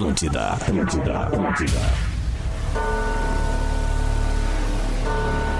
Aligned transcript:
Atlântida, 0.00 0.52
Atlântida, 0.52 1.18
Atlântida. 1.24 1.80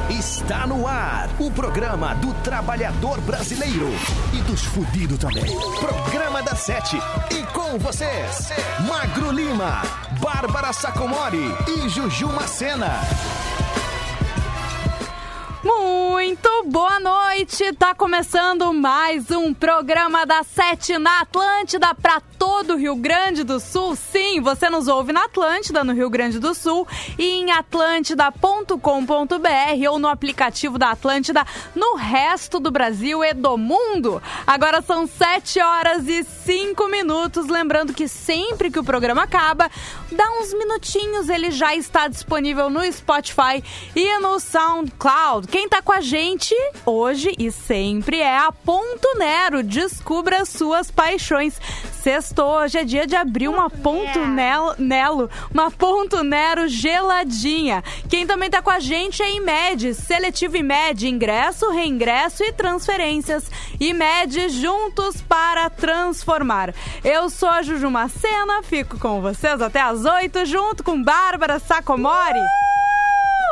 Está 0.08 0.66
no 0.66 0.86
ar 0.86 1.28
o 1.38 1.50
programa 1.50 2.14
do 2.14 2.32
trabalhador 2.42 3.20
brasileiro 3.20 3.90
e 4.32 4.40
dos 4.44 4.64
fudidos 4.64 5.18
também. 5.18 5.44
Programa 5.78 6.42
da 6.42 6.54
Sete. 6.54 6.96
E 7.30 7.42
com 7.52 7.78
vocês, 7.78 8.50
Magro 8.88 9.30
Lima, 9.30 9.82
Bárbara 10.22 10.72
Sacomori 10.72 11.54
e 11.68 11.86
Juju 11.90 12.28
Macena. 12.28 12.98
Muito 15.62 16.48
boa 16.64 16.98
noite! 16.98 17.74
Tá 17.74 17.94
começando 17.94 18.72
mais 18.72 19.30
um 19.30 19.52
programa 19.52 20.24
da 20.24 20.42
Sete 20.42 20.96
na 20.96 21.20
Atlântida 21.20 21.94
para 21.94 22.22
todo 22.40 22.72
o 22.72 22.76
Rio 22.78 22.96
Grande 22.96 23.44
do 23.44 23.60
Sul. 23.60 23.94
Sim, 23.94 24.40
você 24.40 24.70
nos 24.70 24.88
ouve 24.88 25.12
na 25.12 25.26
Atlântida, 25.26 25.84
no 25.84 25.92
Rio 25.92 26.08
Grande 26.08 26.38
do 26.38 26.54
Sul, 26.54 26.88
e 27.18 27.22
em 27.22 27.52
atlântida.com.br 27.52 29.90
ou 29.90 29.98
no 29.98 30.08
aplicativo 30.08 30.78
da 30.78 30.92
Atlântida 30.92 31.44
no 31.74 31.96
resto 31.96 32.58
do 32.58 32.70
Brasil 32.70 33.22
e 33.22 33.34
do 33.34 33.58
mundo. 33.58 34.22
Agora 34.46 34.80
são 34.80 35.06
7 35.06 35.60
horas 35.60 36.08
e 36.08 36.24
5 36.24 36.88
minutos. 36.88 37.46
Lembrando 37.46 37.92
que 37.92 38.08
sempre 38.08 38.70
que 38.70 38.78
o 38.78 38.84
programa 38.84 39.24
acaba, 39.24 39.70
dá 40.10 40.24
uns 40.40 40.54
minutinhos, 40.54 41.28
ele 41.28 41.50
já 41.50 41.76
está 41.76 42.08
disponível 42.08 42.70
no 42.70 42.90
Spotify 42.90 43.62
e 43.94 44.18
no 44.18 44.40
SoundCloud. 44.40 45.46
Quem 45.46 45.68
tá 45.68 45.82
com 45.82 45.92
a 45.92 46.00
gente 46.00 46.54
hoje 46.86 47.34
e 47.38 47.50
sempre 47.50 48.20
é 48.20 48.38
a 48.38 48.50
Ponto 48.50 49.18
Nero. 49.18 49.62
Descubra 49.62 50.46
suas 50.46 50.90
paixões. 50.90 51.60
Sextou, 52.30 52.58
hoje 52.58 52.78
é 52.78 52.84
dia 52.84 53.06
de 53.06 53.16
abrir 53.16 53.48
uma 53.48 53.68
Ponto 53.68 54.20
Nelo, 54.20 54.74
Nelo, 54.78 55.30
uma 55.52 55.70
Ponto 55.70 56.22
Nero 56.22 56.68
geladinha. 56.68 57.82
Quem 58.08 58.26
também 58.26 58.48
tá 58.48 58.62
com 58.62 58.70
a 58.70 58.78
gente 58.78 59.20
é 59.22 59.34
IMED, 59.34 59.94
Seletivo 59.94 60.56
IMED, 60.56 61.08
ingresso, 61.08 61.70
reingresso 61.70 62.44
e 62.44 62.52
transferências. 62.52 63.50
IMED 63.80 64.48
juntos 64.50 65.20
para 65.20 65.68
transformar. 65.70 66.72
Eu 67.02 67.28
sou 67.28 67.48
a 67.48 67.62
Juju 67.62 67.90
Macena, 67.90 68.62
fico 68.62 68.98
com 68.98 69.20
vocês 69.20 69.60
até 69.60 69.80
às 69.80 70.04
8 70.04 70.44
junto 70.46 70.84
com 70.84 71.02
Bárbara 71.02 71.58
Sacomori. 71.58 72.40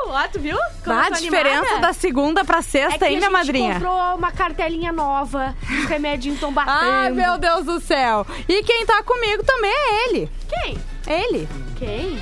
Ó, 0.06 0.28
tu 0.32 0.38
viu? 0.40 0.56
Como 0.84 0.98
a 0.98 1.10
diferença 1.10 1.58
animada? 1.58 1.80
da 1.80 1.92
segunda 1.92 2.44
pra 2.44 2.58
é 2.58 2.62
sexta, 2.62 2.98
que 2.98 3.04
hein, 3.06 3.16
minha 3.18 3.30
madrinha? 3.30 3.74
comprou 3.74 4.16
uma 4.16 4.32
cartelinha 4.32 4.92
nova, 4.92 5.54
os 5.62 5.84
remedinhos 5.84 6.36
estão 6.36 6.52
batendo. 6.52 6.76
Ai, 6.80 7.10
meu 7.10 7.36
Deus 7.38 7.64
do 7.64 7.80
céu. 7.80 8.26
E 8.48 8.62
quem 8.62 8.86
tá 8.86 9.02
comigo 9.02 9.42
também 9.44 9.70
é 9.70 10.08
ele. 10.08 10.30
Quem? 10.48 10.78
Ele. 11.06 11.48
Quem? 11.76 12.20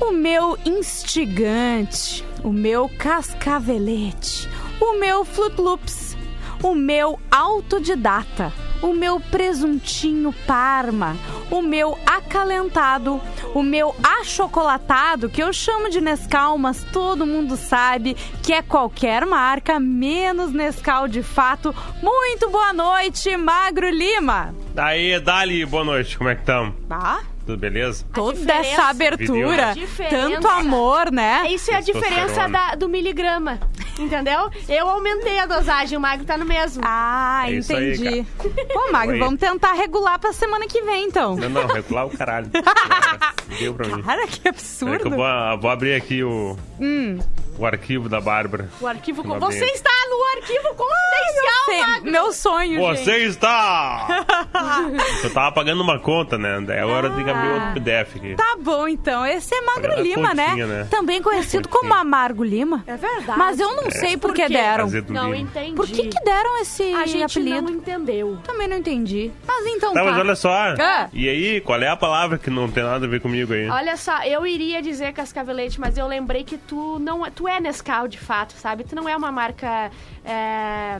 O 0.00 0.12
meu 0.12 0.58
instigante, 0.64 2.24
o 2.42 2.52
meu 2.52 2.88
cascavelete, 2.98 4.48
o 4.80 4.98
meu 4.98 5.24
flutloops, 5.24 6.16
o 6.62 6.74
meu 6.74 7.18
autodidata, 7.30 8.52
o 8.84 8.92
meu 8.92 9.18
presuntinho 9.18 10.30
parma, 10.46 11.16
o 11.50 11.62
meu 11.62 11.98
acalentado, 12.04 13.18
o 13.54 13.62
meu 13.62 13.96
achocolatado, 14.02 15.30
que 15.30 15.42
eu 15.42 15.54
chamo 15.54 15.88
de 15.88 16.02
Nescau, 16.02 16.58
mas 16.58 16.84
todo 16.92 17.24
mundo 17.24 17.56
sabe 17.56 18.14
que 18.42 18.52
é 18.52 18.60
qualquer 18.60 19.24
marca, 19.24 19.80
menos 19.80 20.52
Nescau 20.52 21.08
de 21.08 21.22
fato. 21.22 21.74
Muito 22.02 22.50
boa 22.50 22.74
noite, 22.74 23.34
Magro 23.38 23.88
Lima. 23.88 24.54
Aí, 24.76 25.18
Dali, 25.18 25.64
boa 25.64 25.84
noite, 25.84 26.18
como 26.18 26.28
é 26.28 26.34
que 26.34 26.42
estamos? 26.42 26.74
Ah, 26.90 27.22
Tudo 27.46 27.58
beleza? 27.58 28.04
toda 28.14 28.38
diferença- 28.38 28.68
essa 28.70 28.82
abertura, 28.88 29.72
A 29.72 30.08
tanto 30.08 30.48
amor, 30.48 31.12
né? 31.12 31.44
Isso 31.50 31.70
é 31.70 31.76
a 31.76 31.80
diferença 31.80 32.48
da- 32.48 32.74
do 32.74 32.88
miligrama, 32.88 33.60
entendeu? 33.98 34.50
Eu 34.68 34.88
aumentei 34.88 35.38
a 35.38 35.44
dosagem, 35.46 35.98
o 35.98 36.00
Magro 36.00 36.24
tá 36.24 36.38
no 36.38 36.44
mesmo. 36.46 36.82
Ah, 36.86 37.44
É 37.46 37.52
isso 37.52 37.74
aí, 37.76 37.94
entendi. 37.94 38.26
Pô, 38.72 38.90
Magro, 38.90 39.12
Oi. 39.12 39.18
vamos 39.18 39.38
tentar 39.38 39.74
regular 39.74 40.18
pra 40.18 40.32
semana 40.32 40.66
que 40.66 40.80
vem, 40.82 41.04
então. 41.06 41.36
Não, 41.36 41.48
não, 41.50 41.66
regular 41.66 42.06
o 42.06 42.10
caralho. 42.16 42.48
Deu 43.58 43.74
pra 43.74 43.88
mim. 43.88 44.02
Cara, 44.02 44.26
que 44.26 44.48
absurdo. 44.48 44.98
que 45.00 45.06
eu 45.06 45.10
vou, 45.10 45.58
vou 45.60 45.70
abrir 45.70 45.94
aqui 45.94 46.22
o, 46.24 46.56
Hum. 46.80 47.18
O 47.58 47.66
arquivo 47.66 48.08
da 48.08 48.20
Bárbara. 48.20 48.68
O 48.80 48.86
arquivo... 48.86 49.22
Uma 49.22 49.38
Você 49.38 49.64
está 49.64 49.90
no 50.10 50.38
arquivo 50.40 50.68
confidencial, 50.74 51.64
Sei, 51.66 51.80
Magro. 51.80 52.10
meu 52.12 52.32
sonho, 52.32 52.80
Você 52.80 53.04
gente. 53.20 53.28
está! 53.30 54.24
eu 55.22 55.32
tava 55.32 55.52
pagando 55.52 55.82
uma 55.82 55.98
conta, 55.98 56.36
né? 56.38 56.60
Daí 56.66 56.78
agora 56.78 57.10
tem 57.10 57.24
que 57.24 57.30
abrir 57.30 57.48
outro 57.50 57.72
PDF 57.74 58.16
aqui. 58.16 58.34
Tá 58.34 58.56
bom, 58.60 58.86
então. 58.88 59.24
Esse 59.26 59.54
é 59.54 59.60
Magro 59.62 59.92
Agora 59.92 60.02
Lima, 60.02 60.34
né? 60.34 60.46
continha, 60.48 60.66
né? 60.66 60.86
Também 60.90 61.22
conhecido 61.22 61.68
como 61.68 61.92
Amargo 61.94 62.44
Lima. 62.44 62.84
É 62.86 62.96
verdade. 62.96 63.38
Mas 63.38 63.58
eu 63.58 63.74
não 63.74 63.90
sei 63.90 64.16
por 64.16 64.28
Por 64.28 64.34
que 64.34 64.48
deram. 64.48 64.88
Não 65.08 65.32
Lima. 65.32 65.36
entendi. 65.50 65.74
Por 65.74 65.86
que, 65.86 66.08
que 66.08 66.24
deram 66.24 66.60
esse 66.60 66.82
A 66.94 67.06
gente 67.06 67.38
apelido? 67.38 67.62
não 67.62 67.70
entendeu. 67.78 68.38
Também 68.44 68.68
não 68.68 68.76
entendi. 68.76 69.30
Mas 69.46 69.66
então 69.66 69.92
Tá, 69.92 70.00
tá. 70.00 70.06
mas 70.10 70.18
olha 70.18 70.34
só. 70.36 70.52
Ah. 70.52 71.08
E 71.12 71.28
aí, 71.28 71.60
qual 71.60 71.80
é 71.80 71.88
a 71.88 71.96
palavra 71.96 72.38
que 72.38 72.50
não 72.50 72.68
tem 72.70 72.82
nada 72.82 73.06
a 73.06 73.08
ver 73.08 73.20
comigo 73.20 73.52
aí? 73.52 73.68
Olha 73.68 73.96
só, 73.96 74.22
eu 74.24 74.46
iria 74.46 74.82
dizer 74.82 75.12
cascavelete, 75.12 75.80
mas 75.80 75.96
eu 75.96 76.06
lembrei 76.06 76.44
que 76.44 76.56
tu 76.58 76.98
não 77.00 77.24
é, 77.24 77.30
tu 77.44 77.48
é 77.48 77.60
Nescau 77.60 78.08
de 78.08 78.18
fato, 78.18 78.54
sabe? 78.54 78.84
Tu 78.84 78.96
não 78.96 79.06
é 79.06 79.14
uma 79.14 79.30
marca, 79.30 79.90
é, 80.24 80.98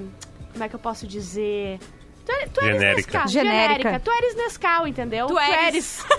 como 0.53 0.63
é 0.63 0.69
que 0.69 0.75
eu 0.75 0.79
posso 0.79 1.07
dizer? 1.07 1.79
Tu, 2.25 2.33
é- 2.33 2.47
tu 2.47 2.61
eres 2.61 2.81
Genérica. 2.81 3.13
Nescau. 3.13 3.29
Genérica. 3.29 4.01
Tu 4.01 4.11
eres 4.11 4.35
Nescau, 4.37 4.87
entendeu? 4.87 5.27
Tu 5.27 5.39
eres. 5.39 6.05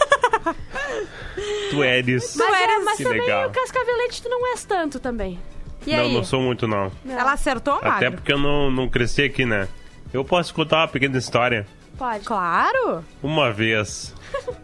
Tu 1.70 1.84
eres. 1.84 2.36
Mas, 2.36 2.54
é, 2.54 2.64
eres. 2.64 2.86
mas 2.86 2.98
Que 2.98 3.04
também 3.04 3.22
legal. 3.22 3.50
o 3.50 3.52
cascavelete 3.52 4.22
tu 4.22 4.30
não 4.30 4.48
és 4.52 4.64
tanto 4.64 5.00
também. 5.00 5.40
E 5.86 5.92
não, 5.96 6.00
aí? 6.04 6.14
não 6.14 6.24
sou 6.24 6.42
muito, 6.42 6.68
não. 6.68 6.92
Ela 7.08 7.34
acertou, 7.34 7.76
Magro? 7.76 7.90
Até 7.90 8.12
porque 8.12 8.32
eu 8.34 8.38
não, 8.38 8.70
não 8.72 8.88
cresci 8.88 9.24
aqui, 9.24 9.46
né? 9.46 9.68
Eu 10.14 10.24
posso 10.24 10.54
contar 10.54 10.82
uma 10.82 10.88
pequena 10.88 11.18
história. 11.18 11.68
Pode. 11.98 12.24
Claro. 12.24 13.04
Uma 13.24 13.52
vez 13.52 14.14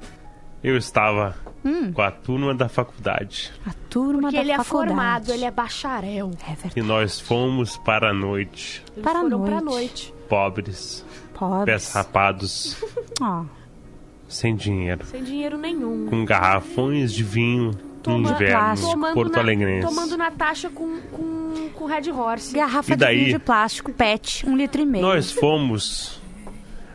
eu 0.63 0.77
estava 0.77 1.35
Hum. 1.63 1.91
com 1.93 2.01
a 2.01 2.09
turma 2.09 2.55
da 2.55 2.67
faculdade 2.67 3.51
A 3.67 3.71
turma 3.89 4.21
Porque 4.23 4.35
da 4.37 4.41
ele 4.41 4.51
é 4.51 4.57
faculdade. 4.57 4.89
formado, 4.89 5.31
ele 5.31 5.45
é 5.45 5.51
bacharel. 5.51 6.31
É 6.43 6.53
verdade. 6.55 6.73
e 6.79 6.81
nós 6.81 7.19
fomos 7.19 7.77
para 7.77 8.09
a 8.09 8.13
noite, 8.13 8.83
Eles 8.93 9.03
Para 9.03 9.19
a 9.19 9.23
noite. 9.23 9.63
noite. 9.63 10.13
pobres, 10.27 11.05
Pobres. 11.33 11.65
pés 11.65 11.93
rapados, 11.93 12.83
Ó. 13.21 13.43
sem 14.27 14.55
dinheiro, 14.55 15.05
Sem 15.05 15.23
dinheiro 15.23 15.57
nenhum. 15.57 16.07
com 16.09 16.25
garrafões 16.25 17.13
de 17.13 17.23
vinho 17.23 17.65
no 17.71 18.01
Toma- 18.01 18.31
inverno, 18.31 18.75
tomando 18.81 19.13
Porto 19.13 19.33
na, 19.33 19.39
Alegrense. 19.41 19.87
Tomando 19.87 20.17
Natasha 20.17 20.69
com, 20.71 20.99
com, 21.11 21.69
com 21.75 21.85
Red 21.85 22.09
Horse. 22.11 22.55
Garrafa 22.55 22.93
E 22.93 22.95
daí? 22.95 23.17
de 23.19 23.25
vinho 23.25 23.37
de 23.37 23.43
plástico, 23.45 23.91
pet, 23.93 24.43
um 24.49 24.57
litro 24.57 24.81
e 24.81 24.85
meio. 24.87 25.03
Nós 25.05 25.31
fomos 25.31 26.19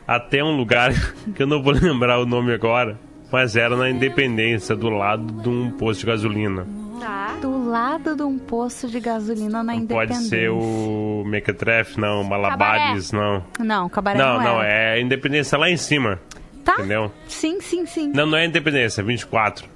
até 0.09 0.43
um 0.43 0.56
lugar 0.56 0.93
que 1.37 1.43
eu 1.43 1.47
não 1.47 1.62
vou 1.62 1.72
lembrar 1.78 2.19
o 2.19 2.27
nome 2.27 2.53
agora, 2.53 2.98
mas 3.31 3.56
era 3.56 3.76
na 3.76 3.91
Independência, 3.91 4.75
do 4.76 4.88
lado 4.88 5.25
de 5.42 5.48
um 5.48 5.70
posto 5.70 6.00
de 6.00 6.06
gasolina. 6.06 6.66
Tá. 7.00 7.34
Do 7.42 7.69
lado 7.69 8.16
de 8.16 8.22
um 8.22 8.38
posto 8.38 8.88
de 8.88 8.98
gasolina 9.00 9.62
na 9.62 9.72
Não 9.75 9.81
Independência. 9.81 10.14
pode 10.16 10.28
ser 10.28 10.50
o 10.50 11.22
Mequetrefe, 11.26 12.00
não, 12.00 12.25
Malabares, 12.25 13.12
não. 13.12 13.44
Não, 13.59 13.88
cabaré 13.88 14.19
Não, 14.19 14.36
não, 14.38 14.42
não, 14.44 14.62
é 14.62 15.00
Independência 15.00 15.59
lá 15.59 15.69
em 15.70 15.76
cima, 15.76 16.19
Tá? 16.65 16.75
entendeu? 16.78 17.12
Sim, 17.28 17.60
sim, 17.60 17.84
sim. 17.86 18.10
Não, 18.15 18.26
não 18.26 18.38
é 18.38 18.47
Independência, 18.47 19.03
é 19.03 19.04
24. 19.04 19.69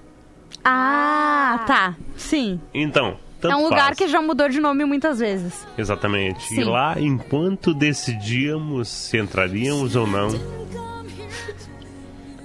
Ah, 0.65 1.63
tá. 1.67 1.95
Sim. 2.17 2.61
Então, 2.75 3.17
tanto 3.41 3.53
é 3.53 3.57
um 3.57 3.65
lugar 3.65 3.87
faz. 3.89 3.99
que 3.99 4.09
já 4.09 4.21
mudou 4.21 4.49
de 4.49 4.61
nome 4.61 4.85
muitas 4.85 5.19
vezes. 5.21 5.67
Exatamente. 5.79 6.43
Sim. 6.45 6.61
E 6.61 6.65
lá, 6.65 6.97
enquanto 7.01 7.73
decidíamos 7.75 8.89
se 8.89 9.19
entraríamos 9.19 9.95
ou 9.97 10.07
não, 10.07 10.29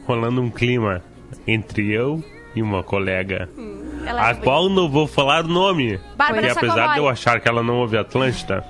rolando 0.06 0.41
um 0.41 0.50
clima 0.50 1.02
entre 1.47 1.91
eu 1.91 2.24
e 2.56 2.62
uma 2.62 2.82
colega, 2.84 3.50
Ela 4.06 4.28
a 4.28 4.29
é 4.32 4.34
qual 4.35 4.70
não 4.70 4.90
vou 4.90 5.08
falar 5.08 5.44
o 5.46 5.47
nome. 5.47 6.00
Bárbara 6.16 6.47
Porque 6.47 6.66
apesar 6.66 6.94
de 6.94 7.00
eu 7.00 7.09
achar 7.09 7.40
que 7.41 7.50
ela 7.50 7.62
não 7.62 7.79
ouve 7.79 7.97
Atlântida, 7.97 8.64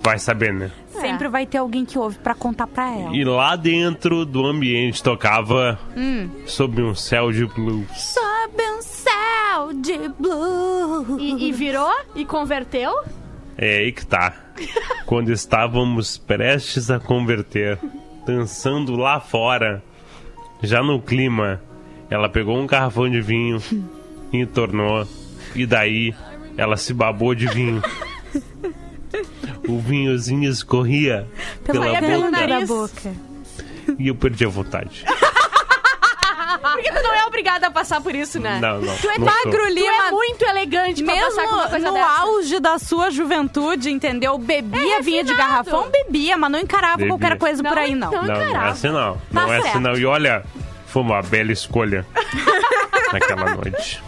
vai 0.00 0.18
saber, 0.18 0.54
né? 0.54 0.70
Sempre 0.88 1.28
vai 1.28 1.44
ter 1.44 1.58
alguém 1.58 1.84
que 1.84 1.98
ouve 1.98 2.16
pra 2.18 2.34
contar 2.34 2.66
pra 2.66 2.90
ela. 2.90 3.14
E 3.14 3.22
lá 3.24 3.54
dentro 3.56 4.24
do 4.24 4.46
ambiente 4.46 5.02
tocava 5.02 5.78
Hum. 5.94 6.30
Sob 6.46 6.82
um 6.82 6.94
Céu 6.94 7.30
de 7.30 7.44
Blues. 7.44 7.86
Sob 7.94 8.62
um 8.62 8.80
céu 8.80 9.72
de 9.74 10.08
blue. 10.18 11.18
E, 11.20 11.48
e 11.48 11.52
virou? 11.52 11.92
E 12.14 12.24
converteu? 12.24 12.90
É 13.58 13.78
aí 13.78 13.92
que 13.92 14.06
tá. 14.06 14.34
Quando 15.04 15.30
estávamos 15.30 16.16
prestes 16.16 16.90
a 16.90 16.98
converter, 16.98 17.78
dançando 18.26 18.96
lá 18.96 19.20
fora, 19.20 19.82
já 20.62 20.82
no 20.82 21.00
clima, 21.00 21.60
ela 22.10 22.28
pegou 22.28 22.56
um 22.58 22.66
garrafão 22.66 23.08
de 23.08 23.20
vinho 23.20 23.60
e 24.32 24.38
entornou. 24.38 25.06
E 25.54 25.66
daí 25.66 26.14
ela 26.56 26.76
se 26.76 26.92
babou 26.92 27.34
de 27.34 27.46
vinho. 27.46 27.82
O 29.68 29.78
vinhozinho 29.80 30.48
escorria 30.50 31.26
Pela 31.64 31.98
pela 31.98 32.60
boca 32.60 32.66
boca. 32.66 33.14
e 33.98 34.08
eu 34.08 34.14
perdi 34.14 34.44
a 34.44 34.48
vontade. 34.48 35.04
Não 37.06 37.14
é 37.14 37.26
obrigada 37.26 37.66
a 37.66 37.70
passar 37.70 38.00
por 38.00 38.14
isso, 38.14 38.38
né? 38.40 38.58
Não, 38.60 38.80
não. 38.80 38.96
Tu 38.96 39.08
é 39.10 39.18
não 39.18 39.26
magro, 39.26 39.66
sou. 39.66 39.74
Tu 39.74 39.84
é 39.86 40.10
muito 40.10 40.42
elegante 40.44 41.02
pra 41.04 41.14
Mesmo 41.14 41.28
passar 41.30 41.48
com 41.48 41.54
uma 41.54 41.68
coisa 41.68 41.86
no 41.88 41.94
dessa. 41.94 42.20
auge 42.20 42.60
da 42.60 42.78
sua 42.78 43.10
juventude, 43.10 43.90
entendeu? 43.90 44.36
Bebia 44.38 44.98
É 44.98 45.02
vinha 45.02 45.24
de 45.24 45.34
garrafão, 45.34 45.88
bebia, 45.90 46.36
mas 46.36 46.50
não 46.50 46.58
encarava 46.58 46.96
Bebia. 46.98 47.08
qualquer 47.12 47.38
coisa 47.38 47.62
por 47.62 47.74
Não, 47.76 47.82
aí, 47.82 47.94
não. 47.94 48.08
então- 48.08 48.22
Não, 48.22 48.34
não 48.34 48.62
é 48.62 48.68
assim 48.68 48.88
não. 48.90 49.14
Tá 49.14 49.20
Não 49.32 49.52
é 49.52 49.56
assim 49.58 49.62
certo. 49.68 49.80
não. 49.80 49.96
E 49.96 50.06
olha, 50.06 50.44
foi 50.86 51.02
uma 51.02 51.22
bela 51.22 51.52
escolha 51.52 52.06
naquela 53.12 53.54
noite. 53.54 54.02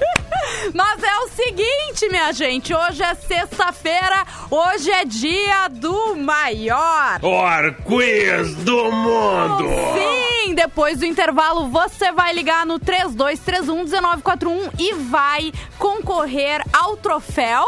Mas 0.75 1.03
é 1.03 1.17
o 1.19 1.29
seguinte, 1.29 2.09
minha 2.11 2.33
gente, 2.33 2.75
hoje 2.75 3.03
é 3.03 3.15
sexta-feira, 3.15 4.25
hoje 4.51 4.91
é 4.91 5.05
dia 5.05 5.69
do 5.69 6.17
maior. 6.17 7.19
Orquiz 7.23 8.55
do 8.57 8.91
mundo! 8.91 9.65
Sim, 9.95 10.28
depois 10.59 10.99
do 10.99 11.07
intervalo 11.07 11.69
você 11.69 12.11
vai 12.11 12.33
ligar 12.33 12.67
no 12.67 12.81
32311941 12.81 14.73
e 14.77 14.93
vai 14.95 15.53
concorrer 15.79 16.61
ao 16.73 16.97
troféu. 16.97 17.65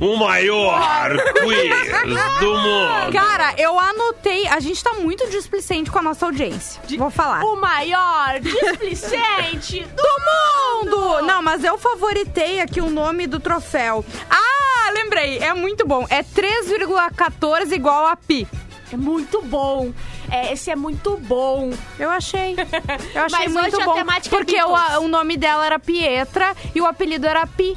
O 0.00 0.16
maior 0.16 1.14
quiz 1.34 2.40
do 2.40 2.54
mundo! 2.54 3.12
Cara, 3.12 3.52
eu 3.58 3.78
anotei, 3.78 4.48
a 4.48 4.58
gente 4.60 4.82
tá 4.82 4.94
muito 4.94 5.28
displicente 5.28 5.90
com 5.90 5.98
a 5.98 6.02
nossa 6.02 6.24
audiência. 6.24 6.80
Vou 6.96 7.10
falar. 7.10 7.44
O 7.44 7.56
maior 7.56 8.40
displicente 8.40 9.82
do 9.82 9.92
do 10.02 10.86
mundo! 10.88 11.26
Não, 11.26 11.42
mas 11.42 11.62
eu 11.62 11.76
favoritei 11.76 12.62
aqui 12.62 12.80
o 12.80 12.88
nome 12.88 13.26
do 13.26 13.38
troféu. 13.38 14.02
Ah, 14.30 14.90
lembrei, 14.94 15.36
é 15.36 15.52
muito 15.52 15.86
bom. 15.86 16.06
É 16.08 16.22
3,14 16.22 17.72
igual 17.72 18.06
a 18.06 18.16
pi. 18.16 18.48
É 18.90 18.96
muito 18.96 19.42
bom. 19.42 19.92
É, 20.30 20.52
esse 20.52 20.70
é 20.70 20.76
muito 20.76 21.16
bom. 21.16 21.70
Eu 21.98 22.10
achei. 22.10 22.54
Eu 23.14 23.22
achei 23.24 23.38
Mas 23.46 23.52
muito 23.52 23.74
hoje 23.74 23.82
a 23.82 23.84
bom. 23.86 23.94
temática 23.94 24.34
é 24.34 24.38
porque 24.38 24.62
o, 24.62 24.68
Beatles. 24.68 24.98
o 24.98 25.08
nome 25.08 25.36
dela 25.36 25.66
era 25.66 25.78
Pietra 25.78 26.54
e 26.74 26.80
o 26.80 26.86
apelido 26.86 27.26
era 27.26 27.46
Pi. 27.46 27.76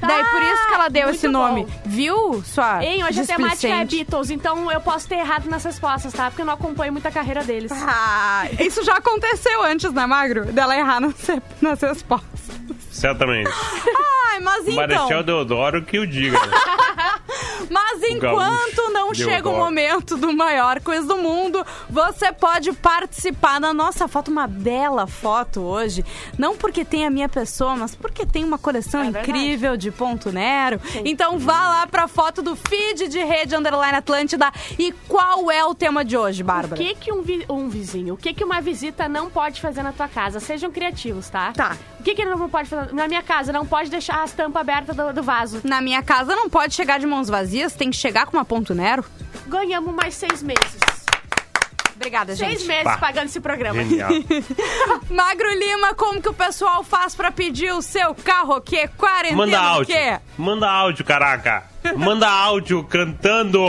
Daí 0.00 0.24
por 0.24 0.42
isso 0.42 0.66
que 0.66 0.74
ela 0.74 0.88
deu 0.88 1.02
muito 1.04 1.16
esse 1.16 1.28
nome. 1.28 1.64
bom. 1.64 1.70
Bbviu, 1.84 2.42
sua 2.42 2.82
Hein, 2.82 3.04
hoje 3.04 3.20
a 3.20 3.26
temática 3.26 3.68
é 3.68 3.84
displicente? 3.84 3.96
Beatles, 3.96 4.30
então 4.30 4.72
eu 4.72 4.80
posso 4.80 5.06
ter 5.06 5.16
errado 5.16 5.44
nas 5.44 5.62
respostas, 5.62 6.10
tá? 6.14 6.30
Porque 6.30 6.40
eu 6.40 6.46
não 6.46 6.54
acompanho 6.54 6.90
muito 6.90 7.06
a 7.06 7.10
carreira 7.10 7.44
deles. 7.44 7.70
Ah, 7.72 8.46
isso 8.58 8.82
já 8.82 8.94
aconteceu 8.94 9.62
antes, 9.62 9.92
né, 9.92 10.06
Magro? 10.06 10.46
Dela 10.46 10.74
errar 10.74 11.00
nas, 11.00 11.14
nas 11.60 11.80
respostas. 11.82 12.40
Certamente. 12.90 13.50
Ai, 14.30 14.40
mas 14.40 14.62
então... 14.62 14.74
Marechal 14.76 15.22
Deodoro 15.22 15.82
que 15.84 15.98
o 15.98 16.06
diga. 16.06 16.38
né? 16.38 16.56
Mas 17.70 18.02
enquanto 18.02 18.89
deu 19.12 19.28
chega 19.28 19.48
o 19.48 19.56
momento 19.56 20.16
do 20.16 20.32
maior 20.32 20.80
quiz 20.80 21.06
do 21.06 21.16
mundo, 21.18 21.64
você 21.88 22.32
pode 22.32 22.72
participar 22.72 23.58
da 23.60 23.72
nossa 23.72 24.06
foto, 24.08 24.30
uma 24.30 24.46
bela 24.46 25.06
foto 25.06 25.60
hoje. 25.60 26.04
Não 26.38 26.56
porque 26.56 26.84
tem 26.84 27.06
a 27.06 27.10
minha 27.10 27.28
pessoa, 27.28 27.74
mas 27.76 27.94
porque 27.94 28.24
tem 28.26 28.44
uma 28.44 28.58
coleção 28.58 29.00
É 29.00 29.04
verdade. 29.04 29.28
incrível 29.30 29.76
de 29.76 29.90
ponto 29.90 30.30
Nero. 30.32 30.80
Então 31.04 31.38
vá 31.38 31.68
lá 31.68 31.86
pra 31.86 32.06
foto 32.08 32.42
do 32.42 32.54
feed 32.56 33.08
de 33.08 33.18
Rede 33.22 33.54
Underline 33.56 33.96
Atlântida. 33.96 34.50
E 34.78 34.92
qual 35.08 35.50
é 35.50 35.64
o 35.64 35.74
tema 35.74 36.04
de 36.04 36.16
hoje, 36.16 36.42
O 36.42 36.44
Bárbara? 36.44 36.76
que 36.76 36.94
que 36.94 37.12
um, 37.12 37.22
vi- 37.22 37.44
um 37.48 37.68
vizinho, 37.68 38.14
o 38.14 38.16
que 38.16 38.32
que 38.34 38.44
uma 38.44 38.60
visita 38.60 39.08
não 39.08 39.30
pode 39.30 39.60
fazer 39.60 39.82
na 39.82 39.92
tua 39.92 40.08
casa? 40.08 40.40
Sejam 40.40 40.70
criativos, 40.70 41.28
tá? 41.28 41.52
Tá. 41.52 41.76
O 41.98 42.02
que 42.02 42.14
que 42.14 42.22
ele 42.22 42.30
não 42.30 42.48
pode 42.48 42.68
fazer? 42.68 42.92
Na 42.94 43.06
minha 43.08 43.22
casa, 43.22 43.52
não 43.52 43.66
pode 43.66 43.90
deixar 43.90 44.22
as 44.22 44.32
tampas 44.32 44.60
abertas 44.60 44.96
do, 44.96 45.12
do 45.12 45.22
vaso. 45.22 45.60
Na 45.64 45.80
minha 45.80 46.02
casa 46.02 46.34
não 46.34 46.48
pode 46.48 46.74
chegar 46.74 46.98
de 46.98 47.06
mãos 47.06 47.28
vazias, 47.28 47.74
tem 47.74 47.90
que 47.90 47.96
chegar 47.96 48.26
com 48.26 48.36
uma 48.36 48.44
ponto 48.44 48.74
Nero. 48.74 48.99
Ganhamos 49.46 49.94
mais 49.94 50.14
seis 50.14 50.42
meses. 50.42 50.78
Obrigada, 51.94 52.34
gente. 52.34 52.56
Seis 52.56 52.66
meses 52.66 52.84
Bah. 52.84 52.96
pagando 52.98 53.26
esse 53.26 53.40
programa. 53.40 53.82
Genial. 53.84 54.08
Magro 55.10 55.50
Lima, 55.52 55.94
como 55.94 56.20
que 56.22 56.30
o 56.30 56.32
pessoal 56.34 56.82
faz 56.82 57.14
pra 57.14 57.30
pedir 57.30 57.72
o 57.72 57.82
seu 57.82 58.14
carro 58.14 58.56
o 58.56 58.60
quê? 58.60 58.88
Quarentena 58.96 59.36
Manda 59.36 59.58
áudio. 59.60 59.94
quê? 59.94 60.18
Manda 60.38 60.70
áudio, 60.70 61.04
caraca. 61.04 61.64
Manda 61.96 62.26
áudio 62.28 62.82
cantando. 62.84 63.60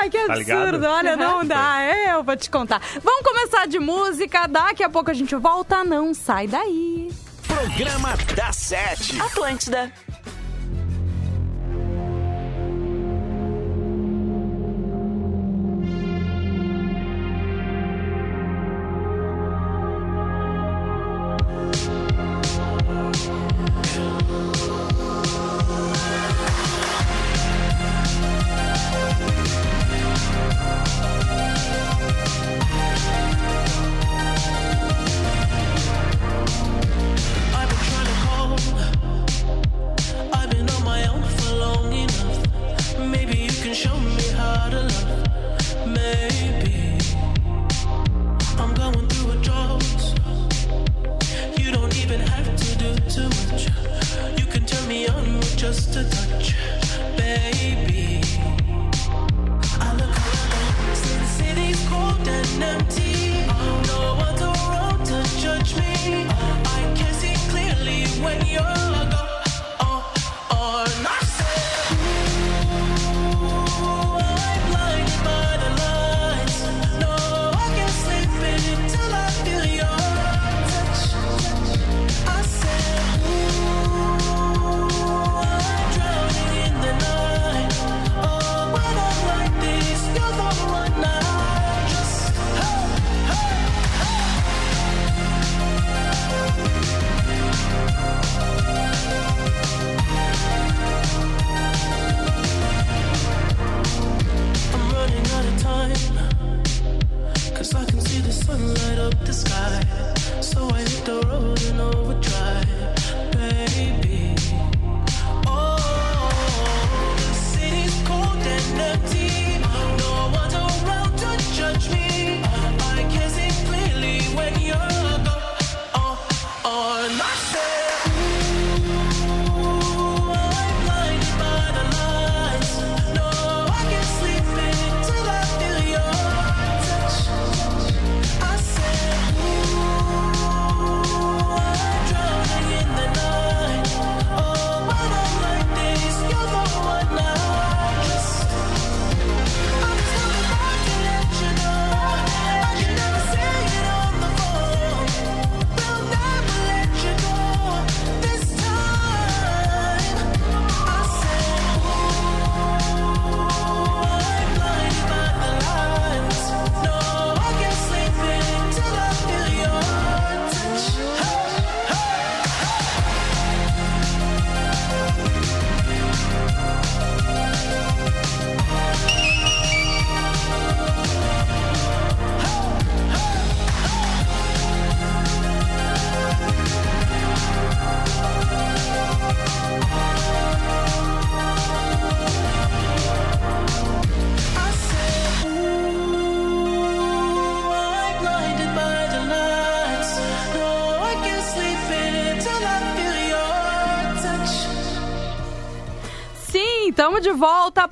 Ai, 0.00 0.10
que 0.10 0.18
Tá 0.26 0.34
ligado? 0.34 0.62
absurdo. 0.62 0.86
Olha, 0.86 1.16
não 1.16 1.44
dá. 1.44 1.76
Eu 2.12 2.22
vou 2.22 2.36
te 2.36 2.50
contar. 2.50 2.80
Vamos 3.02 3.22
começar 3.22 3.66
de 3.66 3.78
música. 3.78 4.46
Daqui 4.46 4.82
a 4.82 4.88
pouco 4.88 5.10
a 5.10 5.14
gente 5.14 5.34
volta. 5.36 5.84
Não 5.84 6.12
sai 6.14 6.46
daí. 6.46 6.79
Programa 7.46 8.16
da 8.34 8.52
Sete. 8.52 9.20
Atlântida. 9.20 9.92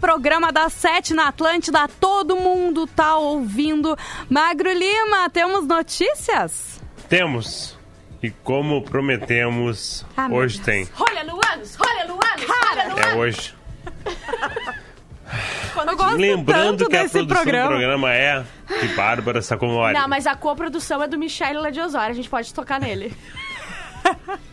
Programa 0.01 0.53
das 0.53 0.73
sete 0.73 1.13
na 1.15 1.29
Atlântida. 1.29 1.89
Todo 2.01 2.37
mundo 2.37 2.87
tá 2.87 3.17
ouvindo. 3.17 3.97
Magro 4.29 4.73
Lima, 4.73 5.29
temos 5.31 5.67
notícias? 5.67 6.81
Temos. 7.09 7.77
E 8.23 8.31
como 8.31 8.83
prometemos, 8.83 10.05
Ah, 10.17 10.29
hoje 10.31 10.57
Deus. 10.57 10.67
tem. 10.67 10.89
Olha, 10.99 11.23
Luanos, 11.25 11.77
olha, 11.81 12.05
Luanos, 12.05 12.47
olha, 12.71 12.81
É 12.83 12.89
Luanos. 12.89 13.15
hoje. 13.17 13.55
Eu 15.77 15.97
gosto 15.97 16.17
Lembrando 16.17 16.79
tanto 16.79 16.91
que 16.91 16.97
a 16.97 17.03
desse 17.03 17.13
produção 17.13 17.37
programa. 17.43 17.69
do 17.69 17.77
programa 17.77 18.13
é 18.13 18.45
de 18.81 18.89
Bárbara 18.97 19.41
Sacomori. 19.43 19.95
Não, 19.95 20.09
mas 20.09 20.27
a 20.27 20.35
coprodução 20.35 21.03
é 21.03 21.07
do 21.09 21.17
Michele 21.19 21.59
lá 21.59 21.71
de 21.71 21.81
Osório, 21.81 22.11
a 22.11 22.15
gente 22.15 22.29
pode 22.29 22.53
tocar 22.53 22.81
nele. 22.81 23.15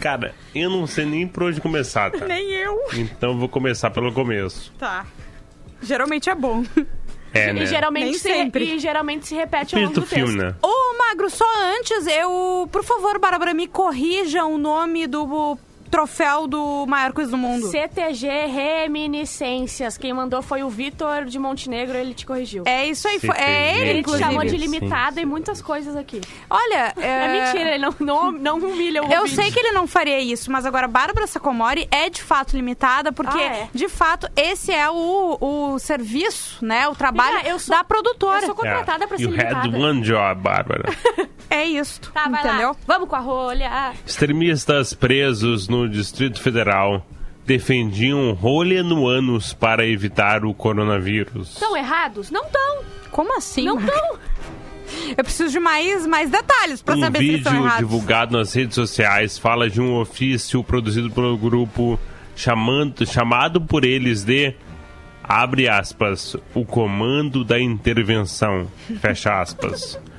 Cara, 0.00 0.34
eu 0.54 0.70
não 0.70 0.86
sei 0.86 1.04
nem 1.04 1.26
por 1.28 1.44
onde 1.44 1.60
começar, 1.60 2.10
tá? 2.10 2.24
Nem 2.26 2.50
eu. 2.52 2.78
Então 2.94 3.38
vou 3.38 3.48
começar 3.48 3.90
pelo 3.90 4.12
começo. 4.12 4.72
Tá. 4.78 5.06
Geralmente 5.82 6.28
é 6.30 6.34
bom. 6.34 6.64
É, 7.32 7.52
né? 7.52 7.62
E 7.62 7.66
geralmente, 7.66 8.04
Nem 8.06 8.14
se, 8.14 8.20
sempre. 8.20 8.64
e 8.74 8.78
geralmente 8.80 9.28
se 9.28 9.34
repete 9.36 9.76
ao 9.76 9.82
longo 9.82 9.94
do 9.94 10.00
texto. 10.00 10.14
filme, 10.14 10.34
né? 10.36 10.54
Ô, 10.62 10.98
Magro, 10.98 11.30
só 11.30 11.44
antes, 11.78 12.06
eu. 12.08 12.68
Por 12.72 12.82
favor, 12.82 13.18
Bárbara, 13.20 13.54
me 13.54 13.68
corrija 13.68 14.44
o 14.44 14.58
nome 14.58 15.06
do 15.06 15.56
troféu 15.90 16.46
do 16.46 16.86
maior 16.86 17.12
quiz 17.12 17.30
do 17.30 17.36
mundo. 17.36 17.66
CTG 17.68 18.28
Reminiscências. 18.46 19.96
Quem 19.98 20.12
mandou 20.12 20.42
foi 20.42 20.62
o 20.62 20.68
Vitor 20.68 21.24
de 21.24 21.38
Montenegro, 21.38 21.96
ele 21.96 22.14
te 22.14 22.24
corrigiu. 22.24 22.62
É 22.66 22.86
isso 22.86 23.08
aí, 23.08 23.18
foi, 23.18 23.36
é 23.36 23.78
ele, 23.78 23.90
ele 23.90 24.02
te 24.04 24.18
chamou 24.18 24.44
de 24.44 24.56
limitada 24.56 25.20
e 25.20 25.26
muitas 25.26 25.60
coisas 25.60 25.96
aqui. 25.96 26.20
Olha, 26.48 26.92
É, 26.96 27.06
é, 27.06 27.44
mentira, 27.52 27.70
ele 27.74 27.78
não, 27.84 27.94
não, 28.00 28.32
não 28.32 28.58
humilha 28.58 29.02
o 29.02 29.12
Eu 29.12 29.20
ouvinte. 29.22 29.34
sei 29.36 29.50
que 29.50 29.58
ele 29.58 29.72
não 29.72 29.86
faria 29.86 30.20
isso, 30.20 30.50
mas 30.50 30.64
agora 30.66 30.86
Bárbara 30.86 31.26
Sacomori 31.26 31.88
é 31.90 32.08
de 32.08 32.22
fato 32.22 32.56
limitada, 32.56 33.12
porque 33.12 33.38
Ah, 33.38 33.42
é? 33.64 33.68
de 33.74 33.88
fato 33.88 34.28
esse 34.36 34.72
é 34.72 34.88
o, 34.90 35.38
o 35.40 35.78
serviço, 35.78 36.64
né? 36.64 36.86
O 36.88 36.94
trabalho 36.94 37.36
Amiga, 37.36 37.48
eu 37.50 37.58
sou- 37.58 37.74
da 37.76 37.82
produtora. 37.84 38.40
eu 38.42 38.46
sou 38.46 38.54
contratada 38.54 39.06
pra 39.06 39.16
ser 39.16 39.24
you 39.24 39.30
had 39.30 39.64
limitada. 39.64 39.78
one 39.78 40.00
job, 40.02 40.40
Bárbara. 40.40 40.84
É 41.52 41.64
isso. 41.64 42.00
Tá, 42.14 42.28
vai 42.28 42.44
entendeu? 42.46 42.68
lá. 42.68 42.76
Vamos 42.86 43.08
com 43.08 43.16
a 43.16 43.18
rolha. 43.18 43.92
Extremistas 44.06 44.94
presos 44.94 45.66
no 45.66 45.79
Distrito 45.88 46.40
Federal 46.40 47.06
defendiam 47.46 48.32
rolha 48.32 48.82
no 48.82 49.06
ânus 49.06 49.52
para 49.52 49.86
evitar 49.86 50.44
o 50.44 50.54
coronavírus. 50.54 51.54
Estão 51.54 51.76
errados? 51.76 52.30
Não 52.30 52.44
estão. 52.44 52.84
Como 53.10 53.36
assim? 53.36 53.64
Não 53.64 53.78
estão. 53.78 54.18
Eu 55.16 55.24
preciso 55.24 55.50
de 55.52 55.60
mais, 55.60 56.06
mais 56.06 56.30
detalhes 56.30 56.82
pra 56.82 56.96
Um 56.96 57.00
saber 57.00 57.18
se 57.18 57.24
eles 57.24 57.36
estão 57.38 57.52
vídeo 57.52 57.66
errados. 57.66 57.88
divulgado 57.88 58.36
nas 58.36 58.52
redes 58.52 58.74
sociais 58.74 59.38
fala 59.38 59.68
de 59.70 59.80
um 59.80 59.96
ofício 59.96 60.62
produzido 60.62 61.10
pelo 61.10 61.36
grupo 61.36 61.98
chamando, 62.36 63.06
chamado 63.06 63.60
por 63.60 63.84
eles 63.84 64.24
de 64.24 64.54
abre 65.22 65.68
aspas, 65.68 66.36
o 66.54 66.64
comando 66.64 67.44
da 67.44 67.60
intervenção, 67.60 68.66
fecha 69.00 69.40
aspas. 69.40 69.98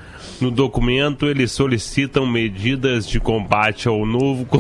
No 0.42 0.50
documento, 0.50 1.28
eles 1.28 1.52
solicitam 1.52 2.26
medidas 2.26 3.08
de 3.08 3.20
combate 3.20 3.88
ao 3.88 4.04
novo, 4.08 4.48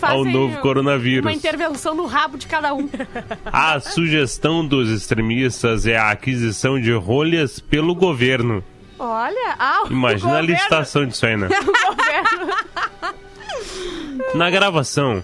ao 0.00 0.24
novo 0.24 0.58
coronavírus. 0.60 1.26
uma 1.26 1.34
intervenção 1.34 1.94
no 1.94 2.06
rabo 2.06 2.38
de 2.38 2.46
cada 2.46 2.72
um. 2.72 2.88
A 3.44 3.78
sugestão 3.78 4.66
dos 4.66 4.90
extremistas 4.90 5.86
é 5.86 5.98
a 5.98 6.10
aquisição 6.10 6.80
de 6.80 6.92
rolhas 6.92 7.60
pelo 7.60 7.94
governo. 7.94 8.64
Olha, 8.98 9.54
ah, 9.58 9.82
o 9.84 9.92
Imagina 9.92 10.38
a 10.38 10.40
licitação 10.40 11.04
disso 11.04 11.26
aí, 11.26 11.36
né? 11.36 11.48
Na 14.34 14.48
gravação, 14.48 15.22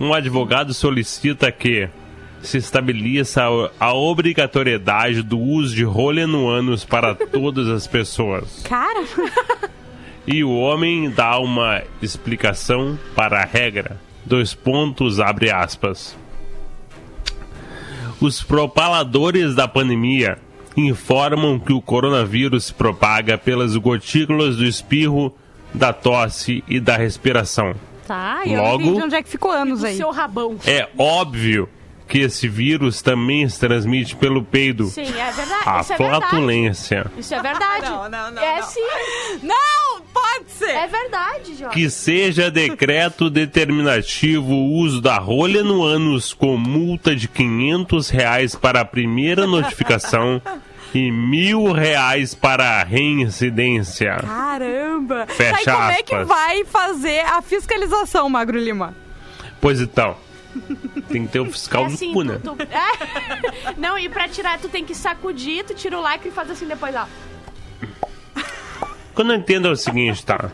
um 0.00 0.14
advogado 0.14 0.72
solicita 0.72 1.52
que 1.52 1.90
se 2.42 2.58
estabeleça 2.58 3.42
a- 3.44 3.70
a 3.80 3.92
obrigatoriedade 3.94 5.22
do 5.22 5.38
uso 5.38 5.74
de 5.74 5.84
rolha 5.84 6.26
no 6.26 6.48
ânus 6.48 6.84
para 6.84 7.14
todas 7.32 7.68
as 7.68 7.86
pessoas. 7.86 8.62
Cara, 8.68 9.04
E 10.26 10.44
o 10.44 10.50
homem 10.54 11.08
dá 11.10 11.38
uma 11.38 11.82
explicação 12.02 12.98
para 13.16 13.40
a 13.40 13.44
regra. 13.46 13.98
Dois 14.26 14.52
pontos, 14.52 15.18
abre 15.20 15.50
aspas. 15.50 16.14
Os 18.20 18.42
propaladores 18.42 19.54
da 19.54 19.66
pandemia 19.68 20.38
informam 20.76 21.58
que 21.58 21.72
o 21.72 21.80
coronavírus 21.80 22.66
se 22.66 22.74
propaga 22.74 23.38
pelas 23.38 23.74
gotículas 23.76 24.56
do 24.56 24.64
espirro, 24.64 25.34
da 25.72 25.92
tosse 25.92 26.62
e 26.68 26.78
da 26.80 26.96
respiração. 26.96 27.74
tá, 28.06 28.40
e 28.46 28.52
eu 28.54 28.62
Logo- 28.62 28.78
não 28.78 28.86
entendi 28.90 29.04
onde 29.04 29.14
é 29.16 29.22
que 29.22 29.28
ficou 29.28 29.50
anos 29.50 29.84
aí. 29.84 29.96
seu 29.96 30.10
rabão. 30.10 30.56
É 30.66 30.88
óbvio 30.98 31.68
que 32.08 32.20
esse 32.20 32.48
vírus 32.48 33.02
também 33.02 33.46
se 33.48 33.60
transmite 33.60 34.16
pelo 34.16 34.42
peido. 34.42 34.86
Sim, 34.86 35.02
é 35.02 35.30
verdade. 35.30 35.62
A 35.66 35.80
Isso 35.80 35.92
é 35.92 35.96
verdade. 35.96 36.20
flatulência. 36.28 37.06
Isso 37.18 37.34
é 37.34 37.42
verdade. 37.42 37.84
Não, 37.84 38.08
não, 38.08 38.30
não, 38.32 38.42
É 38.42 38.60
não. 38.60 38.66
sim. 38.66 38.80
Não, 39.42 40.00
pode 40.12 40.50
ser. 40.50 40.70
É 40.70 40.86
verdade, 40.86 41.54
Jorge. 41.54 41.74
Que 41.74 41.90
seja 41.90 42.50
decreto 42.50 43.28
determinativo 43.30 44.52
o 44.52 44.72
uso 44.78 45.00
da 45.00 45.18
rolha 45.18 45.62
no 45.62 45.84
ânus 45.84 46.32
com 46.32 46.56
multa 46.56 47.14
de 47.14 47.28
500 47.28 48.08
reais 48.10 48.54
para 48.54 48.80
a 48.80 48.84
primeira 48.84 49.46
notificação 49.46 50.40
e 50.94 51.10
mil 51.12 51.70
reais 51.72 52.34
para 52.34 52.80
a 52.80 52.84
reincidência. 52.84 54.16
Caramba! 54.16 55.26
Fecha 55.28 55.56
Aí 55.58 55.64
como 55.64 55.90
é 55.90 56.02
que 56.02 56.14
aspas. 56.14 56.28
vai 56.28 56.64
fazer 56.64 57.20
a 57.20 57.42
fiscalização, 57.42 58.28
Magro 58.28 58.58
Lima? 58.58 58.94
Pois 59.60 59.80
então, 59.80 60.16
tem 61.08 61.26
que 61.26 61.32
ter 61.32 61.40
o 61.40 61.46
fiscal 61.50 61.84
É 61.84 61.88
do 61.88 61.94
assim, 61.94 62.12
cu, 62.12 62.22
né? 62.22 62.40
tu, 62.42 62.54
tu- 62.56 62.62
é. 62.70 63.74
Não, 63.76 63.98
e 63.98 64.08
pra 64.08 64.28
tirar, 64.28 64.58
tu 64.58 64.68
tem 64.68 64.84
que 64.84 64.94
sacudir, 64.94 65.64
tu 65.64 65.74
tira 65.74 65.98
o 65.98 66.02
lacre 66.02 66.28
e 66.28 66.32
faz 66.32 66.50
assim 66.50 66.66
depois, 66.66 66.94
ó. 66.94 67.06
O 69.12 69.14
que 69.14 69.20
eu 69.22 69.24
não 69.24 69.34
entendo 69.34 69.68
é 69.68 69.70
o 69.70 69.76
seguinte, 69.76 70.24
tá? 70.24 70.50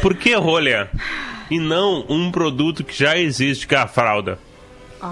Por 0.00 0.14
que 0.14 0.32
rolha 0.34 0.88
e 1.50 1.58
não 1.58 2.04
um 2.08 2.30
produto 2.30 2.84
que 2.84 2.96
já 2.96 3.18
existe, 3.18 3.66
que 3.66 3.74
é 3.74 3.78
a 3.78 3.88
fralda? 3.88 4.38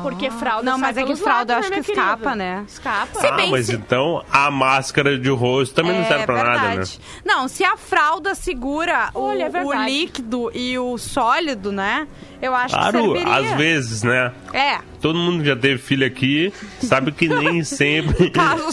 Porque 0.02 0.30
fralda 0.30 0.70
Não, 0.70 0.78
mas 0.78 0.96
é 0.96 1.04
que 1.04 1.14
fralda 1.16 1.52
eu 1.52 1.56
lados, 1.56 1.66
acho 1.70 1.76
né, 1.78 1.84
que 1.84 1.92
escapa, 1.92 2.16
querido? 2.16 2.36
né? 2.36 2.64
Escapa. 2.66 3.20
Se 3.20 3.26
ah, 3.26 3.32
bem 3.32 3.50
mas 3.50 3.66
se- 3.66 3.74
então 3.74 4.24
a 4.30 4.50
máscara 4.50 5.18
de 5.18 5.30
rosto 5.30 5.74
também 5.74 5.96
não 5.96 6.04
serve 6.06 6.26
pra 6.26 6.42
nada, 6.42 6.74
né? 6.74 6.84
Não, 7.24 7.46
se 7.48 7.64
a 7.64 7.76
fralda 7.76 8.34
segura 8.34 9.10
o, 9.14 9.20
Olha, 9.20 9.44
é 9.44 9.48
o 9.48 9.52
verdade. 9.52 9.90
líquido 9.90 10.50
e 10.54 10.78
o 10.78 10.98
sólido, 10.98 11.70
né? 11.70 12.06
Eu 12.42 12.54
acho 12.54 12.74
que 12.74 12.80
Claro, 12.80 13.14
às 13.30 13.52
vezes, 13.56 14.02
né? 14.02 14.32
É. 14.52 14.78
Todo 15.00 15.18
mundo 15.18 15.42
que 15.42 15.48
já 15.48 15.56
teve 15.56 15.78
filho 15.78 16.06
aqui 16.06 16.52
sabe 16.82 17.12
que 17.12 17.28
nem 17.28 17.62
sempre, 17.64 18.32
nem 18.34 18.60
o 18.62 18.72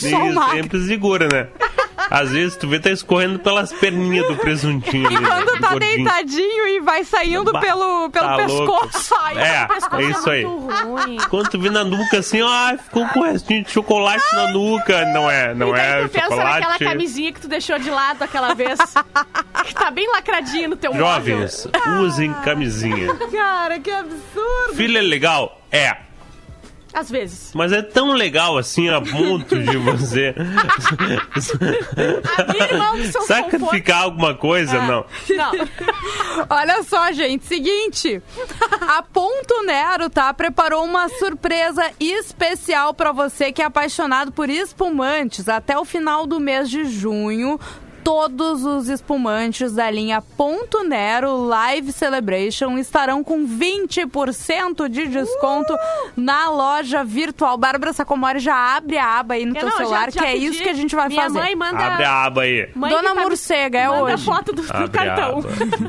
sempre 0.49 0.85
segura, 0.85 1.27
né? 1.31 1.47
Às 2.15 2.29
vezes 2.31 2.55
tu 2.55 2.67
vê 2.67 2.79
tá 2.79 2.91
escorrendo 2.91 3.39
pelas 3.39 3.73
perninhas 3.73 4.27
do 4.27 4.35
presuntinho 4.35 5.11
E 5.11 5.15
ali, 5.17 5.25
quando 5.25 5.45
do 5.55 5.59
tá 5.59 5.69
gordinho. 5.71 5.95
deitadinho 5.95 6.67
e 6.67 6.79
vai 6.79 7.03
saindo 7.03 7.51
Bah, 7.51 7.59
pelo, 7.59 8.09
pelo 8.11 8.27
tá 8.27 8.35
pescoço. 8.35 9.15
Ai, 9.19 9.37
É, 9.39 9.65
pescoço 9.65 9.95
é 9.95 10.03
isso 10.11 10.29
aí. 10.29 10.45
muito 10.45 10.73
ruim. 10.85 11.17
Quando 11.27 11.49
tu 11.49 11.59
vê 11.59 11.71
na 11.71 11.83
nuca 11.83 12.19
assim, 12.19 12.39
ó, 12.43 12.77
ficou 12.77 13.07
com 13.07 13.21
o 13.21 13.23
restinho 13.23 13.63
de 13.63 13.71
chocolate 13.71 14.23
na 14.35 14.51
nuca. 14.51 15.05
Não 15.05 15.31
é, 15.31 15.55
não 15.55 15.69
e 15.69 15.73
daí 15.73 16.01
é 16.01 16.03
tu 16.03 16.09
pensa 16.09 16.29
naquela 16.35 16.53
chocolate. 16.59 16.83
camisinha 16.85 17.33
que 17.33 17.41
tu 17.41 17.47
deixou 17.47 17.79
de 17.79 17.89
lado 17.89 18.21
aquela 18.21 18.53
vez. 18.53 18.77
que 19.65 19.73
tá 19.73 19.89
bem 19.89 20.07
lacradinha 20.11 20.67
no 20.67 20.75
teu 20.75 20.93
Jovens, 20.93 21.67
usem 21.99 22.31
camisinha. 22.45 23.11
Cara, 23.31 23.79
que 23.79 23.89
absurdo. 23.89 24.75
Filho 24.75 24.99
é 24.99 25.01
legal? 25.01 25.59
É. 25.71 25.97
Às 26.93 27.09
vezes. 27.09 27.51
Mas 27.55 27.71
é 27.71 27.81
tão 27.81 28.13
legal 28.13 28.57
assim 28.57 28.87
a 28.89 29.01
ponto 29.01 29.57
de 29.57 29.77
você 29.77 30.35
sacrificar 33.25 34.03
alguma 34.03 34.35
coisa? 34.35 34.79
Não. 34.83 35.03
conforto. 35.03 35.33
Não. 35.35 35.51
Olha 36.49 36.83
só, 36.83 37.11
gente, 37.11 37.45
seguinte. 37.45 38.21
A 38.81 39.01
Ponto 39.01 39.63
Nero, 39.65 40.09
tá? 40.09 40.33
Preparou 40.33 40.83
uma 40.83 41.09
surpresa 41.09 41.89
especial 41.99 42.93
pra 42.93 43.11
você 43.11 43.51
que 43.51 43.61
é 43.61 43.65
apaixonado 43.65 44.31
por 44.31 44.49
espumantes. 44.49 45.49
Até 45.49 45.77
o 45.77 45.85
final 45.85 46.25
do 46.27 46.39
mês 46.39 46.69
de 46.69 46.85
junho, 46.85 47.59
todos 48.03 48.63
os 48.65 48.89
espumantes 48.89 49.73
da 49.73 49.89
linha 49.89 50.21
Ponto 50.21 50.83
Nero 50.83 51.45
Live 51.45 51.91
Celebration 51.91 52.77
estarão 52.77 53.23
com 53.23 53.47
20% 53.47 54.87
de 54.89 55.07
desconto 55.07 55.75
na 56.15 56.49
loja 56.49 57.03
virtual. 57.03 57.57
Bárbara 57.57 57.93
Sacomori 57.93 58.39
já 58.39 58.75
abre 58.75 58.97
a 58.97 59.19
aba 59.19 59.35
aí 59.35 59.45
no 59.45 59.55
Eu 59.55 59.59
teu 59.61 59.69
não, 59.69 59.71
já- 59.71 59.77
celular, 59.77 60.11
já 60.11 60.21
que 60.21 60.27
é 60.27 60.35
isso 60.35 60.61
que 60.61 60.69
a 60.69 60.73
gente 60.73 60.95
vai 60.95 61.07
Minha 61.07 61.23
fazer. 61.23 61.39
mãe 61.39 61.55
manda... 61.55 61.79
Abre 61.79 62.03
a 62.05 62.23
aba 62.25 62.41
aí. 62.41 62.69
Mãe 62.75 62.91
Dona 62.91 63.15
tá- 63.15 63.21
Morcega, 63.21 63.77
é 63.79 63.87
manda 63.87 64.03
hoje. 64.03 64.25
foto 64.25 64.51
do, 64.53 64.61
do 64.61 64.91
cartão. 64.91 65.41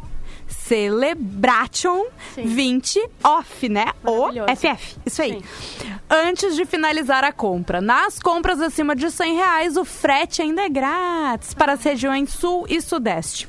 Celebration 0.71 2.07
Sim. 2.33 2.45
20 2.45 3.11
off, 3.25 3.69
né? 3.69 3.87
O. 4.05 4.29
FF. 4.55 4.99
Isso 5.05 5.21
aí. 5.21 5.43
Sim. 5.43 5.93
Antes 6.09 6.55
de 6.55 6.65
finalizar 6.65 7.25
a 7.25 7.33
compra. 7.33 7.81
Nas 7.81 8.21
compras 8.21 8.61
acima 8.61 8.95
de 8.95 9.11
100 9.11 9.35
reais, 9.35 9.77
o 9.77 9.85
frete 9.85 10.43
ainda 10.43 10.63
é 10.63 10.69
grátis 10.69 11.55
para 11.55 11.73
as 11.73 11.83
regiões 11.83 12.31
sul 12.31 12.67
e 12.69 12.81
sudeste. 12.81 13.49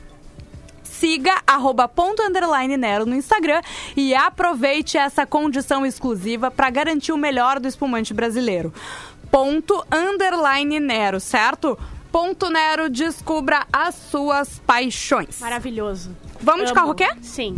Siga 0.81 1.39
arroba 1.45 1.87
ponto 1.87 2.23
underline 2.23 2.75
Nero 2.75 3.05
no 3.05 3.15
Instagram 3.15 3.61
e 3.95 4.15
aproveite 4.15 4.97
essa 4.97 5.23
condição 5.23 5.85
exclusiva 5.85 6.49
para 6.49 6.71
garantir 6.71 7.11
o 7.11 7.17
melhor 7.17 7.59
do 7.59 7.67
espumante 7.67 8.15
brasileiro. 8.15 8.73
Ponto 9.29 9.85
underline 9.91 10.79
Nero, 10.79 11.19
certo? 11.19 11.77
Ponto 12.11 12.49
Nero, 12.49 12.89
descubra 12.89 13.65
as 13.71 13.95
suas 13.95 14.59
paixões. 14.59 15.39
Maravilhoso. 15.39 16.15
Vamos 16.41 16.65
de 16.65 16.71
Amo. 16.71 16.75
carro 16.75 16.95
quê? 16.95 17.07
Sim. 17.21 17.55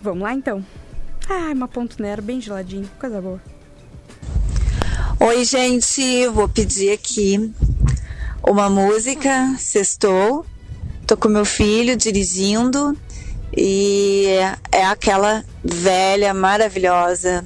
Vamos 0.00 0.22
lá 0.22 0.32
então. 0.32 0.64
Ai, 1.28 1.52
uma 1.52 1.68
ponto 1.68 2.00
Nero 2.00 2.22
bem 2.22 2.40
geladinho, 2.40 2.88
coisa 2.98 3.20
boa. 3.20 3.40
Oi, 5.20 5.44
gente, 5.44 6.26
vou 6.28 6.48
pedir 6.48 6.92
aqui 6.92 7.52
uma 8.46 8.68
música, 8.68 9.54
sextou. 9.58 10.44
Tô 11.06 11.16
com 11.16 11.28
meu 11.28 11.44
filho 11.44 11.96
dirigindo 11.96 12.96
e 13.56 14.26
é 14.72 14.84
aquela 14.84 15.44
velha 15.62 16.32
maravilhosa. 16.32 17.44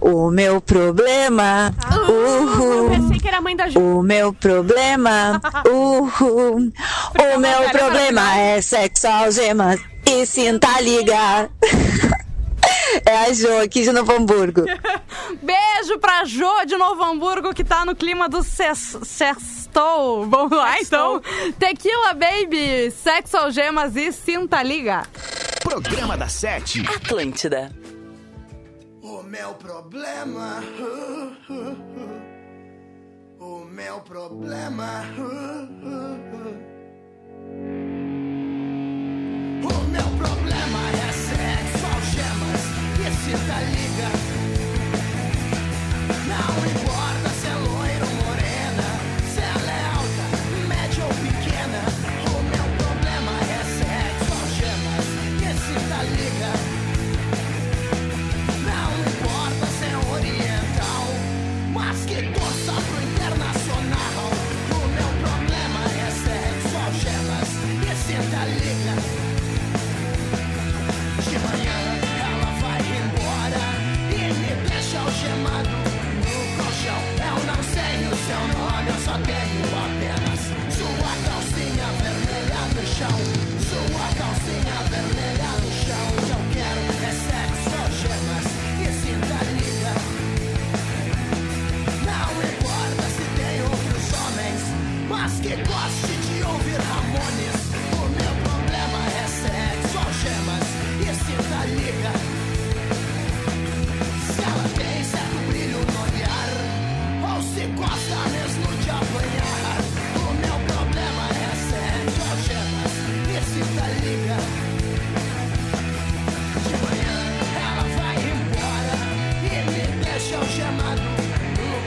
O 0.00 0.30
meu 0.30 0.60
problema, 0.60 1.74
Eu 1.90 2.14
uhul. 2.14 2.90
pensei 2.90 3.18
que 3.18 3.28
era 3.28 3.38
a 3.38 3.40
mãe 3.40 3.56
da 3.56 3.68
Ju. 3.68 3.78
O 3.80 4.02
meu 4.02 4.32
problema, 4.32 5.40
uhul. 5.68 6.72
O 7.34 7.38
meu 7.38 7.70
problema 7.70 8.36
é 8.38 8.60
sexo, 8.60 9.06
algemas 9.08 9.80
e 10.06 10.24
cinta 10.26 10.80
liga. 10.80 11.50
É 13.04 13.16
a 13.26 13.32
Jo 13.32 13.58
aqui 13.62 13.82
de 13.82 13.92
Novo 13.92 14.12
Hamburgo. 14.12 14.62
Beijo 15.42 15.98
pra 16.00 16.24
Jo 16.24 16.64
de 16.66 16.76
Novo 16.76 17.02
Hamburgo, 17.02 17.54
que 17.54 17.62
tá 17.62 17.84
no 17.84 17.94
clima 17.94 18.28
do 18.28 18.42
ses- 18.42 18.96
sextou. 19.04 20.26
Vamos 20.28 20.56
lá, 20.56 20.80
então. 20.80 21.20
Tequila 21.58 22.14
Baby, 22.14 22.90
sexo, 22.90 23.36
algemas 23.36 23.94
e 23.94 24.10
cinta 24.12 24.62
liga. 24.62 25.02
Programa 25.62 26.16
da 26.16 26.28
Sete. 26.28 26.80
Atlântida. 26.88 27.70
O 29.08 29.22
meu 29.22 29.54
problema. 29.54 30.62
O 33.40 33.64
meu 33.64 34.00
problema. 34.02 35.02
O 39.62 39.74
meu 39.94 40.08
problema 40.18 40.80
é 40.90 41.12
sexo, 41.12 41.86
algemas 41.94 42.64
e 43.00 43.08
cinta 43.24 43.56
liga. 43.72 44.08
Não 46.28 46.52
importa 46.70 46.87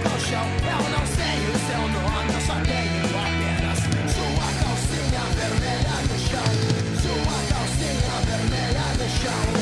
Eu 0.04 0.90
não 0.90 1.06
sei 1.06 1.38
o 1.46 1.58
seu 1.68 1.82
nome, 1.88 2.34
eu 2.34 2.42
só 2.42 2.56
tenho 2.56 3.06
apenas 3.22 3.80
sua 4.16 4.48
calcinha 4.64 5.24
vermelha 5.36 5.96
no 6.10 6.18
chão. 6.18 6.50
Sua 7.02 7.38
calcinha 7.50 8.16
vermelha 8.26 8.86
no 8.98 9.08
chão. 9.10 9.61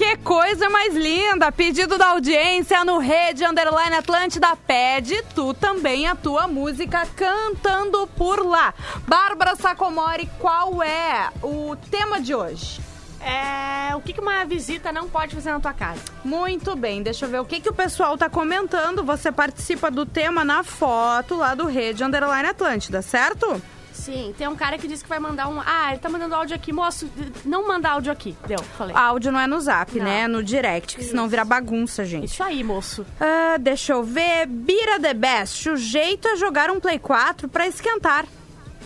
Que 0.00 0.16
coisa 0.16 0.70
mais 0.70 0.94
linda! 0.94 1.52
Pedido 1.52 1.98
da 1.98 2.12
audiência 2.12 2.82
no 2.86 2.96
Rede 2.96 3.44
Underline 3.44 3.96
Atlântida 3.96 4.56
pede 4.56 5.22
tu 5.34 5.52
também 5.52 6.06
a 6.06 6.16
tua 6.16 6.48
música 6.48 7.06
cantando 7.14 8.06
por 8.16 8.42
lá. 8.42 8.72
Bárbara 9.06 9.54
Sacomori, 9.56 10.26
qual 10.38 10.82
é 10.82 11.28
o 11.42 11.76
tema 11.90 12.18
de 12.18 12.34
hoje? 12.34 12.80
É, 13.20 13.94
o 13.94 14.00
que 14.00 14.14
que 14.14 14.22
uma 14.22 14.42
visita 14.46 14.90
não 14.90 15.06
pode 15.06 15.34
fazer 15.34 15.52
na 15.52 15.60
tua 15.60 15.74
casa? 15.74 16.00
Muito 16.24 16.74
bem, 16.74 17.02
deixa 17.02 17.26
eu 17.26 17.30
ver 17.30 17.40
o 17.40 17.44
que, 17.44 17.60
que 17.60 17.68
o 17.68 17.74
pessoal 17.74 18.16
tá 18.16 18.30
comentando. 18.30 19.04
Você 19.04 19.30
participa 19.30 19.90
do 19.90 20.06
tema 20.06 20.42
na 20.42 20.64
foto 20.64 21.36
lá 21.36 21.54
do 21.54 21.66
Rede 21.66 22.02
Underline 22.02 22.48
Atlântida, 22.48 23.02
certo? 23.02 23.60
Sim, 24.00 24.34
tem 24.36 24.48
um 24.48 24.56
cara 24.56 24.78
que 24.78 24.88
disse 24.88 25.02
que 25.02 25.08
vai 25.08 25.18
mandar 25.18 25.48
um. 25.48 25.60
Ah, 25.60 25.90
ele 25.90 25.98
tá 25.98 26.08
mandando 26.08 26.34
áudio 26.34 26.56
aqui, 26.56 26.72
moço. 26.72 27.08
Não 27.44 27.66
manda 27.68 27.90
áudio 27.90 28.10
aqui. 28.12 28.36
Deu, 28.46 28.58
falei. 28.76 28.94
Áudio 28.96 29.30
não 29.30 29.38
é 29.40 29.46
no 29.46 29.60
zap, 29.60 29.96
Não. 29.98 30.04
né? 30.04 30.20
É 30.22 30.28
no 30.28 30.42
direct, 30.42 30.96
que 30.96 31.04
senão 31.04 31.24
Isso. 31.24 31.30
vira 31.30 31.44
bagunça, 31.44 32.04
gente. 32.04 32.24
Isso 32.32 32.42
aí, 32.42 32.64
moço. 32.64 33.04
Ah, 33.20 33.56
deixa 33.58 33.92
eu 33.92 34.02
ver. 34.02 34.46
Bira 34.46 34.98
the 34.98 35.12
Best. 35.14 35.68
O 35.68 35.76
jeito 35.76 36.26
é 36.28 36.36
jogar 36.36 36.70
um 36.70 36.80
Play 36.80 36.98
4 36.98 37.48
pra 37.48 37.66
esquentar. 37.66 38.24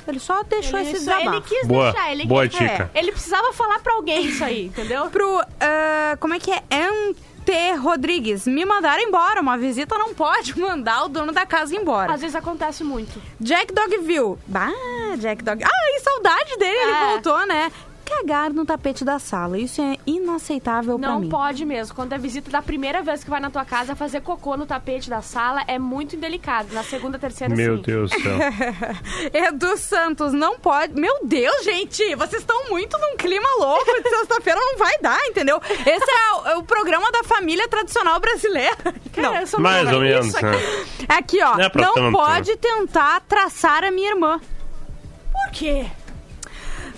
Ele 0.07 0.19
só 0.19 0.43
deixou 0.43 0.79
Ele, 0.79 0.89
esse 0.91 1.01
isso, 1.01 1.11
ele 1.11 1.19
desabafo. 1.21 1.49
quis 1.49 1.67
Boa, 1.67 1.93
deixar. 1.93 2.13
Ele, 2.13 2.27
boa 2.27 2.47
quis- 2.49 2.59
dica. 2.59 2.91
Ele 2.95 3.11
precisava 3.13 3.53
falar 3.55 3.79
pra 3.79 3.95
alguém 3.95 4.27
isso 4.27 4.45
aí, 4.45 4.67
entendeu? 4.67 5.07
Pro. 5.09 5.41
ah, 5.61 6.17
como 6.21 6.35
é 6.35 6.39
que 6.39 6.51
é? 6.51 6.63
MT 7.45 7.77
Rodrigues. 7.77 8.47
Me 8.47 8.65
mandaram 8.65 9.03
embora. 9.03 9.41
Uma 9.41 9.59
visita 9.59 9.97
não 9.99 10.15
pode 10.15 10.57
mandar 10.59 11.05
o 11.05 11.09
dono 11.09 11.31
da 11.33 11.45
casa 11.45 11.77
embora. 11.77 12.13
Às 12.15 12.21
vezes 12.23 12.35
acontece 12.35 12.83
muito. 12.83 13.21
Jack 13.39 13.73
Dogville. 13.73 14.37
Bah, 14.47 14.71
Jack 15.19 15.45
Dog. 15.45 15.63
Ah, 15.63 15.69
e 15.97 16.01
saudade 16.01 16.57
dele. 16.57 16.75
Ele 16.77 16.91
É. 16.93 17.07
voltou, 17.11 17.47
né? 17.47 17.71
Cagar 18.05 18.53
no 18.53 18.65
tapete 18.67 19.05
da 19.05 19.19
sala. 19.19 19.59
Isso 19.59 19.81
é 19.81 19.97
inaceitável 20.07 20.99
pra 20.99 21.09
Não 21.09 21.21
mim. 21.21 21.29
pode 21.29 21.65
mesmo. 21.65 21.95
Quando 21.95 22.13
é 22.13 22.19
visita 22.19 22.51
da 22.51 22.61
primeira 22.61 23.03
vez 23.03 23.25
que 23.25 23.31
vai 23.31 23.41
na 23.41 23.51
tua 23.51 23.65
casa, 23.65 23.97
fazer 23.97 24.21
cocô 24.21 24.57
no 24.57 24.67
tapete 24.67 25.09
da 25.09 25.23
sala 25.23 25.63
é 25.67 25.79
muito 25.79 26.15
indelicado. 26.15 26.73
Na 26.75 26.83
segunda, 26.83 27.19
terceira, 27.19 27.55
Meu 27.55 27.77
sim. 27.77 27.83
Deus 27.83 28.11
do 28.11 28.21
céu. 28.23 28.39
Edu 29.33 29.77
Santos, 29.79 30.33
não 30.33 30.59
pode. 30.59 30.95
Meu 30.99 31.25
Deus, 31.25 31.65
gente, 31.65 32.15
vocês 32.15 32.43
estão 32.43 32.69
muito 32.69 32.97
num 32.99 33.17
clima 33.17 33.49
louco. 33.59 33.85
De 34.03 34.09
sexta-feira 34.11 34.61
não 34.61 34.77
vai 34.79 34.99
dar, 35.01 35.19
entendeu? 35.27 35.61
Esse 35.71 36.11
é 36.11 36.33
o, 36.35 36.47
é 36.49 36.57
o 36.59 36.63
programa 36.63 37.11
da 37.11 37.25
família 37.25 37.67
tradicional 37.69 38.21
brasileira. 38.21 38.77
Cara, 39.13 39.41
eu 39.41 39.47
sou 39.47 39.61
Mais 39.61 39.91
ou 39.93 40.01
menos, 40.01 40.33
né? 40.35 40.51
aqui- 40.51 41.07
Aqui, 41.09 41.43
ó. 41.43 41.57
Não 41.57 41.65
é 41.65 42.01
não 42.01 42.13
pode 42.13 42.57
tentar 42.57 43.21
traçar 43.23 43.83
a 43.85 43.91
minha 43.91 44.11
irmã. 44.11 44.41
Por 45.33 45.53
quê? 45.53 45.87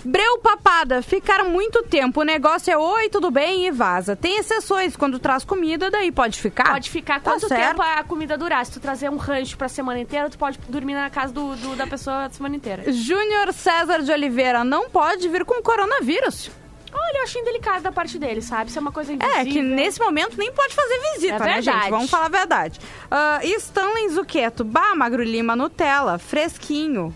Breu 0.07 0.37
papada, 0.39 1.01
ficar 1.01 1.43
muito 1.43 1.83
tempo. 1.83 2.21
O 2.21 2.23
negócio 2.23 2.71
é 2.71 2.77
oi, 2.77 3.09
tudo 3.09 3.29
bem 3.29 3.67
e 3.67 3.71
vaza. 3.71 4.15
Tem 4.15 4.37
exceções, 4.39 4.95
quando 4.95 5.19
traz 5.19 5.43
comida, 5.43 5.91
daí 5.91 6.11
pode 6.13 6.39
ficar. 6.39 6.71
Pode 6.71 6.89
ficar 6.89 7.19
Tá 7.19 7.31
quanto 7.31 7.47
certo. 7.47 7.69
tempo 7.71 7.81
a 7.81 8.03
comida 8.03 8.37
durar. 8.37 8.65
Se 8.65 8.71
tu 8.71 8.79
trazer 8.79 9.09
um 9.09 9.17
rancho 9.17 9.57
pra 9.57 9.67
semana 9.67 9.99
inteira, 9.99 10.29
tu 10.29 10.37
pode 10.37 10.57
dormir 10.69 10.93
na 10.93 11.09
casa 11.09 11.33
do, 11.33 11.55
do- 11.57 11.75
da 11.75 11.85
pessoa 11.85 12.23
a 12.25 12.29
semana 12.29 12.55
inteira. 12.55 12.89
Júnior 12.91 13.51
César 13.51 14.01
de 14.01 14.11
Oliveira 14.11 14.63
não 14.63 14.89
pode 14.89 15.27
vir 15.27 15.43
com 15.43 15.61
coronavírus. 15.61 16.49
Olha, 16.93 17.17
eu 17.17 17.23
achei 17.23 17.41
indelicado 17.41 17.83
da 17.83 17.91
parte 17.91 18.17
dele, 18.17 18.41
sabe? 18.41 18.69
Isso 18.69 18.79
é 18.79 18.81
uma 18.81 18.93
coisa 18.93 19.11
invisível. 19.11 19.41
É, 19.41 19.43
que 19.45 19.61
nesse 19.61 19.99
momento 19.99 20.37
nem 20.37 20.51
pode 20.53 20.73
fazer 20.73 20.99
visita, 21.15 21.35
É 21.35 21.39
né, 21.55 21.61
gente? 21.61 21.89
Vamos 21.89 22.09
falar 22.09 22.27
a 22.27 22.29
verdade. 22.29 22.79
Uh, 23.11 23.45
Stanley 23.57 24.07
Zucchetto, 24.09 24.63
bah, 24.63 24.95
Magro 24.95 25.21
Lima, 25.21 25.53
Nutella, 25.53 26.17
fresquinho. 26.17 27.13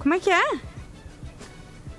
Como 0.00 0.12
é 0.14 0.18
que 0.18 0.30
é? 0.30 0.58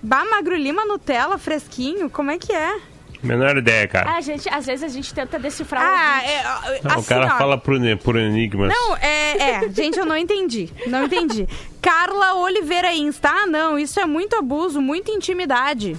Bah, 0.06 0.24
Magro 0.26 0.56
Lima, 0.56 0.86
Nutella, 0.86 1.38
fresquinho, 1.38 2.10
como 2.10 2.30
é 2.32 2.38
que 2.38 2.54
é? 2.54 2.80
Menor 3.24 3.58
ideia, 3.58 3.88
cara. 3.88 4.12
A 4.16 4.22
gente, 4.22 4.48
às 4.50 4.68
vezes 4.68 4.84
a 4.84 4.88
gente 4.88 5.12
tenta 5.12 5.40
decifrar 5.40 5.82
o 5.82 5.86
Ah, 5.86 6.16
ouvinte. 6.18 6.32
é, 6.32 6.44
Não, 6.88 6.96
o 6.96 7.00
assim, 7.00 7.08
cara 7.10 7.26
ó, 7.26 7.38
fala 7.40 7.58
por, 7.58 7.76
por 8.04 8.16
enigmas. 8.18 8.72
Não, 8.72 8.96
é, 8.98 9.38
é, 9.66 9.70
gente, 9.70 9.98
eu 9.98 10.06
não 10.06 10.16
entendi. 10.16 10.70
Não 10.86 11.06
entendi. 11.06 11.48
Carla 11.82 12.36
Oliveira 12.36 12.94
Insta. 12.94 13.30
Ah, 13.30 13.48
não, 13.48 13.80
isso 13.80 14.00
é 14.00 14.06
muito 14.06 14.36
abuso, 14.36 14.80
muita 14.80 15.10
intimidade. 15.12 15.98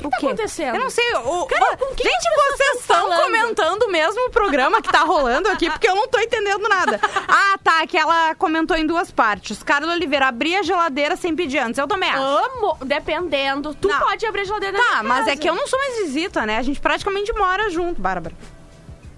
O 0.00 0.02
que 0.02 0.10
tá 0.10 0.16
acontecendo? 0.16 0.74
Eu 0.76 0.80
não 0.82 0.90
sei. 0.90 1.14
O, 1.14 1.46
Cara, 1.46 1.78
o- 1.80 1.88
gente, 1.96 2.28
vocês 2.52 2.80
estão 2.80 2.96
falando? 2.96 3.22
comentando 3.22 3.88
mesmo 3.90 4.26
o 4.26 4.30
programa 4.30 4.82
que 4.82 4.90
tá 4.90 5.00
rolando 5.00 5.48
aqui, 5.48 5.70
porque 5.70 5.88
eu 5.88 5.94
não 5.94 6.08
tô 6.08 6.18
entendendo 6.18 6.68
nada. 6.68 7.00
Ah, 7.26 7.58
tá, 7.62 7.86
que 7.86 7.96
ela 7.96 8.34
comentou 8.34 8.76
em 8.76 8.86
duas 8.86 9.10
partes. 9.10 9.62
Carla 9.62 9.92
Oliveira, 9.92 10.26
abrir 10.28 10.56
a 10.56 10.62
geladeira 10.62 11.16
sem 11.16 11.34
pedir 11.34 11.58
antes. 11.58 11.78
Eu 11.78 11.86
também 11.88 12.08
acho. 12.10 12.22
Amo, 12.22 12.76
dependendo. 12.84 13.74
Tu 13.74 13.88
Não. 13.88 13.98
pode 13.98 14.24
abrir 14.26 14.42
a 14.42 14.44
geladeira 14.44 14.76
Tá, 14.78 15.02
mas 15.02 15.22
é 15.26 15.30
casa. 15.30 15.36
que 15.40 15.48
eu 15.48 15.54
não 15.54 15.66
sou 15.66 15.78
mais 15.78 15.98
visita, 15.98 16.44
né? 16.46 16.58
A 16.58 16.62
gente 16.62 16.80
praticamente 16.80 17.32
mora 17.32 17.70
junto, 17.70 18.00
Bárbara. 18.00 18.34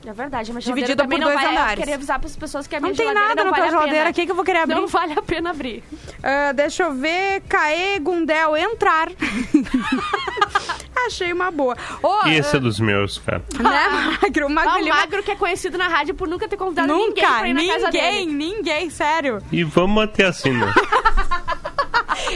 É 0.06 0.12
verdade, 0.12 0.52
mas 0.52 0.64
também 0.64 1.18
por 1.18 1.18
não 1.18 1.26
dois 1.26 1.34
vale. 1.34 1.48
andares. 1.56 1.72
Eu 1.72 1.78
queria 1.78 1.94
avisar 1.96 2.18
para 2.20 2.28
as 2.28 2.36
pessoas 2.36 2.66
que 2.68 2.76
a 2.76 2.80
Não 2.80 2.90
minha 2.90 2.96
tem 2.96 3.06
geladeira 3.08 3.28
nada 3.34 3.44
não 3.44 3.50
na 3.50 3.56
vale 3.56 3.62
tua 3.62 3.68
a 3.68 3.70
geladeira 3.80 3.98
pena. 4.04 4.10
aqui 4.10 4.24
que 4.24 4.30
eu 4.30 4.36
vou 4.36 4.44
querer 4.44 4.58
abrir. 4.58 4.74
Não 4.76 4.86
vale 4.86 5.12
a 5.18 5.22
pena 5.22 5.50
abrir. 5.50 5.82
Ah, 6.22 6.52
deixa 6.52 6.84
eu 6.84 6.94
ver. 6.94 7.40
Caê 7.48 7.98
Gundel, 7.98 8.56
entrar. 8.56 9.08
Achei 11.06 11.32
uma 11.32 11.50
boa. 11.50 11.76
Ô, 12.02 12.26
Esse 12.28 12.56
é 12.56 12.60
dos 12.60 12.80
meus, 12.80 13.18
cara. 13.18 13.42
ah, 13.58 13.62
né, 13.62 14.18
Magro? 14.22 14.50
Magro 14.50 14.72
Ah, 14.72 14.78
o 14.80 14.88
Magro 14.88 15.22
que 15.22 15.30
é 15.30 15.36
conhecido 15.36 15.78
na 15.78 15.88
rádio 15.88 16.14
por 16.14 16.26
nunca 16.28 16.48
ter 16.48 16.56
convidado 16.56 16.88
ninguém 16.92 17.08
Nunca, 17.08 17.38
pra 17.38 17.48
ir 17.48 17.52
na 17.54 17.64
casa 17.66 17.86
ninguém, 17.86 18.26
dele. 18.26 18.32
ninguém, 18.32 18.90
sério. 18.90 19.42
E 19.52 19.62
vamos 19.62 19.94
manter 19.94 20.24
assim, 20.26 20.52
né? 20.52 20.66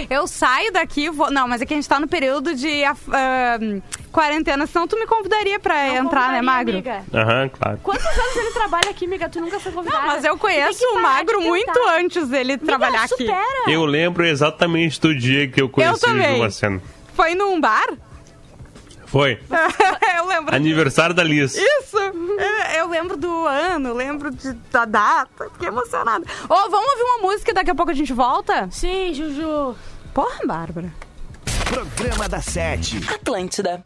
Eu 0.09 0.27
saio 0.27 0.73
daqui, 0.73 1.11
vou... 1.11 1.31
Não, 1.31 1.47
mas 1.49 1.61
é 1.61 1.67
que 1.67 1.75
a 1.75 1.77
gente 1.77 1.89
tá 1.89 1.99
no 2.01 2.09
período 2.09 2.55
de 2.55 2.85
ah, 2.85 2.97
quarentena, 4.13 4.67
senão 4.67 4.87
tu 4.87 4.97
me 4.99 5.07
convidaria 5.07 5.59
pra 5.59 5.89
Não 5.89 5.97
entrar, 6.07 6.33
né, 6.33 6.43
Magro? 6.43 6.83
Aham, 7.13 7.49
claro. 7.49 7.79
Quantos 7.83 8.07
anos 8.07 8.37
ele 8.37 8.51
trabalha 8.53 8.91
aqui, 8.91 9.05
amiga? 9.05 9.29
Tu 9.29 9.41
nunca 9.41 9.59
foi 9.61 9.73
convidada. 9.73 10.01
Não, 10.01 10.07
mas 10.09 10.25
eu 10.25 10.39
conheço 10.39 10.85
o 10.95 11.03
Magro 11.03 11.41
de 11.41 11.47
muito 11.47 11.81
antes 11.89 12.29
dele 12.29 12.53
Amiga, 12.55 12.67
trabalhar 12.67 13.05
aqui. 13.05 13.27
supera. 13.27 13.71
Eu 13.71 13.85
lembro 13.85 14.25
exatamente 14.25 15.01
do 15.01 15.15
dia 15.15 15.49
que 15.49 15.61
eu 15.61 15.69
conheci 15.69 15.95
o 15.95 15.99
também. 16.09 16.35
Gil 16.35 16.39
Maceno. 16.39 16.83
Foi 17.15 17.35
num 17.35 17.61
bar? 17.61 17.89
Foi. 19.07 19.41
eu 20.17 20.27
lembro. 20.27 20.55
Aniversário 20.55 21.13
da 21.15 21.25
Liz. 21.25 21.57
Isso! 21.57 21.99
Eu, 21.99 22.79
eu 22.79 22.89
lembro 22.89 23.17
do 23.17 23.45
ano, 23.45 23.93
lembro 23.93 24.31
de- 24.31 24.53
da 24.71 24.85
data. 24.85 25.51
Fiquei 25.53 25.67
emocionada. 25.69 26.25
Ô, 26.49 26.55
vamos 26.71 26.91
ouvir 26.93 27.03
uma 27.03 27.19
música 27.29 27.51
e 27.51 27.55
daqui 27.55 27.71
a 27.71 27.75
pouco 27.75 27.91
a 27.91 27.95
gente 27.95 28.13
volta? 28.13 28.69
Sim, 28.71 29.13
Juju. 29.13 29.75
Porra, 30.13 30.45
Bárbara. 30.47 30.93
Programa 31.69 32.29
da 32.29 32.41
Sete. 32.41 32.99
Atlântida. 33.15 33.81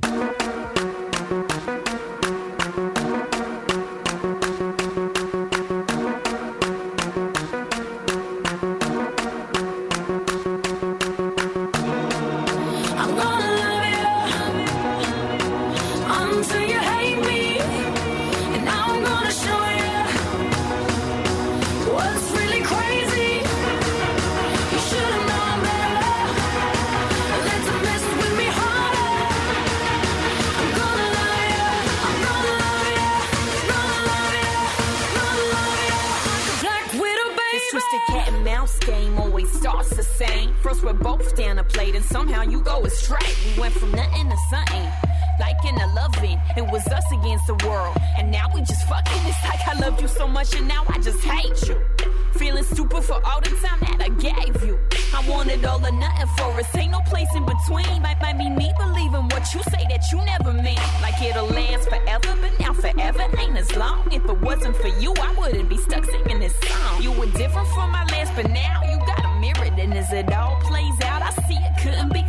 Same. 40.19 40.55
First 40.63 40.83
we're 40.85 40.93
both 40.93 41.37
down 41.37 41.59
a 41.59 41.65
plate 41.65 41.95
and 41.95 42.05
somehow 42.05 42.43
you 42.43 42.61
go 42.61 42.85
astray. 42.85 43.27
We 43.47 43.61
went 43.61 43.75
from 43.75 43.91
nothing 43.93 44.31
to 44.31 44.37
something. 44.51 44.89
Liking 45.41 45.79
to 45.81 45.87
loving, 45.89 46.41
it 46.57 46.67
was 46.71 46.87
us 46.89 47.05
against 47.13 47.47
the 47.47 47.55
world. 47.67 47.97
And 48.17 48.31
now 48.31 48.47
we 48.55 48.61
just 48.61 48.87
fucking. 48.89 49.23
It's 49.27 49.45
like 49.45 49.67
I 49.67 49.79
loved 49.81 50.01
you 50.01 50.09
so 50.09 50.29
much 50.29 50.55
and 50.55 50.69
now 50.69 50.85
I 50.89 50.99
just 50.99 51.23
hate 51.25 51.69
you. 51.69 51.81
Feeling 52.35 52.65
stupid 52.65 53.03
for 53.03 53.21
all 53.27 53.41
the 53.41 53.51
time 53.51 53.81
that 53.81 53.99
I 54.01 54.09
gave 54.09 54.65
you. 54.65 54.79
I 55.15 55.29
wanted 55.29 55.65
all 55.65 55.85
or 55.85 55.93
nothing 55.93 56.27
for 56.37 56.51
us. 56.61 56.75
Ain't 56.77 56.93
no 56.93 57.01
place 57.01 57.29
in 57.35 57.45
between. 57.45 58.03
Might, 58.03 58.21
might 58.21 58.39
be 58.39 58.49
me 58.51 58.73
believing 58.79 59.29
what 59.29 59.53
you 59.55 59.63
say 59.65 59.85
that 59.89 60.03
you 60.13 60.19
never 60.25 60.53
meant. 60.53 60.81
Like 61.03 61.21
it'll 61.23 61.47
last 61.47 61.89
forever, 61.89 62.37
but 62.41 62.53
now 62.61 62.73
forever 62.73 63.27
ain't 63.39 63.57
as 63.57 63.75
long. 63.77 64.13
If 64.13 64.25
it 64.25 64.41
wasn't 64.41 64.77
for 64.77 64.89
you, 64.89 65.13
I 65.21 65.35
wouldn't 65.39 65.69
be 65.69 65.79
stuck 65.79 66.05
singing 66.05 66.41
this 66.41 66.55
song. 66.57 67.03
You 67.03 67.13
were 67.13 67.27
different 67.27 67.69
from 67.69 67.91
my 67.91 68.05
last, 68.05 68.33
but 68.37 68.51
now 68.51 68.83
you 68.91 68.99
got 68.99 69.25
a. 69.25 69.34
And 69.85 69.93
as 69.93 70.11
it 70.15 70.33
all 70.33 70.57
plays 70.63 70.99
out, 71.03 71.21
I 71.21 71.31
see 71.47 71.57
it 71.57 71.77
couldn't 71.77 72.11
be 72.11 72.24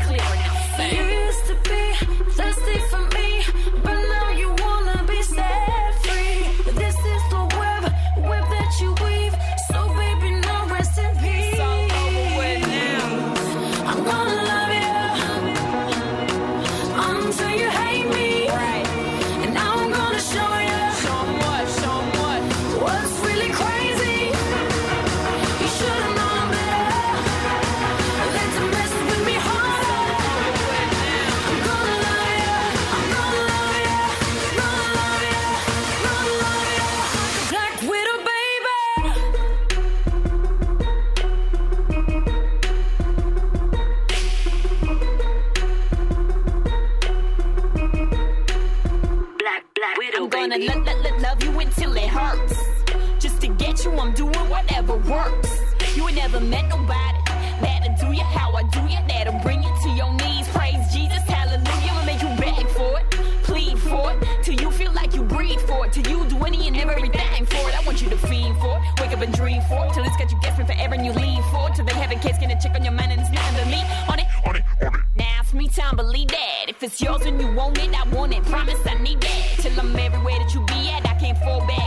works. 55.15 55.51
You 55.95 56.08
ain't 56.08 56.17
never 56.17 56.39
met 56.39 56.67
nobody 56.67 57.19
that'll 57.62 57.95
do 57.95 58.13
you 58.13 58.23
how 58.23 58.51
I 58.51 58.63
do 58.63 58.82
you. 58.93 58.99
That'll 59.08 59.39
bring 59.39 59.63
you 59.63 59.73
to 59.84 59.89
your 59.89 60.12
knees. 60.13 60.47
Praise 60.49 60.84
Jesus, 60.93 61.23
hallelujah. 61.23 61.93
I'll 61.95 62.06
make 62.06 62.21
you 62.21 62.32
beg 62.43 62.67
for 62.80 62.99
it, 62.99 63.06
plead 63.47 63.78
for 63.80 64.12
it, 64.12 64.17
till 64.43 64.56
you 64.56 64.69
feel 64.71 64.91
like 64.91 65.13
you 65.15 65.23
breathe 65.23 65.62
for 65.62 65.86
it. 65.86 65.93
Till 65.93 66.08
you 66.12 66.25
do 66.28 66.38
any 66.43 66.67
and 66.67 66.75
everything 66.78 67.45
for 67.45 67.63
it. 67.69 67.73
I 67.80 67.82
want 67.86 68.01
you 68.01 68.10
to 68.10 68.17
fiend 68.17 68.58
for 68.60 68.75
it, 68.78 69.01
wake 69.01 69.13
up 69.15 69.21
and 69.21 69.34
dream 69.34 69.62
for 69.69 69.86
it, 69.86 69.93
till 69.93 70.04
it's 70.04 70.17
got 70.17 70.30
you 70.32 70.39
guessing 70.41 70.65
forever 70.65 70.95
and 70.95 71.06
you 71.06 71.13
lean 71.13 71.41
for 71.51 71.69
it. 71.69 71.75
Till 71.75 71.86
they 71.86 71.93
have 71.93 72.12
a 72.12 72.19
case, 72.19 72.38
gonna 72.38 72.60
check 72.62 72.75
on 72.75 72.84
your 72.84 72.93
mind 72.99 73.12
and 73.13 73.21
it's 73.21 73.32
nothing 73.32 73.56
but 73.58 73.67
me 73.75 73.82
on 74.12 74.19
it. 74.19 74.28
On 74.47 74.56
it, 74.58 74.63
on 74.86 74.95
it. 74.99 75.01
Now 75.15 75.38
it's 75.41 75.54
me 75.54 75.67
time, 75.69 75.95
believe 75.95 76.28
that. 76.30 76.65
If 76.67 76.84
it's 76.84 77.01
yours 77.01 77.21
and 77.25 77.39
you 77.39 77.49
want 77.54 77.78
it, 77.78 77.89
I 77.95 78.04
want 78.10 78.34
it. 78.34 78.43
Promise 78.43 78.82
I 78.86 78.95
need 78.95 79.21
that. 79.21 79.43
Till 79.62 79.80
I'm 79.80 79.95
everywhere 79.95 80.39
that 80.39 80.54
you 80.54 80.62
be 80.65 80.89
at, 80.89 81.08
I 81.08 81.13
can't 81.19 81.38
fall 81.38 81.62
back 81.62 81.85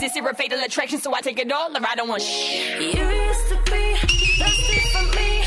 This 0.00 0.14
is 0.14 0.24
a 0.24 0.34
fatal 0.34 0.60
attraction, 0.62 1.00
so 1.00 1.12
I 1.12 1.20
take 1.20 1.40
it 1.40 1.50
all 1.50 1.76
or 1.76 1.80
I 1.84 1.96
don't 1.96 2.08
want 2.08 2.22
shit. 2.22 2.80
You 2.80 3.04
used 3.04 3.48
to 3.48 3.56
be 3.64 3.96
thirsty 4.38 4.78
for 4.92 5.02
me, 5.16 5.37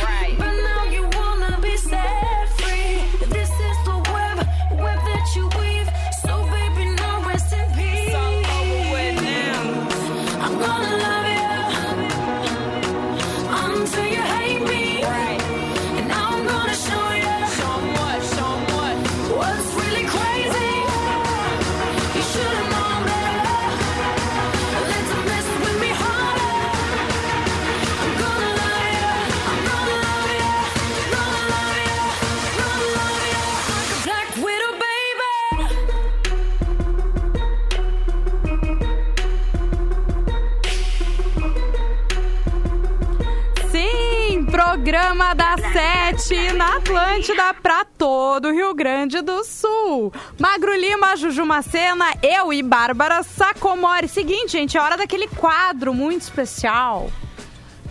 Sete 46.22 46.54
na 46.54 46.76
Atlântida 46.78 47.52
pra 47.56 47.84
todo 47.84 48.50
o 48.50 48.52
Rio 48.52 48.76
Grande 48.76 49.22
do 49.22 49.44
Sul. 49.44 50.14
Magro 50.40 50.72
Lima, 50.76 51.16
Juju 51.16 51.44
Macena, 51.44 52.14
eu 52.22 52.54
e 52.54 52.62
Bárbara 52.62 53.24
Sacomori. 53.24 54.08
Seguinte, 54.08 54.52
gente, 54.52 54.78
é 54.78 54.82
hora 54.82 54.96
daquele 54.98 55.28
quadro 55.28 55.96
muito 55.96 56.22
especial. 56.22 57.10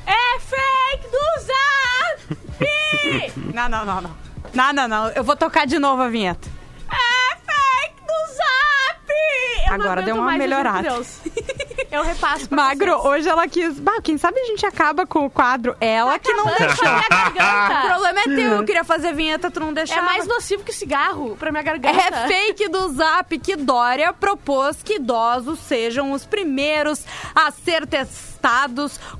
É 0.06 0.38
fake 0.38 1.08
do 1.10 1.18
Zap! 1.42 3.32
não, 3.52 3.68
não, 3.68 3.84
não, 3.84 4.00
não. 4.00 4.16
Não, 4.54 4.72
não, 4.72 4.86
não. 4.88 5.08
Eu 5.08 5.24
vou 5.24 5.36
tocar 5.36 5.66
de 5.66 5.80
novo 5.80 6.02
a 6.02 6.08
vinheta. 6.08 6.48
É 6.88 7.34
fake 7.34 8.00
do 8.06 8.34
Zap! 8.36 9.12
Eu 9.66 9.74
Agora 9.74 10.02
deu 10.02 10.14
uma 10.14 10.36
melhorada. 10.36 10.88
Eu 11.90 12.02
repasso 12.02 12.48
pra 12.48 12.56
Magro, 12.56 12.92
vocês. 12.98 13.04
hoje 13.06 13.28
ela 13.28 13.48
quis. 13.48 13.78
Bah, 13.80 14.00
quem 14.02 14.16
sabe 14.18 14.38
a 14.40 14.44
gente 14.44 14.64
acaba 14.66 15.06
com 15.06 15.24
o 15.26 15.30
quadro. 15.30 15.76
Ela 15.80 16.18
que 16.18 16.32
não 16.32 16.46
Acabando 16.48 16.58
deixou. 16.68 16.84
com 16.84 16.90
a 16.90 17.30
minha 17.30 17.30
O 17.30 17.34
garganta. 17.34 17.88
problema 17.88 18.20
é 18.20 18.22
teu. 18.24 18.52
Eu 18.56 18.64
queria 18.64 18.84
fazer 18.84 19.12
vinheta, 19.14 19.50
tu 19.50 19.60
não 19.60 19.72
deixava. 19.72 20.00
É 20.00 20.04
mais 20.04 20.26
nocivo 20.26 20.62
que 20.62 20.72
cigarro 20.72 21.36
pra 21.36 21.50
minha 21.50 21.62
garganta. 21.62 21.98
É 21.98 22.26
fake 22.28 22.68
do 22.68 22.88
Zap 22.92 23.38
que 23.38 23.56
Dória 23.56 24.12
propôs 24.12 24.82
que 24.82 24.94
idosos 24.96 25.58
sejam 25.60 26.12
os 26.12 26.24
primeiros 26.26 27.04
a 27.34 27.50
ser 27.50 27.86
testados 27.86 28.29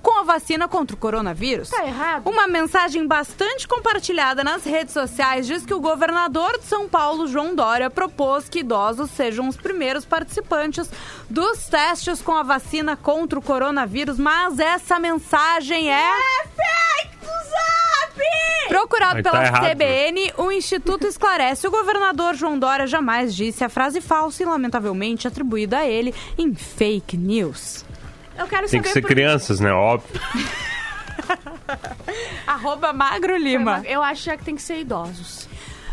com 0.02 0.20
a 0.20 0.22
vacina 0.22 0.66
contra 0.66 0.96
o 0.96 0.98
coronavírus. 0.98 1.68
Tá 1.68 1.86
errado. 1.86 2.28
Uma 2.28 2.46
mensagem 2.46 3.06
bastante 3.06 3.68
compartilhada 3.68 4.42
nas 4.42 4.64
redes 4.64 4.92
sociais 4.92 5.46
diz 5.46 5.64
que 5.64 5.74
o 5.74 5.80
governador 5.80 6.58
de 6.58 6.64
São 6.64 6.88
Paulo, 6.88 7.26
João 7.26 7.54
Dória, 7.54 7.90
propôs 7.90 8.48
que 8.48 8.60
idosos 8.60 9.10
sejam 9.10 9.48
os 9.48 9.56
primeiros 9.56 10.04
participantes 10.04 10.90
dos 11.28 11.66
testes 11.66 12.20
com 12.22 12.32
a 12.32 12.42
vacina 12.42 12.96
contra 12.96 13.38
o 13.38 13.42
coronavírus, 13.42 14.18
mas 14.18 14.58
essa 14.58 14.98
mensagem 14.98 15.92
é. 15.92 16.12
fake 16.56 17.16
do 17.20 17.26
Zap! 17.26 18.68
Procurado 18.68 19.14
Mas 19.16 19.24
tá 19.24 19.30
pela 19.30 19.46
errado. 19.46 19.70
CBN, 19.70 20.32
o 20.38 20.52
Instituto 20.52 21.06
esclarece. 21.06 21.66
O 21.66 21.70
governador 21.70 22.34
João 22.34 22.58
Dória 22.58 22.86
jamais 22.86 23.34
disse 23.34 23.64
a 23.64 23.68
frase 23.68 24.00
falsa 24.00 24.42
e, 24.42 24.46
lamentavelmente, 24.46 25.26
atribuída 25.26 25.78
a 25.78 25.86
ele 25.86 26.14
em 26.38 26.54
fake 26.54 27.16
news. 27.16 27.84
Eu 28.40 28.48
quero 28.48 28.62
Tem 28.68 28.80
saber 28.80 28.88
que 28.88 28.92
ser 28.94 29.00
por- 29.02 29.08
crianças, 29.08 29.60
né? 29.60 29.70
Óbvio. 29.70 30.18
Arroba 32.46 32.92
Magro 32.92 33.36
Lima. 33.36 33.82
Eu 33.86 34.02
acho 34.02 34.30
que 34.36 34.44
tem 34.44 34.56
que 34.56 34.62
ser 34.62 34.80
idosos. 34.80 35.48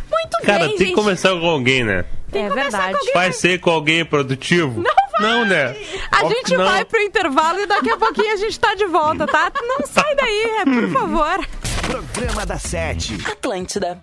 Muito 0.09 0.37
Cara, 0.45 0.59
bem, 0.59 0.69
tem 0.69 0.77
gente. 0.77 0.89
que 0.89 0.95
começar 0.95 1.29
com 1.31 1.45
alguém, 1.49 1.83
né? 1.83 2.05
é 2.33 2.49
verdade. 2.49 2.97
Vai 3.13 3.31
ser 3.33 3.59
com 3.59 3.69
alguém 3.69 4.05
produtivo? 4.05 4.81
Não, 5.19 5.45
né? 5.45 5.75
A 6.11 6.23
Óbvio 6.23 6.37
gente 6.37 6.55
não. 6.55 6.63
vai 6.65 6.85
pro 6.85 7.01
intervalo 7.01 7.59
e 7.59 7.65
daqui 7.65 7.89
a 7.89 7.97
pouquinho 7.97 8.33
a 8.33 8.37
gente 8.37 8.57
tá 8.59 8.73
de 8.75 8.85
volta, 8.85 9.25
tá? 9.27 9.51
Não 9.61 9.85
sai 9.85 10.15
daí, 10.15 10.51
por 10.63 10.89
favor. 10.93 11.45
Programa 11.87 12.45
da 12.45 12.57
Sete. 12.57 13.17
Atlântida. 13.29 14.01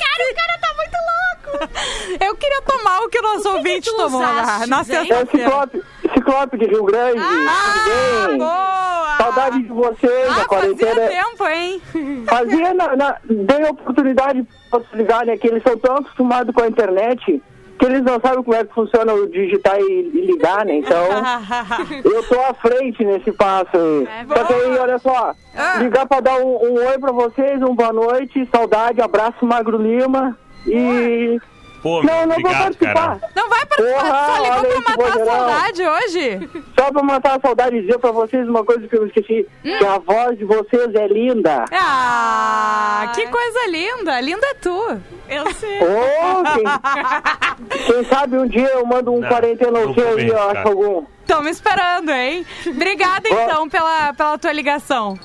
Cara, 0.00 0.30
o 0.30 0.34
cara 0.34 0.58
tá 0.60 0.74
muito 0.76 0.96
louco. 1.10 2.24
Eu 2.24 2.36
queria 2.36 2.62
tomar 2.62 3.00
o 3.02 3.08
que 3.08 3.18
o 3.18 3.22
nosso 3.22 3.48
ouvinte 3.50 3.90
tu 3.90 3.96
tomou 3.96 4.20
usaste, 4.20 4.68
na? 4.68 4.78
É 4.78 5.22
o. 5.22 5.26
Ciclope, 5.26 5.82
Ciclope 6.14 6.58
de 6.58 6.66
Rio 6.66 6.84
Grande. 6.84 7.20
Ah, 7.20 7.74
Tudo 7.74 8.28
bem? 8.28 8.38
boa! 8.38 9.16
Saudade 9.18 9.62
de 9.62 9.68
vocês. 9.68 10.28
Ah, 10.28 10.32
a 10.32 10.34
fazia 10.34 10.46
quarentena. 10.46 11.08
tempo, 11.08 11.46
hein? 11.46 11.82
Fazia, 12.26 12.74
na, 12.74 12.96
na, 12.96 13.16
dei 13.24 13.66
a 13.66 13.70
oportunidade 13.70 14.46
pra 14.70 14.80
se 14.80 14.96
ligar, 14.96 15.26
né? 15.26 15.36
Que 15.36 15.48
eles 15.48 15.62
são 15.62 15.76
tão 15.76 15.96
acostumados 15.96 16.54
com 16.54 16.62
a 16.62 16.68
internet 16.68 17.42
que 17.80 17.86
eles 17.86 18.02
não 18.02 18.20
sabem 18.20 18.42
como 18.44 18.54
é 18.54 18.62
que 18.62 18.74
funciona 18.74 19.14
o 19.14 19.26
digitar 19.26 19.80
e, 19.80 20.02
ligar, 20.02 20.66
né? 20.66 20.74
Então, 20.76 21.02
eu 22.04 22.22
tô 22.24 22.38
à 22.42 22.52
frente 22.54 23.02
nesse 23.04 23.32
passo 23.32 23.70
aí. 23.74 24.06
É 24.06 24.24
Só 24.26 24.44
que 24.44 24.52
aí, 24.52 24.78
olha 24.78 24.98
só, 24.98 25.32
Ah. 25.56 25.76
ligar 25.78 26.06
pra 26.06 26.20
dar 26.20 26.38
um, 26.40 26.56
um 26.62 26.74
oi 26.74 26.98
pra 26.98 27.10
vocês, 27.10 27.60
um 27.62 27.74
boa 27.74 27.92
noite, 27.92 28.46
saudade, 28.54 29.00
abraço 29.00 29.44
Magro 29.46 29.78
Lima 29.78 30.36
e... 30.66 31.38
Pô, 31.82 32.02
Não, 32.02 32.26
não 32.26 32.26
vou 32.26 32.38
obrigado, 32.38 32.62
participar. 32.76 32.94
cara. 32.94 33.20
Não 33.34 33.48
vai 33.48 33.66
participar, 33.66 34.02
Porra, 34.02 34.26
só 34.26 34.42
ligou 34.42 34.82
pra 34.82 34.96
matar 34.96 35.20
a 35.20 35.24
saudade 35.24 35.82
hoje. 35.82 36.50
Só 36.78 36.92
pra 36.92 37.02
matar 37.02 37.36
a 37.36 37.40
saudade 37.40 37.76
e 37.76 37.80
dizer 37.82 37.98
pra 37.98 38.10
vocês 38.12 38.48
uma 38.48 38.64
coisa 38.64 38.86
que 38.86 38.96
eu 38.96 39.06
esqueci, 39.06 39.46
que 39.62 39.84
a 39.86 39.98
voz 39.98 40.36
de 40.38 40.44
vocês 40.44 40.94
é 40.94 41.06
linda. 41.08 41.64
Ah, 41.72 43.10
que 43.14 43.26
coisa 43.28 43.66
linda. 43.68 44.20
Linda 44.20 44.46
é 44.46 44.54
tu. 44.54 45.00
Eu 45.28 45.50
sei. 45.54 45.78
Ô, 45.82 46.42
quem, 46.54 47.86
quem 47.86 48.04
sabe 48.04 48.36
um 48.38 48.46
dia 48.46 48.68
eu 48.68 48.84
mando 48.84 49.12
um 49.12 49.20
Não, 49.20 49.28
quarentena 49.28 49.78
ao 49.78 49.94
seu 49.94 50.04
vou 50.04 50.16
aí, 50.18 50.28
eu 50.28 50.50
acho 50.50 50.68
algum. 50.68 51.04
Tamo 51.26 51.48
esperando, 51.48 52.10
hein? 52.10 52.44
Obrigada, 52.66 53.28
então, 53.28 53.68
pela, 53.68 54.12
pela 54.14 54.36
tua 54.36 54.52
ligação. 54.52 55.18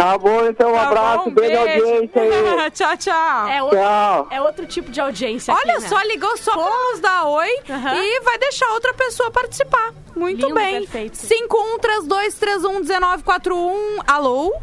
Tá 0.00 0.16
bom, 0.16 0.46
então 0.46 0.70
um 0.70 0.74
Tá 0.74 0.82
abraço, 0.88 1.24
bom, 1.24 1.30
beijo, 1.32 1.58
audiência 1.58 2.22
aí. 2.22 2.70
tchau, 2.72 2.96
tchau. 2.96 3.48
É 3.48 3.62
outro, 3.62 3.78
Tchau. 3.78 4.28
é 4.30 4.40
outro 4.40 4.66
tipo 4.66 4.90
de 4.90 4.98
audiência 4.98 5.52
Olha 5.52 5.74
aqui, 5.74 5.82
né? 5.82 5.88
só, 5.90 6.00
ligou 6.04 6.34
só 6.38 6.52
pra 6.52 6.70
nos 6.90 7.00
dar 7.00 7.26
oi 7.26 7.50
Aham. 7.68 7.94
e 7.96 8.20
vai 8.20 8.38
deixar 8.38 8.66
outra 8.72 8.94
pessoa 8.94 9.30
participar. 9.30 9.92
Muito 10.16 10.40
Lindo, 10.46 10.54
bem. 10.54 10.80
perfeito. 10.86 11.18
5132311941. 11.18 14.02
Alô? 14.06 14.54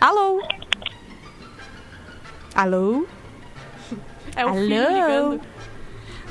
Alô? 0.00 0.42
Alô? 2.56 3.06
É 4.34 4.46
o 4.46 4.54
filho 4.54 4.82
Alô? 4.82 4.90
ligando. 4.94 5.40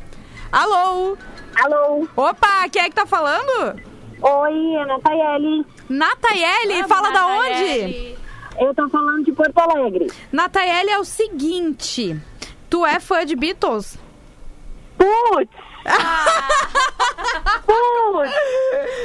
Alô? 0.52 1.16
Alô, 1.64 2.06
Opa, 2.16 2.68
quem 2.70 2.82
é 2.82 2.88
que 2.88 2.94
tá 2.94 3.06
falando? 3.06 3.80
oi, 4.20 4.74
é 4.76 4.84
Nataiele. 4.86 5.66
Nataiele, 5.88 6.84
fala 6.88 7.10
da 7.10 7.26
onde? 7.26 8.16
Eu 8.60 8.74
tô 8.74 8.88
falando 8.88 9.24
de 9.24 9.32
Porto 9.32 9.58
Alegre. 9.58 10.10
Nataiele 10.32 10.90
é 10.90 10.98
o 10.98 11.04
seguinte. 11.04 12.20
Tu 12.68 12.84
é 12.84 12.98
fã 13.00 13.24
de 13.24 13.34
Beatles? 13.36 13.96
Putz! 14.96 15.50
Putz! 17.64 18.32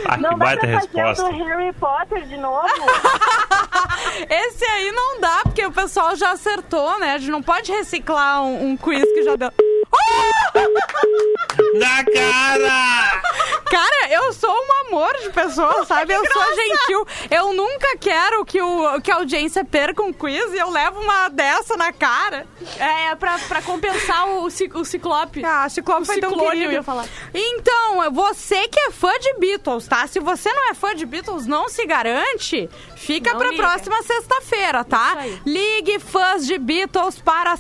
Ah, 0.10 0.18
Não 0.18 0.32
dá 0.32 0.36
baita 0.36 0.68
pra 0.68 0.80
fazer 0.82 1.02
o 1.02 1.08
resposta. 1.08 1.24
do 1.32 1.44
Harry 1.46 1.74
Potter 1.74 2.28
de 2.28 2.38
novo? 2.38 2.68
Esse 4.30 4.66
aí 4.66 4.92
não 4.92 5.22
dá, 5.22 5.42
porque 5.44 5.66
o 5.66 5.72
pessoal 5.72 6.16
já 6.16 6.32
acertou, 6.32 7.00
né? 7.00 7.13
A 7.13 7.18
gente 7.18 7.32
não 7.32 7.42
pode 7.44 7.72
reciclar 7.72 8.44
um, 8.44 8.70
um 8.72 8.78
quiz 8.78 9.04
que 9.04 9.24
já 9.24 9.36
deu. 9.36 9.52
Na 11.76 12.04
cara! 12.04 13.22
Cara, 13.70 14.10
eu 14.12 14.32
sou 14.34 14.52
um 14.52 14.88
amor 14.88 15.12
de 15.24 15.30
pessoa, 15.32 15.84
sabe? 15.86 16.14
Eu 16.14 16.24
sou 16.32 16.44
gentil. 16.56 17.08
Eu 17.32 17.54
nunca 17.54 17.98
quero 17.98 18.46
que, 18.46 18.62
o, 18.62 19.02
que 19.02 19.12
a 19.12 19.16
audiência 19.16 19.66
perca 19.66 20.04
um 20.04 20.14
quiz 20.14 20.54
e 20.54 20.58
eu 20.60 20.70
levo 20.70 21.00
uma 21.02 21.28
dessa 21.30 21.76
na 21.76 21.92
cara. 21.92 22.46
É, 22.80 23.16
pra, 23.16 23.40
pra 23.48 23.62
compensar 23.64 24.28
o, 24.28 24.44
o 24.46 24.86
ciclope. 24.86 25.44
Ah, 25.44 25.68
Ciclope 25.70 26.04
O 26.04 26.06
foi 26.06 26.20
tão 26.20 26.30
ciclone, 26.30 26.52
querido. 26.52 26.70
eu 26.70 26.74
ia 26.74 26.84
falar. 26.84 27.06
Então, 27.34 28.12
você 28.12 28.68
que 28.68 28.80
é 28.80 28.92
fã 28.92 29.12
de 29.20 29.34
Beatles, 29.40 29.88
tá? 29.88 30.06
Se 30.06 30.20
você 30.20 30.52
não 30.54 30.70
é 30.70 30.74
fã 30.76 30.94
de 30.94 31.06
Beatles, 31.08 31.48
não 31.48 31.68
se 31.68 31.84
garante, 31.88 32.70
fica 32.96 33.32
Não 33.32 33.40
pra 33.40 33.50
liga. 33.50 33.64
próxima 33.64 34.04
sexta-feira, 34.04 34.84
tá? 34.84 35.18
Ligue 35.46 35.98
fãs 36.00 36.46
de 36.46 36.60
Beatles 36.60 37.20
para 37.20 37.58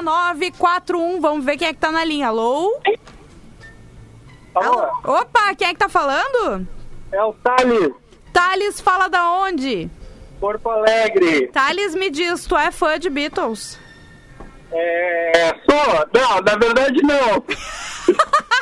5132311941. 0.00 1.20
Vamos 1.20 1.44
ver 1.44 1.56
quem 1.56 1.68
é 1.68 1.72
que 1.72 1.78
tá 1.80 1.90
na 1.92 2.04
linha. 2.04 2.28
Alô? 2.28 2.80
Alô, 4.54 4.86
Opa, 5.20 5.54
quem 5.56 5.68
é 5.68 5.72
que 5.72 5.78
tá 5.78 5.88
falando? 5.88 6.66
é 7.10 7.22
o 7.24 7.32
Thales, 7.34 7.92
Thales 8.32 8.80
fala 8.80 9.08
da 9.08 9.30
onde? 9.30 9.90
Porto 10.40 10.68
Alegre. 10.68 11.46
Thales, 11.48 11.94
me 11.94 12.10
diz, 12.10 12.46
tu 12.46 12.56
é 12.56 12.70
fã 12.70 12.98
de 12.98 13.08
Beatles? 13.08 13.78
É, 14.72 15.54
sou? 15.68 16.06
Não, 16.12 16.40
na 16.40 16.56
verdade 16.56 17.00
não. 17.02 17.42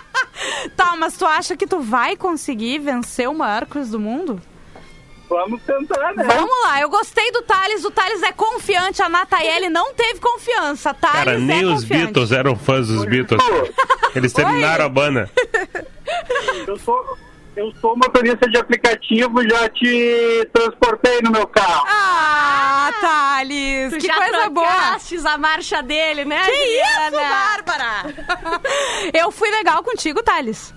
Tá, 0.74 0.96
mas 0.96 1.18
tu 1.18 1.26
acha 1.26 1.54
que 1.54 1.66
tu 1.66 1.80
vai 1.80 2.16
conseguir 2.16 2.78
vencer 2.78 3.28
o 3.28 3.34
maior 3.34 3.66
quiz 3.66 3.90
do 3.90 4.00
mundo? 4.00 4.40
Vamos 5.30 5.62
tentar, 5.62 6.12
né? 6.14 6.24
Vamos 6.24 6.50
lá, 6.64 6.80
eu 6.80 6.88
gostei 6.90 7.30
do 7.30 7.40
Thales, 7.42 7.84
o 7.84 7.90
Thales 7.92 8.20
é 8.24 8.32
confiante, 8.32 9.00
a 9.00 9.08
Nataiele 9.08 9.68
não 9.68 9.94
teve 9.94 10.18
confiança, 10.18 10.92
Thales 10.92 11.18
Cara, 11.18 11.38
nem 11.38 11.62
é 11.62 11.66
os 11.66 11.82
confiante. 11.82 12.04
Beatles 12.06 12.32
eram 12.32 12.56
fãs 12.56 12.88
dos 12.88 13.04
Beatles. 13.04 13.40
Eles 14.16 14.32
terminaram 14.32 14.86
a 14.86 14.88
banda. 14.88 15.30
Eu 16.66 16.76
sou, 16.78 17.16
eu 17.54 17.72
sou 17.80 17.96
motorista 17.96 18.50
de 18.50 18.58
aplicativo, 18.58 19.40
já 19.48 19.68
te 19.68 20.48
transportei 20.52 21.20
no 21.22 21.30
meu 21.30 21.46
carro. 21.46 21.84
Ah, 21.86 22.90
Thales, 23.00 23.92
Tu 23.92 23.98
que 24.00 24.06
já 24.08 24.16
coisa 24.16 24.50
boa. 24.50 24.96
a 25.32 25.38
marcha 25.38 25.80
dele, 25.80 26.24
né, 26.24 26.42
Que 26.44 26.50
isso, 26.50 26.92
Juliana? 27.04 27.28
Bárbara? 27.28 28.60
eu 29.14 29.30
fui 29.30 29.48
legal 29.48 29.80
contigo, 29.84 30.24
Thales. 30.24 30.74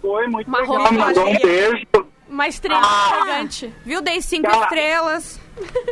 Foi 0.00 0.26
muito 0.26 0.50
Marrom, 0.50 0.78
legal, 0.78 0.92
mandou 0.92 1.28
um 1.28 1.38
beijo. 1.38 1.86
Uma 2.32 2.48
estrela 2.48 2.80
Ah. 2.82 3.18
gigante. 3.20 3.74
Viu? 3.84 4.00
Dei 4.00 4.22
cinco 4.22 4.50
Tá. 4.50 4.62
estrelas. 4.62 5.38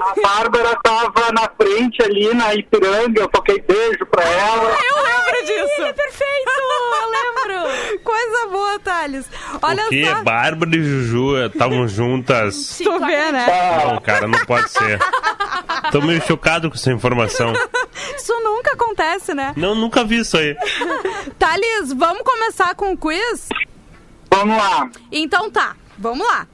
A 0.01 0.15
Bárbara 0.23 0.75
tava 0.83 1.31
na 1.33 1.47
frente 1.51 2.03
ali 2.03 2.33
na 2.33 2.55
Ipiranga, 2.55 3.21
eu 3.21 3.29
toquei 3.29 3.61
beijo 3.61 4.07
pra 4.11 4.25
ela. 4.25 4.71
Eu 4.71 5.03
lembro 5.03 5.45
disso. 5.45 5.75
Ele 5.81 5.89
é 5.89 5.93
perfeito, 5.93 6.51
eu 7.03 7.11
lembro. 7.11 8.01
Coisa 8.03 8.47
boa, 8.47 8.79
Thales. 8.81 9.27
Olha 9.61 9.83
Porque 9.83 10.07
só. 10.07 10.23
Bárbara 10.23 10.75
e 10.75 10.83
Juju 10.83 11.45
estavam 11.47 11.87
juntas. 11.87 12.79
Tu 12.83 12.99
vê, 13.01 13.33
né? 13.33 13.47
Não, 13.85 14.01
cara, 14.01 14.27
não 14.27 14.39
pode 14.47 14.71
ser. 14.71 14.99
Tô 15.93 16.01
meio 16.01 16.23
chocado 16.27 16.71
com 16.71 16.77
essa 16.77 16.91
informação. 16.91 17.53
Isso 18.17 18.33
nunca 18.43 18.73
acontece, 18.73 19.35
né? 19.35 19.53
Não, 19.59 19.75
nunca 19.75 20.05
vi 20.05 20.21
isso 20.21 20.39
aí. 20.39 20.57
Thales, 21.39 21.93
vamos 21.93 22.23
começar 22.23 22.75
com 22.75 22.93
o 22.93 22.97
quiz? 22.97 23.51
Vamos 24.33 24.57
lá. 24.57 24.89
Então 25.13 25.51
tá, 25.51 25.77
vamos 26.01 26.27
lá. 26.27 26.49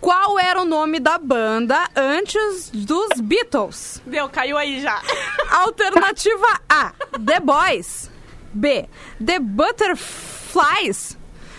Qual 0.00 0.38
era 0.38 0.60
o 0.60 0.64
nome 0.64 0.98
da 0.98 1.18
banda 1.18 1.88
antes 1.94 2.70
dos 2.70 3.20
Beatles? 3.20 4.00
Deu, 4.06 4.28
caiu 4.28 4.56
aí 4.56 4.80
já. 4.80 5.00
Alternativa 5.50 6.60
A: 6.68 6.92
The 7.24 7.40
Boys. 7.40 8.10
B: 8.52 8.88
The 9.24 9.38
Butterflies. 9.38 11.18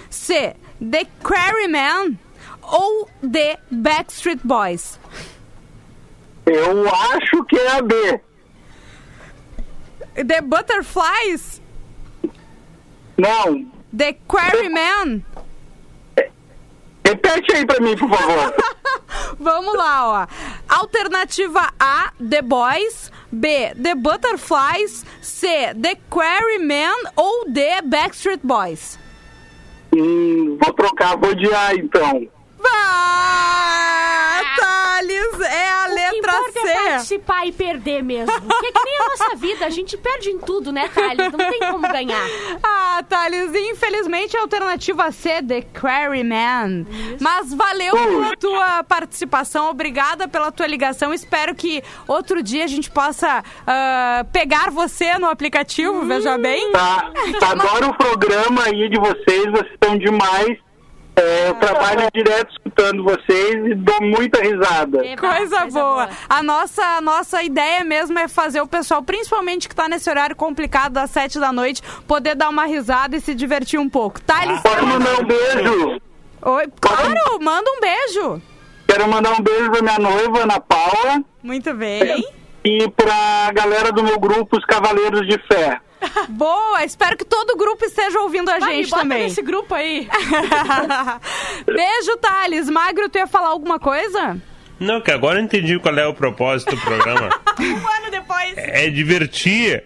C: 0.09 0.55
The 0.79 1.05
Quarrymen. 1.23 2.19
Ou 2.63 3.09
D: 3.21 3.57
Backstreet 3.69 4.39
Boys. 4.43 4.99
Eu 6.45 6.89
acho 6.89 7.43
que 7.45 7.57
é 7.57 7.71
a 7.77 7.81
B. 7.81 8.21
The 10.15 10.41
Butterflies? 10.41 11.61
Não. 13.17 13.71
The 13.95 14.13
Quarrymen? 14.27 15.23
Repete 17.05 17.53
aí 17.55 17.65
pra 17.65 17.79
mim, 17.79 17.95
por 17.97 18.09
favor. 18.09 18.53
Vamos 19.39 19.73
lá, 19.75 20.27
ó. 20.27 20.27
Alternativa 20.69 21.73
A, 21.79 22.11
The 22.29 22.41
Boys. 22.41 23.11
B, 23.31 23.73
The 23.81 23.95
Butterflies. 23.95 25.05
C, 25.21 25.47
The 25.81 25.95
Quarrymen. 26.09 26.93
Ou 27.15 27.45
D, 27.49 27.81
Backstreet 27.83 28.39
Boys. 28.43 28.99
hum, 29.93 30.57
vou 30.61 30.73
trocar, 30.73 31.17
vou 31.17 31.33
de 31.35 31.51
A 31.53 31.73
então. 31.75 32.27
Ah, 32.67 34.41
Thales, 34.57 35.39
é 35.41 35.69
a 35.69 35.83
O 35.83 35.87
que 35.87 35.93
letra 35.93 36.31
é 36.31 36.51
C. 36.51 36.73
participar 36.73 37.45
e 37.47 37.51
perder 37.51 38.03
mesmo. 38.03 38.31
Porque 38.41 38.67
é 38.67 38.71
que 38.71 38.83
nem 38.85 38.97
a 38.99 39.07
nossa 39.09 39.35
vida, 39.35 39.65
a 39.65 39.69
gente 39.69 39.97
perde 39.97 40.29
em 40.29 40.37
tudo, 40.39 40.71
né, 40.71 40.87
Thales? 40.89 41.31
Não 41.31 41.49
tem 41.49 41.59
como 41.59 41.81
ganhar. 41.87 42.21
Ah, 42.63 43.03
Thales, 43.07 43.51
infelizmente 43.55 44.35
a 44.37 44.41
alternativa 44.41 45.11
C, 45.11 45.41
The 45.41 45.61
Quarryman. 45.79 46.85
Mas 47.19 47.53
valeu 47.53 47.93
pela 47.93 48.35
tua 48.35 48.83
participação, 48.83 49.69
obrigada 49.69 50.27
pela 50.27 50.51
tua 50.51 50.67
ligação. 50.67 51.13
Espero 51.13 51.55
que 51.55 51.81
outro 52.07 52.43
dia 52.43 52.63
a 52.65 52.67
gente 52.67 52.89
possa 52.91 53.43
ah, 53.65 54.25
pegar 54.31 54.69
você 54.71 55.17
no 55.17 55.27
aplicativo, 55.27 56.05
veja 56.05 56.37
bem. 56.37 56.71
Tá, 56.71 57.11
adoro 57.51 57.89
o 57.89 57.97
programa 57.97 58.63
aí 58.65 58.89
de 58.89 58.99
vocês, 58.99 59.45
vocês 59.51 59.71
estão 59.73 59.97
demais. 59.97 60.57
É, 61.15 61.49
eu 61.49 61.55
trabalho 61.55 62.09
direto 62.13 62.51
escutando 62.51 63.03
vocês 63.03 63.65
e 63.67 63.75
dou 63.75 64.01
muita 64.01 64.41
risada. 64.41 65.05
Eba, 65.05 65.35
Coisa, 65.35 65.65
boa. 65.67 66.09
A 66.29 66.41
nossa, 66.41 66.81
a 66.83 67.01
nossa 67.01 67.43
ideia 67.43 67.83
mesmo 67.83 68.17
é 68.17 68.27
fazer 68.27 68.61
o 68.61 68.67
pessoal, 68.67 69.03
principalmente 69.03 69.67
que 69.67 69.75
tá 69.75 69.89
nesse 69.89 70.09
horário 70.09 70.35
complicado 70.35 70.93
das 70.93 71.11
sete 71.11 71.37
da 71.39 71.51
noite, 71.51 71.81
poder 72.07 72.35
dar 72.35 72.49
uma 72.49 72.65
risada 72.65 73.15
e 73.17 73.21
se 73.21 73.35
divertir 73.35 73.79
um 73.79 73.89
pouco. 73.89 74.21
Thales, 74.21 74.61
Posso 74.61 74.85
mandar 74.85 75.19
um 75.19 75.25
beijo? 75.25 76.01
Oi, 76.43 76.67
claro, 76.79 77.13
manda 77.41 77.69
um 77.69 77.79
beijo. 77.81 78.41
Quero 78.87 79.07
mandar 79.07 79.31
um 79.39 79.41
beijo 79.41 79.69
pra 79.69 79.81
minha 79.81 79.99
noiva, 79.99 80.43
Ana 80.43 80.59
Paula, 80.59 81.23
Muito 81.43 81.73
bem. 81.73 82.25
e 82.63 82.89
pra 82.89 83.51
galera 83.53 83.91
do 83.91 84.01
meu 84.03 84.17
grupo, 84.19 84.57
os 84.57 84.65
Cavaleiros 84.65 85.27
de 85.27 85.37
Fé. 85.47 85.79
Boa, 86.29 86.83
espero 86.83 87.15
que 87.17 87.25
todo 87.25 87.51
o 87.51 87.57
grupo 87.57 87.85
esteja 87.85 88.19
ouvindo 88.21 88.49
a 88.49 88.57
Vai, 88.59 88.75
gente 88.75 88.89
bota 88.89 89.01
também. 89.03 89.23
nesse 89.23 89.41
grupo 89.41 89.73
aí. 89.75 90.07
Beijo, 91.65 92.17
Thales. 92.17 92.69
Magro, 92.69 93.09
tu 93.09 93.17
ia 93.17 93.27
falar 93.27 93.49
alguma 93.49 93.79
coisa? 93.79 94.37
Não, 94.79 94.99
que 94.99 95.11
agora 95.11 95.39
eu 95.39 95.43
entendi 95.43 95.77
qual 95.77 95.95
é 95.95 96.07
o 96.07 96.13
propósito 96.13 96.75
do 96.75 96.81
programa. 96.81 97.29
Um 97.61 97.87
ano 97.87 98.09
depois. 98.09 98.53
É 98.57 98.89
divertir 98.89 99.83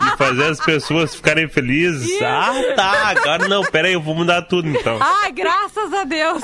e 0.00 0.16
fazer 0.16 0.44
as 0.44 0.58
pessoas 0.60 1.14
ficarem 1.14 1.46
felizes. 1.48 2.10
Ah, 2.22 2.50
tá. 2.74 3.08
Agora 3.08 3.46
não, 3.46 3.62
pera 3.64 3.88
aí, 3.88 3.92
eu 3.94 4.00
vou 4.00 4.14
mudar 4.14 4.40
tudo 4.42 4.68
então. 4.68 4.96
Ai, 5.00 5.30
graças 5.32 5.92
a 5.92 6.04
Deus. 6.04 6.42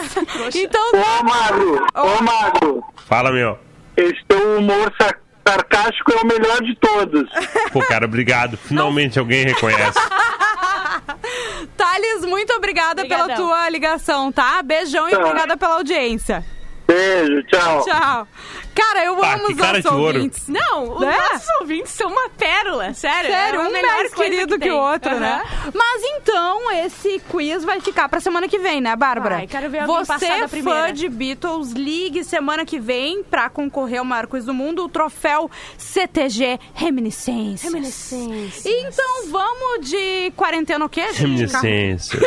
Então, 0.55 0.83
Ô, 0.93 1.25
Magro, 1.25 1.87
ô, 1.95 2.23
Magro, 2.23 2.85
Fala, 3.07 3.33
meu. 3.33 3.59
esse 3.97 4.23
teu 4.29 4.59
humor 4.59 4.93
sa- 5.01 5.15
sarcástico 5.47 6.13
é 6.13 6.21
o 6.23 6.27
melhor 6.27 6.63
de 6.63 6.75
todos. 6.77 7.29
Pô, 7.73 7.81
cara, 7.81 8.05
obrigado. 8.07 8.57
Finalmente 8.57 9.19
alguém 9.19 9.45
reconhece. 9.45 9.99
Thales, 11.77 12.25
muito 12.25 12.53
obrigada 12.55 13.03
pela 13.07 13.23
Obrigadão. 13.25 13.47
tua 13.49 13.69
ligação, 13.69 14.31
tá? 14.33 14.63
Beijão 14.63 15.09
e 15.09 15.13
Tá. 15.13 15.19
obrigada 15.19 15.57
pela 15.57 15.75
audiência. 15.75 16.45
Beijo, 16.87 17.43
tchau. 17.45 17.85
Tchau. 17.85 18.29
Cara, 18.75 19.05
eu 19.05 19.17
Pá, 19.17 19.35
amo 19.35 19.47
os 19.49 19.55
cara 19.57 19.79
nossos 19.79 19.83
de 19.83 19.89
ouro. 19.97 20.17
ouvintes. 20.19 20.49
Não, 20.49 20.95
os 20.97 21.01
Né? 21.01 21.17
nossos 21.31 21.49
ouvintes 21.61 21.93
são 21.93 22.09
uma 22.11 22.29
pérola, 22.31 22.93
sério. 22.93 23.31
Sério, 23.31 23.61
é 23.61 23.65
a 23.65 23.69
um 23.69 23.73
melhor 23.73 23.95
mais 23.95 24.15
querido 24.15 24.59
que, 24.59 24.69
o 24.71 24.77
outro, 24.77 25.15
né? 25.19 25.43
Aham. 25.45 25.73
Mas 25.75 26.03
então, 26.17 26.71
esse 26.73 27.23
quiz 27.31 27.65
vai 27.65 27.81
ficar 27.81 28.09
pra 28.09 28.21
semana 28.21 28.49
que 28.49 28.59
vem, 28.59 28.81
né, 28.81 28.95
Bárbara? 28.97 29.37
Vai, 29.37 29.47
quero 29.47 29.71
ver 29.71 29.79
alguém 29.81 29.97
Você, 29.97 30.07
passar 30.13 30.41
da 30.41 30.49
primeira. 30.49 30.87
fã 30.89 30.93
de 30.93 31.09
Beatles, 31.09 31.71
ligue 31.73 32.25
semana 32.25 32.65
que 32.67 32.79
vem 32.81 33.23
pra 33.23 33.49
concorrer 33.49 34.01
ao 34.01 34.05
maior 34.05 34.27
quiz 34.27 34.45
do 34.45 34.53
mundo, 34.53 34.85
o 34.85 34.89
troféu 34.89 35.49
CTG 35.79 36.59
Reminiscências. 36.75 37.63
Reminiscências. 37.73 38.67
Então, 38.67 39.29
vamos 39.31 39.89
de 39.89 40.33
quarentena 40.37 40.85
o 40.85 40.89
quê, 40.89 41.13
gente? 41.13 41.21
Reminiscência. 41.21 42.19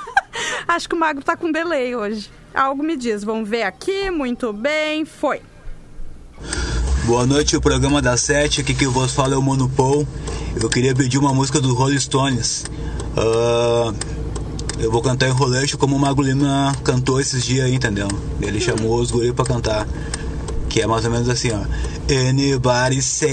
Acho 0.68 0.88
que 0.88 0.94
o 0.94 0.98
Magro 0.98 1.22
tá 1.24 1.36
com 1.36 1.50
delay 1.50 1.94
hoje. 1.96 2.30
Algo 2.54 2.82
me 2.82 2.96
diz. 2.96 3.22
Vamos 3.24 3.48
ver 3.48 3.62
aqui. 3.62 4.10
Muito 4.10 4.52
bem. 4.52 5.04
Foi. 5.04 5.40
Boa 7.04 7.26
noite, 7.26 7.56
o 7.56 7.60
programa 7.60 8.00
da 8.02 8.16
sete. 8.16 8.60
Aqui 8.60 8.74
que 8.74 8.84
eu 8.86 8.92
vos 8.92 9.12
falo 9.12 9.34
é 9.34 9.36
o 9.36 9.42
Mono 9.42 9.68
Paul. 9.68 10.06
Eu 10.60 10.68
queria 10.68 10.94
pedir 10.94 11.18
uma 11.18 11.32
música 11.32 11.60
do 11.60 11.72
Rolling 11.74 11.98
Stones. 11.98 12.64
Ah, 13.16 13.92
eu 14.78 14.90
vou 14.90 15.02
cantar 15.02 15.28
em 15.28 15.32
rolete 15.32 15.76
como 15.76 15.96
o 15.96 15.98
Mago 15.98 16.22
Lima 16.22 16.74
cantou 16.84 17.20
esses 17.20 17.44
dias 17.44 17.66
aí, 17.66 17.74
entendeu? 17.74 18.08
Ele 18.40 18.60
chamou 18.60 19.00
os 19.00 19.10
guri 19.10 19.32
pra 19.32 19.44
cantar. 19.44 19.86
que 20.70 20.80
é 20.80 20.86
mais 20.86 21.04
ou 21.04 21.10
menos 21.10 21.28
assim, 21.28 21.50
ó. 21.50 21.60
Anybody 22.12 23.02
say 23.02 23.28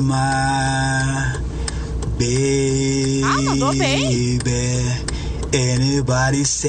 my 0.00 1.38
baby. 2.18 3.22
Ah, 3.22 3.42
mandou 3.42 3.74
bem. 3.74 4.38
Anybody 5.56 6.44
say 6.44 6.68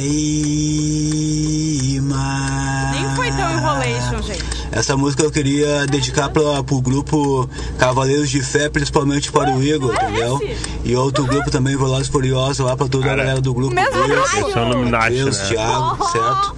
my. 2.01 2.91
Nem 2.93 3.15
foi 3.15 3.31
tão 3.31 3.51
enrolation, 3.51 4.21
gente. 4.21 4.45
Essa 4.71 4.95
música 4.95 5.23
eu 5.23 5.31
queria 5.31 5.87
dedicar 5.87 6.29
pra, 6.29 6.63
pro 6.63 6.79
grupo 6.81 7.49
Cavaleiros 7.79 8.29
de 8.29 8.43
Fé, 8.43 8.69
principalmente 8.69 9.31
para 9.31 9.49
o 9.55 9.63
Igor, 9.63 9.91
entendeu? 9.93 10.39
E 10.83 10.95
outro 10.95 11.25
grupo 11.25 11.49
também, 11.49 11.75
Velozes 11.75 12.09
Furiosos, 12.09 12.59
lá 12.59 12.77
pra 12.77 12.87
toda 12.87 13.05
a 13.05 13.09
Cara, 13.09 13.23
galera 13.23 13.41
do 13.41 13.53
grupo. 13.55 13.73
mesmo 13.73 13.91
Deus, 14.07 14.33
é 14.33 15.09
Deus, 15.09 15.39
né? 15.39 15.47
Thiago, 15.47 16.05
certo? 16.11 16.55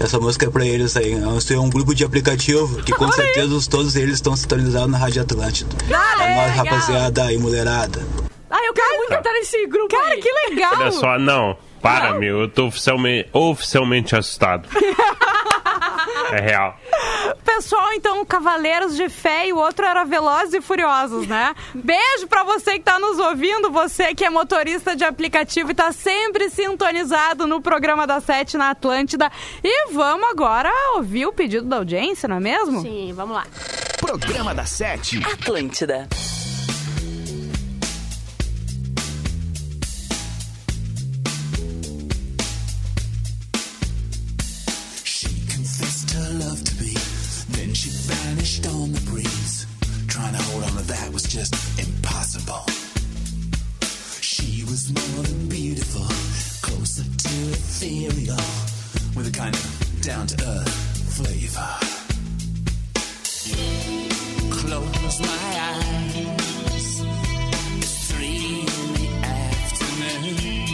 Essa 0.00 0.18
música 0.20 0.46
é 0.46 0.50
pra 0.50 0.64
eles 0.64 0.96
aí. 0.96 1.14
Nós 1.16 1.44
temos 1.44 1.64
um 1.66 1.70
grupo 1.70 1.94
de 1.94 2.04
aplicativo 2.04 2.82
que 2.82 2.92
com 2.92 3.10
certeza 3.12 3.54
os- 3.54 3.66
todos 3.66 3.96
eles 3.96 4.14
estão 4.14 4.34
sintonizados 4.36 4.90
na 4.90 4.96
Rádio 4.98 5.20
Atlântida. 5.22 5.74
Pra 5.86 5.98
nós, 6.18 6.54
rapaziada 6.56 7.30
e 7.32 7.38
mulherada. 7.38 8.02
Ah, 8.50 8.64
eu 8.64 8.72
quero 8.72 8.96
muito 8.98 9.12
entrar 9.12 9.32
nesse 9.32 9.66
grupo 9.66 9.88
Cara, 9.88 10.08
aí. 10.14 10.20
que 10.20 10.30
legal! 10.50 10.72
Olha 10.78 10.92
só, 10.92 11.18
não. 11.18 11.56
Para, 11.80 12.14
meu. 12.14 12.40
Eu 12.40 12.48
tô 12.48 12.66
oficialmente, 12.66 13.28
oficialmente 13.32 14.16
assustado. 14.16 14.68
é 16.32 16.40
real. 16.40 16.78
Pessoal, 17.44 17.92
então, 17.94 18.24
Cavaleiros 18.24 18.96
de 18.96 19.08
Fé 19.08 19.48
e 19.48 19.52
o 19.52 19.56
outro 19.56 19.84
era 19.84 20.04
Velozes 20.04 20.54
e 20.54 20.60
Furiosos, 20.60 21.26
né? 21.26 21.54
Beijo 21.74 22.26
pra 22.28 22.44
você 22.44 22.72
que 22.72 22.84
tá 22.84 22.98
nos 22.98 23.18
ouvindo, 23.18 23.70
você 23.70 24.14
que 24.14 24.24
é 24.24 24.30
motorista 24.30 24.94
de 24.94 25.04
aplicativo 25.04 25.70
e 25.70 25.74
tá 25.74 25.92
sempre 25.92 26.50
sintonizado 26.50 27.46
no 27.46 27.60
programa 27.60 28.06
da 28.06 28.20
Sete 28.20 28.56
na 28.56 28.70
Atlântida. 28.70 29.30
E 29.64 29.92
vamos 29.92 30.28
agora 30.28 30.70
ouvir 30.96 31.26
o 31.26 31.32
pedido 31.32 31.66
da 31.66 31.76
audiência, 31.76 32.28
não 32.28 32.36
é 32.36 32.40
mesmo? 32.40 32.82
Sim, 32.82 33.12
vamos 33.14 33.36
lá. 33.36 33.46
Programa 33.98 34.54
da 34.54 34.66
Sete. 34.66 35.22
Atlântida. 35.24 36.08
Just 51.36 51.54
impossible. 51.78 52.64
She 54.22 54.64
was 54.64 54.90
more 54.90 55.22
than 55.22 55.48
beautiful, 55.50 56.06
closer 56.62 57.04
to 57.04 57.34
ethereal, 57.52 58.36
with 59.14 59.26
a 59.28 59.30
kind 59.30 59.54
of 59.54 60.00
down 60.00 60.26
to 60.28 60.36
earth 60.46 60.76
flavor. 61.14 61.76
Close 64.50 65.20
my 65.20 65.50
eyes. 65.68 67.02
It's 67.76 68.10
three 68.10 68.60
in 68.60 68.94
the 68.94 69.08
afternoon. 69.26 70.65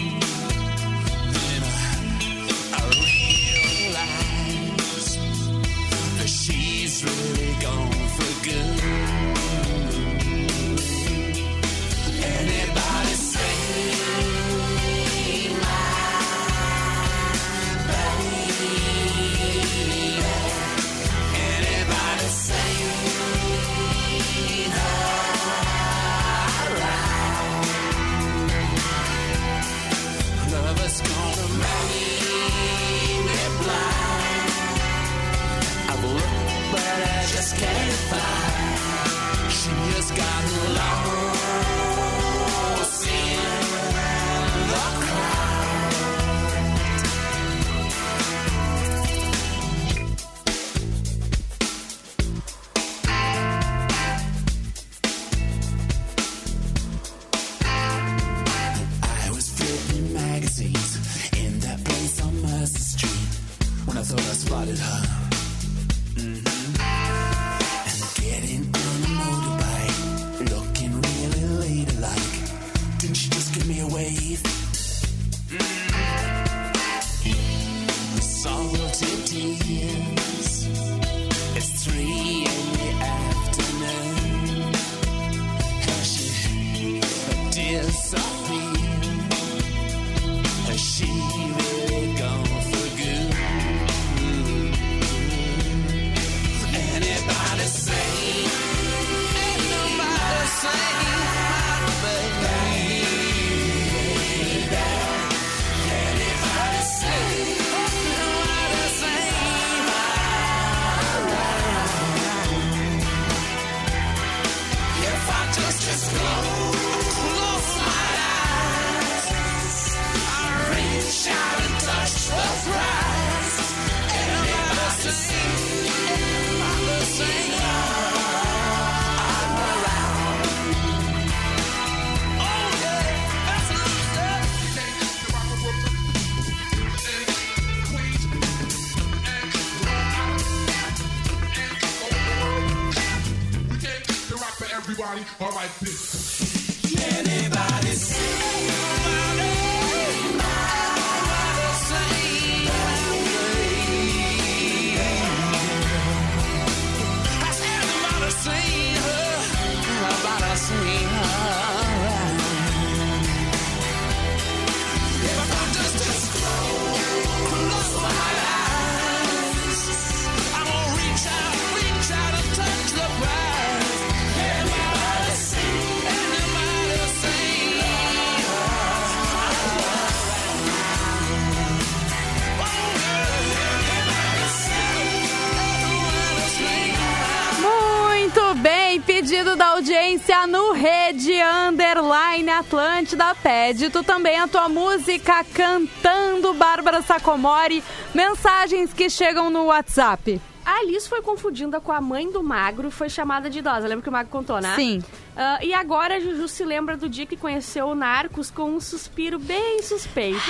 Atlântida. 193.02 193.34
Pede 193.42 193.90
tu 193.90 194.02
também 194.02 194.38
a 194.38 194.46
tua 194.46 194.68
música 194.68 195.44
cantando 195.52 196.54
Bárbara 196.54 197.02
Sacomori. 197.02 197.82
Mensagens 198.14 198.92
que 198.92 199.10
chegam 199.10 199.50
no 199.50 199.64
WhatsApp. 199.64 200.40
A 200.64 200.78
Alice 200.78 201.08
foi 201.08 201.20
confundida 201.20 201.80
com 201.80 201.90
a 201.90 202.00
mãe 202.00 202.30
do 202.30 202.42
Magro 202.42 202.88
e 202.88 202.90
foi 202.90 203.08
chamada 203.08 203.50
de 203.50 203.58
idosa. 203.58 203.88
Lembra 203.88 204.02
que 204.02 204.08
o 204.08 204.12
Magro 204.12 204.30
contou, 204.30 204.60
né? 204.60 204.74
Sim. 204.76 205.02
Ah, 205.34 205.58
e 205.62 205.72
agora 205.72 206.16
a 206.16 206.20
Juju 206.20 206.46
se 206.46 206.62
lembra 206.64 206.94
do 206.96 207.08
dia 207.08 207.24
que 207.24 207.36
conheceu 207.38 207.86
o 207.86 207.94
Narcos 207.94 208.50
com 208.50 208.64
um 208.64 208.80
suspiro 208.80 209.38
bem 209.38 209.80
suspeito. 209.82 210.40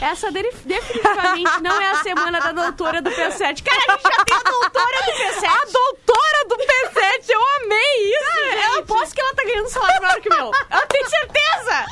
Essa 0.00 0.30
dele- 0.30 0.52
definitivamente 0.64 1.60
não 1.60 1.80
é 1.80 1.90
a 1.90 1.94
semana 1.96 2.40
da 2.40 2.52
doutora 2.52 3.02
do 3.02 3.10
P7. 3.10 3.62
Cara, 3.64 3.82
a 3.88 3.92
gente 3.96 4.02
já 4.02 4.24
tem 4.24 4.36
a 4.36 4.42
doutora 4.50 4.96
do 5.04 5.12
P7. 5.12 5.44
A 5.48 5.64
doutora 5.72 6.44
do 6.48 6.56
P7, 6.56 7.30
eu 7.30 7.40
amei 7.56 8.12
isso! 8.12 8.48
Cara, 8.48 8.74
eu 8.74 8.78
aposto 8.80 9.14
que 9.14 9.20
ela 9.20 9.34
tá 9.34 9.44
ganhando 9.44 9.68
salário 9.68 10.02
maior 10.02 10.20
que 10.20 10.28
o 10.28 10.34
meu. 10.36 10.46
Eu 10.46 10.86
tenho 10.86 11.08
certeza! 11.08 11.86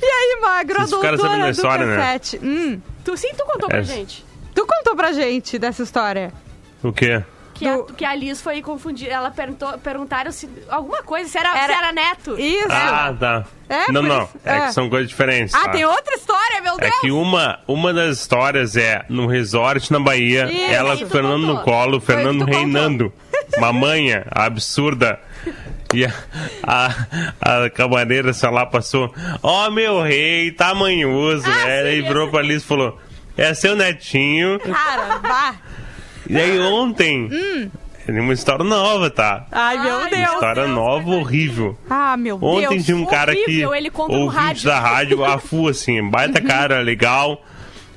E 0.00 0.04
aí, 0.06 0.38
Magro, 0.40 0.74
Vocês 0.80 0.92
a 0.92 0.96
doutora 1.10 1.38
do 1.44 1.50
história, 1.50 1.86
né? 1.86 2.18
P7. 2.18 2.40
Hum, 2.42 2.80
Tu 3.04 3.16
sim, 3.16 3.34
tu 3.36 3.44
contou 3.44 3.68
pra 3.68 3.78
É. 3.78 3.82
gente. 3.82 4.24
tu 4.54 4.64
contou 4.66 4.94
pra 4.94 5.10
gente 5.12 5.58
dessa 5.58 5.82
história. 5.82 6.32
O 6.84 6.92
quê? 6.92 7.24
Que, 7.60 7.68
a, 7.68 7.82
que 7.94 8.04
a 8.06 8.10
Alice 8.10 8.42
foi 8.42 8.62
confundida. 8.62 9.10
Ela 9.12 9.30
perguntou, 9.30 9.76
perguntaram 9.78 10.32
se. 10.32 10.48
Alguma 10.68 11.02
coisa, 11.02 11.28
se 11.28 11.36
era, 11.38 11.50
Era- 11.56 11.66
se 11.74 11.78
era 11.78 11.92
neto. 11.92 12.40
Isso. 12.40 12.66
Ah, 12.70 13.14
tá. 13.18 13.44
É, 13.68 13.92
não, 13.92 14.02
não. 14.02 14.28
É 14.44 14.56
é. 14.56 14.60
que 14.66 14.72
são 14.72 14.88
coisas 14.88 15.08
diferentes. 15.10 15.54
Ah, 15.54 15.64
tá? 15.64 15.68
tem 15.72 15.84
outra 15.84 16.14
história, 16.14 16.60
meu 16.62 16.74
É 16.78 16.88
Deus! 16.88 17.00
que 17.02 17.10
uma, 17.10 17.60
uma 17.68 17.92
das 17.92 18.18
histórias 18.18 18.76
é 18.76 19.04
no 19.08 19.26
resort 19.26 19.92
na 19.92 20.00
Bahia, 20.00 20.50
Isso, 20.50 20.72
ela 20.72 20.96
com 20.96 21.04
o 21.04 21.08
Fernando 21.08 21.40
contou. 21.46 21.54
no 21.56 21.62
colo, 21.62 21.96
o 21.98 22.00
Foi 22.00 22.14
Fernando 22.16 22.44
reinando. 22.44 23.12
Uma 23.58 23.72
manha 23.72 24.26
absurda. 24.30 25.20
E 25.92 26.04
a, 26.06 26.12
a, 26.62 27.64
a 27.64 27.70
camareira, 27.70 28.32
sei 28.32 28.48
lá, 28.50 28.64
passou. 28.64 29.12
Ó, 29.42 29.70
meu 29.70 30.00
rei, 30.02 30.50
tamanhoso, 30.52 31.44
Ah, 31.46 31.64
né? 31.66 31.94
E 31.96 32.00
virou 32.02 32.28
pra 32.28 32.40
Alice 32.40 32.64
e 32.64 32.68
falou: 32.68 32.98
É 33.36 33.52
seu 33.54 33.74
netinho. 33.76 34.58
Cara, 34.60 35.18
vá. 35.18 35.54
E 36.30 36.36
aí 36.38 36.58
ontem. 36.60 37.28
É 38.08 38.12
uma 38.20 38.32
história 38.32 38.64
nova, 38.64 39.10
tá? 39.10 39.46
Ai, 39.52 39.78
meu 39.78 39.96
Ai, 39.98 40.10
Deus. 40.10 40.32
história 40.32 40.66
nova, 40.66 41.10
horrível. 41.10 41.78
Ah, 41.88 42.16
meu 42.16 42.36
Ontem 42.42 42.68
Deus. 42.70 42.84
tinha 42.86 42.96
um 42.96 43.04
cara 43.06 43.34
que 43.34 43.42
horrível, 43.42 43.74
ele 43.74 43.90
conta 43.90 44.16
no 44.16 44.22
ouvinte 44.24 44.40
rádio. 44.42 44.64
da 44.64 44.80
rádio, 44.80 45.24
a 45.24 45.38
FU, 45.40 45.68
assim, 45.68 46.02
baita 46.08 46.40
cara, 46.40 46.80
legal, 46.80 47.44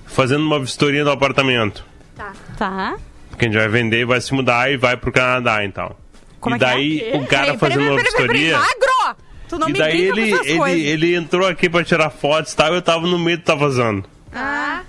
fazendo 0.06 0.44
uma 0.46 0.60
vistoria 0.60 1.04
do 1.04 1.10
apartamento. 1.10 1.84
Tá. 2.16 2.34
Tá. 2.58 2.96
Porque 3.30 3.46
a 3.46 3.48
gente 3.48 3.58
vai 3.58 3.68
vender 3.70 4.02
e 4.02 4.06
vai 4.06 4.22
se 4.22 4.34
mudar 4.34 4.72
e 4.72 4.78
vai 4.78 4.96
pro 4.98 5.12
Canadá, 5.12 5.64
então. 5.66 5.96
Como 6.40 6.56
e 6.56 6.58
é 6.58 6.60
que 6.60 6.66
é? 6.66 6.68
daí 6.68 7.00
Quê? 7.00 7.12
o 7.16 7.26
cara 7.26 7.58
fazendo 7.58 7.78
peraí, 7.80 7.90
uma 7.90 7.96
peraí, 7.96 8.04
vistoria. 8.04 8.58
Magro! 8.60 9.24
Tu 9.50 9.60
não 9.60 9.70
E 9.70 9.74
me 9.74 9.80
daí 9.80 10.12
brinca 10.12 10.20
ele, 10.22 10.50
ele, 10.50 10.58
coisas. 10.60 10.86
ele 10.86 11.16
entrou 11.16 11.48
aqui 11.48 11.70
pra 11.70 11.84
tirar 11.84 12.10
fotos 12.12 12.52
e 12.54 12.56
tal, 12.56 12.74
eu 12.74 12.82
tava 12.82 13.08
no 13.08 13.18
meio 13.18 13.38
do 13.38 13.44
tá 13.44 13.56
vazando. 13.56 14.06
Ah, 14.34 14.82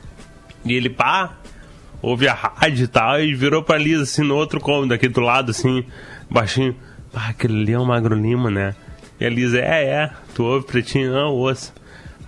E 0.65 0.75
ele, 0.75 0.91
pá, 0.91 1.33
ouve 2.05 2.29
a 2.29 2.35
rádio 2.35 2.85
e 2.85 2.89
tal, 2.89 3.21
e 3.21 3.35
virou 3.35 3.63
pra 3.63 3.79
Lisa, 3.79 4.03
assim, 4.03 4.23
no 4.23 4.37
outro 4.37 4.61
cômodo, 4.61 4.93
aqui 4.95 5.09
do 5.09 5.21
lado, 5.21 5.51
assim, 5.51 5.85
baixinho. 6.31 6.77
Pá, 7.13 7.29
aquele 7.31 7.63
ali 7.63 7.73
é 7.73 7.79
o 7.79 7.85
Magro 7.85 8.15
Lima, 8.15 8.51
né? 8.51 8.75
E 9.21 9.25
a 9.25 9.31
Lisa, 9.31 9.59
é, 9.59 9.85
é, 9.85 10.11
tu 10.35 10.45
ouve, 10.45 10.67
pretinho? 10.67 11.13
Não, 11.13 11.31
ouço. 11.33 11.73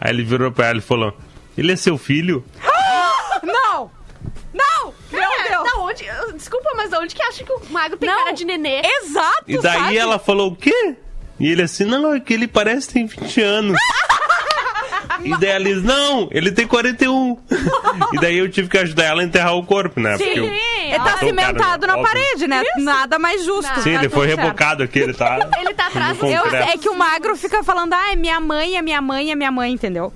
Aí 0.01 0.11
ele 0.13 0.23
virou 0.23 0.53
pra 0.53 0.67
ela 0.69 0.79
e 0.79 0.83
falou, 0.83 1.17
ele 1.57 1.73
é 1.73 1.77
seu 1.77 1.99
filho? 1.99 2.45
Não! 3.43 3.91
Não! 4.55 4.95
Meu 5.13 5.21
cara, 5.21 5.49
Deus! 5.51 5.73
da 5.73 5.81
onde? 5.81 6.05
Desculpa, 6.37 6.71
mas 6.77 6.91
da 6.91 6.99
onde 7.01 7.15
que 7.15 7.23
acha 7.23 7.45
que 7.45 7.53
o 7.53 7.61
Magro 7.71 7.97
tem 7.97 8.09
Não. 8.09 8.17
cara 8.19 8.33
de 8.33 8.45
nenê? 8.45 8.83
Exato, 9.03 9.45
E 9.47 9.59
daí 9.59 9.81
sabe? 9.81 9.99
ela 9.99 10.19
falou, 10.19 10.53
o 10.53 10.57
quê? 10.57 10.97
E 11.39 11.51
ele 11.51 11.63
assim, 11.63 11.85
não, 11.85 12.15
é 12.15 12.21
que 12.21 12.33
ele 12.33 12.47
parece 12.49 12.89
que 12.89 12.95
tem 12.95 13.07
20 13.07 13.41
anos. 13.43 13.79
E 15.25 15.31
daí 15.39 15.51
ela 15.51 15.65
diz, 15.65 15.83
não, 15.83 16.29
ele 16.31 16.53
tem 16.53 16.67
41. 16.67 17.39
e 18.13 18.19
daí 18.21 18.39
eu 18.39 18.51
tive 18.51 18.69
que 18.69 18.79
ajudar 18.79 19.05
ela 19.05 19.23
a 19.23 19.25
enterrar 19.25 19.55
o 19.57 19.65
corpo, 19.65 20.01
né? 20.01 20.17
Porque 20.17 20.39
eu- 20.39 20.45
Ele 20.45 20.99
tá 20.99 21.19
cimentado 21.19 21.59
cara, 21.81 21.87
na 21.87 21.99
óbvio. 21.99 22.09
parede, 22.13 22.47
né? 22.47 22.63
Nada 22.79 23.19
mais 23.19 23.45
justo. 23.45 23.71
Não. 23.75 23.83
Sim, 23.83 23.95
Tá 23.95 24.01
ele 24.01 24.09
foi 24.09 24.27
certo. 24.29 24.41
rebocado 24.41 24.83
aqui, 24.83 24.99
ele 24.99 25.15
tá... 25.15 25.39
Ele 25.61 25.75
tá 25.75 25.87
atrás 25.87 26.17
do 26.19 26.27
Eu, 26.27 26.43
concreto. 26.43 26.71
é 26.71 26.77
que 26.79 26.89
o 26.89 26.95
magro 26.97 27.37
fica 27.37 27.63
falando, 27.65 27.93
ah, 27.95 28.13
é 28.13 28.17
minha 28.17 28.39
mãe, 28.41 28.77
é 28.77 28.83
minha 28.83 29.01
mãe, 29.01 29.31
é 29.31 29.35
minha 29.35 29.51
mãe, 29.51 29.73
entendeu? 29.73 30.13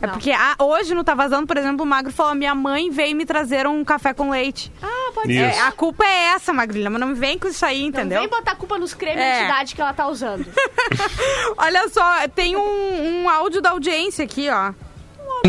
É 0.00 0.06
Não. 0.06 0.12
porque 0.14 0.30
ah, 0.30 0.54
hoje 0.60 0.94
no 0.94 1.02
Tá 1.02 1.12
Vazando, 1.14 1.44
por 1.46 1.56
exemplo, 1.56 1.84
o 1.84 1.86
magro 1.88 2.12
falou: 2.12 2.32
minha 2.32 2.54
mãe 2.54 2.88
veio 2.88 3.16
me 3.16 3.26
trazer 3.26 3.66
um 3.66 3.84
café 3.84 4.14
com 4.14 4.30
leite. 4.30 4.70
Ah, 4.80 5.10
pode 5.12 5.32
Isso. 5.32 5.54
ser. 5.54 5.58
É, 5.60 5.66
a 5.66 5.72
culpa 5.72 6.04
é 6.04 6.24
essa, 6.34 6.52
magrilha, 6.52 6.88
mas 6.88 7.00
não 7.00 7.08
me 7.08 7.14
vem 7.14 7.36
com 7.36 7.48
isso 7.48 7.66
aí, 7.66 7.80
Não 7.80 7.88
entendeu? 7.88 8.20
vem 8.20 8.28
botar 8.28 8.52
a 8.52 8.54
culpa 8.54 8.78
nos 8.78 8.94
cremes 8.94 9.20
É. 9.24 9.38
de 9.40 9.44
idade 9.46 9.74
que 9.74 9.80
ela 9.80 9.92
tá 9.92 10.06
usando. 10.06 10.46
Olha 11.58 11.88
só, 11.88 12.28
tem 12.28 12.56
um, 12.56 13.22
um 13.24 13.28
áudio 13.28 13.60
da 13.60 13.70
audiência 13.70 14.24
aqui, 14.24 14.48
ó. 14.48 14.72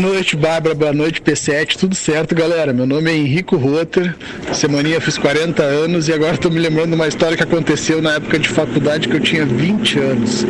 Boa 0.00 0.14
noite, 0.14 0.34
Bárbara. 0.34 0.74
Boa 0.74 0.92
noite, 0.94 1.20
P7. 1.20 1.76
Tudo 1.76 1.94
certo, 1.94 2.34
galera? 2.34 2.72
Meu 2.72 2.86
nome 2.86 3.10
é 3.10 3.14
Henrico 3.14 3.56
Rotter. 3.56 4.16
Semaninha 4.50 4.98
fiz 4.98 5.18
40 5.18 5.62
anos 5.62 6.08
e 6.08 6.12
agora 6.12 6.36
estou 6.36 6.50
me 6.50 6.58
lembrando 6.58 6.88
de 6.88 6.94
uma 6.94 7.06
história 7.06 7.36
que 7.36 7.42
aconteceu 7.42 8.00
na 8.00 8.14
época 8.14 8.38
de 8.38 8.48
faculdade 8.48 9.08
que 9.08 9.16
eu 9.16 9.20
tinha 9.20 9.44
20 9.44 9.98
anos. 9.98 10.46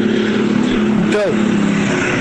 Então, 1.08 1.24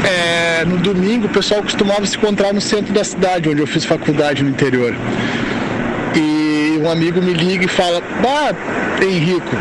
é, 0.10 0.66
no 0.66 0.78
domingo 0.78 1.28
o 1.28 1.30
pessoal 1.30 1.62
costumava 1.62 2.04
se 2.08 2.18
encontrar 2.18 2.52
no 2.52 2.60
centro 2.60 2.92
da 2.94 3.04
cidade, 3.04 3.48
onde 3.48 3.62
eu 3.62 3.68
fiz 3.68 3.86
faculdade 3.86 4.44
no 4.44 4.50
interior. 4.50 4.96
E 6.16 6.80
um 6.82 6.90
amigo 6.90 7.22
me 7.22 7.34
liga 7.34 7.64
e 7.64 7.68
fala: 7.68 8.02
Bah, 8.24 8.56
Henrico, 9.04 9.56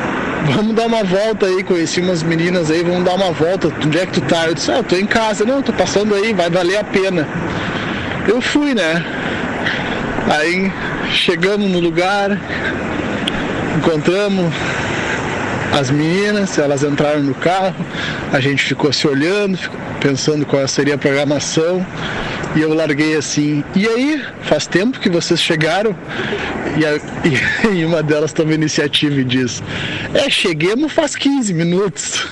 vamos 0.46 0.74
dar 0.74 0.86
uma 0.86 1.04
volta 1.04 1.46
aí. 1.46 1.62
Conheci 1.62 2.00
umas 2.00 2.22
meninas 2.22 2.70
aí, 2.70 2.82
vamos 2.82 3.04
dar 3.04 3.14
uma 3.14 3.32
volta. 3.32 3.68
Onde 3.84 3.98
é 3.98 4.06
que 4.06 4.12
tu 4.12 4.20
tá? 4.22 4.46
Eu 4.46 4.54
disse: 4.54 4.70
Ah, 4.70 4.82
tô 4.82 4.96
em 4.96 5.06
casa. 5.06 5.44
Não, 5.44 5.62
tô 5.62 5.72
passando 5.72 6.14
aí, 6.14 6.32
vai 6.32 6.50
valer 6.50 6.78
a 6.78 6.84
pena. 6.84 7.26
Eu 8.26 8.40
fui, 8.40 8.74
né? 8.74 9.04
Aí 10.30 10.70
chegamos 11.10 11.70
no 11.70 11.80
lugar, 11.80 12.38
encontramos 13.76 14.52
as 15.72 15.90
meninas, 15.90 16.58
elas 16.58 16.82
entraram 16.82 17.22
no 17.22 17.34
carro, 17.34 17.74
a 18.32 18.40
gente 18.40 18.62
ficou 18.62 18.92
se 18.92 19.06
olhando, 19.06 19.58
pensando 20.00 20.44
qual 20.44 20.66
seria 20.68 20.96
a 20.96 20.98
programação. 20.98 21.84
E 22.58 22.60
eu 22.60 22.74
larguei 22.74 23.14
assim, 23.16 23.62
e 23.76 23.86
aí, 23.86 24.20
faz 24.42 24.66
tempo 24.66 24.98
que 24.98 25.08
vocês 25.08 25.40
chegaram? 25.40 25.94
E, 26.76 26.84
a- 26.84 26.98
e 27.72 27.84
uma 27.86 28.02
delas 28.02 28.32
toma 28.32 28.52
iniciativa 28.52 29.20
e 29.20 29.22
diz, 29.24 29.62
é, 30.12 30.28
cheguemos 30.28 30.92
faz 30.92 31.14
15 31.14 31.54
minutos. 31.54 32.26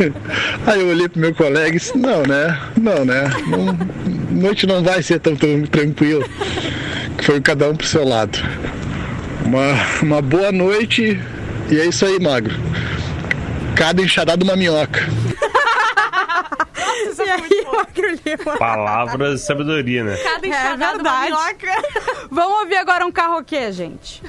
aí 0.66 0.80
eu 0.80 0.88
olhei 0.88 1.10
pro 1.10 1.20
meu 1.20 1.34
colega 1.34 1.76
e 1.76 1.78
disse, 1.78 1.96
não, 1.98 2.22
né? 2.22 2.58
Não, 2.80 3.04
né? 3.04 3.24
Não, 3.48 3.76
noite 4.40 4.66
não 4.66 4.82
vai 4.82 5.02
ser 5.02 5.20
tão, 5.20 5.36
tão 5.36 5.60
tranquila. 5.64 6.24
Foi 7.22 7.38
cada 7.42 7.68
um 7.68 7.76
pro 7.76 7.86
seu 7.86 8.02
lado. 8.08 8.38
Uma, 9.44 9.74
uma 10.02 10.22
boa 10.22 10.50
noite 10.52 11.20
e 11.70 11.78
é 11.78 11.84
isso 11.84 12.06
aí, 12.06 12.18
magro. 12.18 12.54
Cada 13.74 14.00
enxadada 14.00 14.42
uma 14.42 14.56
minhoca. 14.56 15.06
Lima? 18.24 18.56
Palavras 18.58 19.40
de 19.40 19.46
sabedoria, 19.46 20.04
né? 20.04 20.16
Cada 20.16 20.46
É 20.46 20.50
enxadada 20.50 21.02
uma 21.02 21.20
verdade. 21.20 21.34
Vamos 22.30 22.58
ouvir 22.60 22.76
agora 22.76 23.06
um 23.06 23.12
carroquê, 23.12 23.70
gente. 23.72 24.22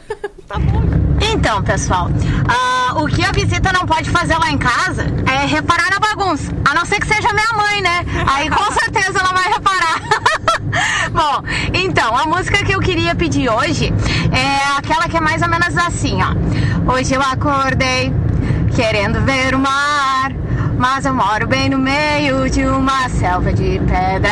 Então, 1.22 1.62
pessoal, 1.64 2.08
ah, 2.48 2.94
o 3.02 3.08
que 3.08 3.24
a 3.24 3.32
visita 3.32 3.72
não 3.74 3.86
pode 3.86 4.10
fazer 4.10 4.38
lá 4.38 4.50
em 4.50 4.58
casa 4.58 5.06
é 5.32 5.46
reparar 5.46 5.90
na 5.92 6.00
bagunça. 6.00 6.52
A 6.70 6.74
não 6.74 6.86
ser 6.86 7.00
que 7.00 7.08
seja 7.08 7.34
minha 7.34 7.54
mãe, 7.54 7.82
né? 7.82 8.06
Aí 8.28 8.50
com 8.50 8.72
certeza 8.72 9.20
ela 9.20 9.34
vai 9.34 9.52
reparar. 9.52 10.02
Bom, 11.12 11.44
então, 11.74 12.16
a 12.16 12.26
música 12.26 12.64
que 12.64 12.72
eu 12.74 12.80
queria 12.80 13.16
pedir 13.16 13.50
hoje 13.50 13.94
é 14.32 14.78
aquela 14.78 15.08
que 15.10 15.18
é 15.18 15.22
mais 15.22 15.42
ou 15.42 15.50
menos 15.50 15.76
assim, 15.78 16.20
ó. 16.22 16.94
Hoje 16.94 17.14
eu 17.16 17.22
acordei 17.22 18.14
querendo 18.76 19.20
ver 19.22 19.56
o 19.56 19.60
mar, 19.60 20.32
mas 20.78 21.06
eu 21.06 21.14
moro 21.14 21.48
bem 21.48 21.70
no 21.70 21.78
meio 21.78 22.50
de 22.50 22.66
uma 22.66 23.10
selva 23.10 23.52
de 23.54 23.80
pedra. 23.80 24.32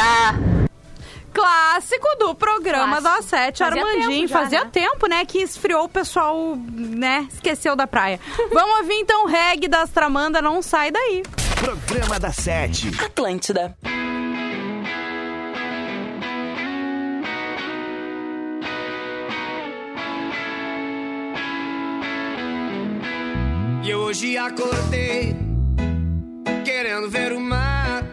Clássico 1.34 2.08
do 2.18 2.34
programa 2.34 3.02
Clássico. 3.02 3.22
da 3.22 3.22
Sete, 3.38 3.60
Fazia 3.60 3.82
Armandinho. 3.82 4.10
tempo 4.10 4.28
já, 4.28 4.40
Fazia 4.40 4.64
né? 4.64 4.70
tempo, 4.72 5.08
né, 5.08 5.26
que 5.26 5.40
esfriou 5.40 5.84
o 5.84 5.90
pessoal, 5.90 6.56
né, 6.72 7.28
esqueceu 7.32 7.76
da 7.76 7.86
praia. 7.86 8.20
Vamos 8.54 8.80
ouvir 8.80 8.94
então 8.96 9.26
reggae 9.28 9.68
das 9.68 9.90
Tramanda, 9.90 10.42
não 10.42 10.62
sai 10.62 10.92
daí. 10.92 11.24
Programa 11.60 12.20
da 12.20 12.32
Sete. 12.32 12.90
Atlântida. 13.04 13.76
E 23.84 23.90
eu 23.90 24.00
hoje 24.00 24.38
acordei 24.38 25.36
querendo 26.86 27.10
ver 27.10 27.34
o 27.34 27.40
mar. 27.40 28.04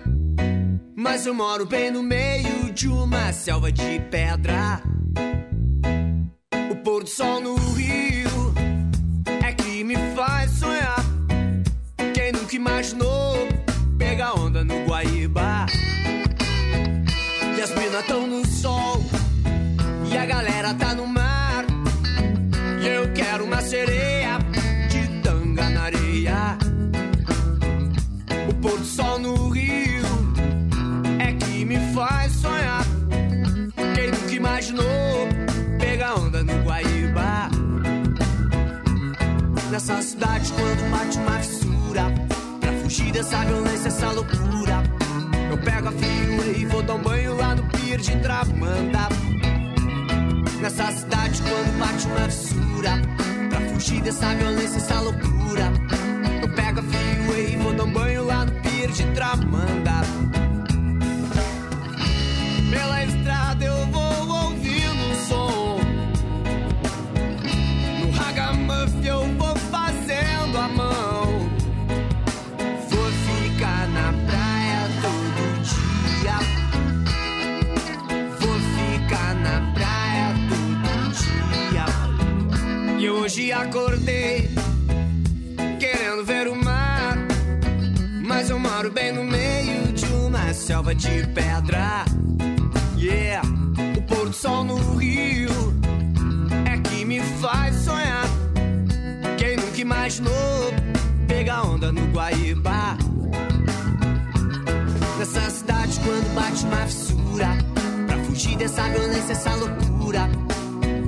Mas 0.97 1.27
eu 1.27 1.35
moro 1.35 1.67
bem 1.67 1.91
no 1.91 2.03
meio 2.03 2.73
de 2.73 2.89
uma 2.89 3.31
selva 3.31 3.71
de 3.71 4.01
pedra. 4.11 4.81
O 6.71 6.77
pôr 6.77 7.05
do 7.05 7.11
sol 7.11 7.39
no 7.43 7.55
rio 7.75 8.55
é 9.47 9.53
que 9.53 9.85
me 9.85 9.95
faz 10.17 10.53
sonhar. 10.53 11.05
Quem 12.15 12.33
nunca 12.33 12.57
imaginou 12.57 13.47
pegar 13.99 14.41
onda 14.41 14.65
no 14.65 14.87
Guaíba? 14.87 15.67
E 17.55 17.61
as 17.61 17.75
minas 17.75 18.07
tão 18.07 18.27
no 18.27 18.47
sol 18.47 19.05
e 20.11 20.17
a 20.17 20.25
galera 20.25 20.73
tá 20.73 20.95
no 20.95 21.07
mar. 21.07 21.67
E 22.83 22.89
eu 22.89 23.13
quero 23.13 23.45
uma 23.45 23.61
sereia 23.61 24.22
Sol 28.85 29.19
no 29.19 29.49
rio 29.49 30.03
é 31.19 31.33
que 31.33 31.65
me 31.65 31.79
faz 31.95 32.33
sonhar. 32.33 32.85
Quem 33.95 34.11
nunca 34.11 34.35
imaginou 34.35 35.29
pegar 35.79 36.17
onda 36.17 36.43
no 36.43 36.53
Guaíba? 36.65 37.49
Nessa 39.71 40.03
cidade, 40.03 40.53
quando 40.53 40.91
bate 40.91 41.19
uma 41.19 41.39
fissura, 41.39 42.13
pra 42.61 42.73
fugir 42.83 43.13
dessa 43.13 43.45
violência, 43.45 43.89
essa 43.89 44.11
loucura, 44.11 44.83
eu 45.51 45.59
pego 45.59 45.89
a 45.89 45.93
freeway 45.93 46.61
e 46.61 46.67
vou 46.67 46.83
dar 46.83 46.95
um 46.95 47.03
banho 47.03 47.37
lá 47.37 47.55
no 47.55 47.63
pier 47.71 47.99
de 47.99 48.17
Tramanda. 48.17 49.09
Nessa 50.61 50.93
cidade, 50.93 51.41
quando 51.43 51.79
bate 51.79 52.07
uma 52.07 52.29
fissura, 52.29 53.01
pra 53.49 53.61
fugir 53.73 54.03
dessa 54.03 54.35
violência, 54.35 54.77
essa 54.77 55.01
loucura, 55.01 55.73
eu 56.43 56.49
pego 56.51 56.81
a 56.81 56.83
freeway 56.83 57.55
e 57.55 57.57
vou 57.57 57.73
dar 57.73 57.85
um 57.85 57.93
banho 57.93 58.12
de 58.93 59.05
Tramanda. 59.15 60.03
Pela 62.71 63.05
estrada 63.05 63.65
eu 63.65 63.87
vou 63.87 64.45
ouvindo 64.45 65.03
um 65.11 65.15
som. 65.27 65.79
No 68.01 68.11
ragamuffin 68.11 69.07
eu 69.07 69.25
vou 69.39 69.57
fazendo 69.57 70.59
a 70.59 70.69
mão. 70.69 71.49
Vou 72.91 73.11
ficar 73.27 73.89
na 73.89 74.13
praia 74.27 74.89
todo 75.01 75.41
dia. 75.73 76.39
Vou 78.41 78.59
ficar 78.77 79.35
na 79.37 79.73
praia 79.73 80.35
todo 80.51 80.91
dia. 81.71 81.87
E 83.01 83.09
hoje 83.09 83.53
acordei 83.53 84.62
Mas 88.43 88.51
eu 88.51 88.59
moro 88.59 88.91
bem 88.91 89.13
no 89.13 89.23
meio 89.23 89.93
de 89.93 90.05
uma 90.07 90.53
selva 90.53 90.93
de 90.93 91.25
pedra. 91.29 92.05
Yeah, 92.99 93.49
o 93.97 94.03
pôr 94.03 94.31
do 94.31 94.33
sol 94.33 94.65
no 94.65 94.97
rio 94.97 95.49
é 96.69 96.77
que 96.77 97.05
me 97.05 97.21
faz 97.41 97.77
sonhar. 97.77 98.25
Quem 99.39 99.55
nunca 99.55 99.81
imaginou 99.81 100.75
pegar 101.29 101.63
onda 101.63 101.93
no 101.93 102.05
Guaíba? 102.11 102.99
Nessa 105.21 105.49
cidade, 105.49 106.01
quando 106.01 106.35
bate 106.35 106.65
uma 106.65 106.85
fissura, 106.85 107.59
pra 108.09 108.19
fugir 108.25 108.57
dessa 108.57 108.89
violência, 108.89 109.33
essa 109.35 109.55
loucura. 109.55 110.29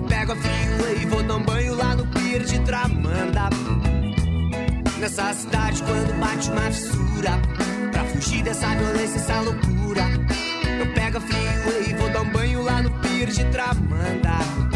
Pego 0.08 0.30
a 0.30 0.36
freeway 0.36 1.02
e 1.02 1.06
vou 1.06 1.22
dar 1.24 1.34
um 1.34 1.42
banho 1.42 1.74
lá 1.74 1.96
no 1.96 2.06
pier 2.06 2.44
de 2.44 2.60
Tramanda. 2.60 3.50
Nessa 5.04 5.34
cidade, 5.34 5.82
quando 5.82 6.18
bate 6.18 6.50
uma 6.50 6.62
fissura, 6.62 7.32
pra 7.92 8.04
fugir 8.06 8.42
dessa 8.42 8.68
violência, 8.68 9.18
essa 9.18 9.38
loucura. 9.38 10.00
Eu 10.80 10.94
pego 10.94 11.18
a 11.18 11.20
freeway 11.20 11.90
e 11.90 11.94
vou 11.94 12.08
dar 12.08 12.22
um 12.22 12.30
banho 12.30 12.62
lá 12.62 12.80
no 12.80 12.90
pier 13.00 13.28
de 13.28 13.44
Tramanda. 13.50 14.73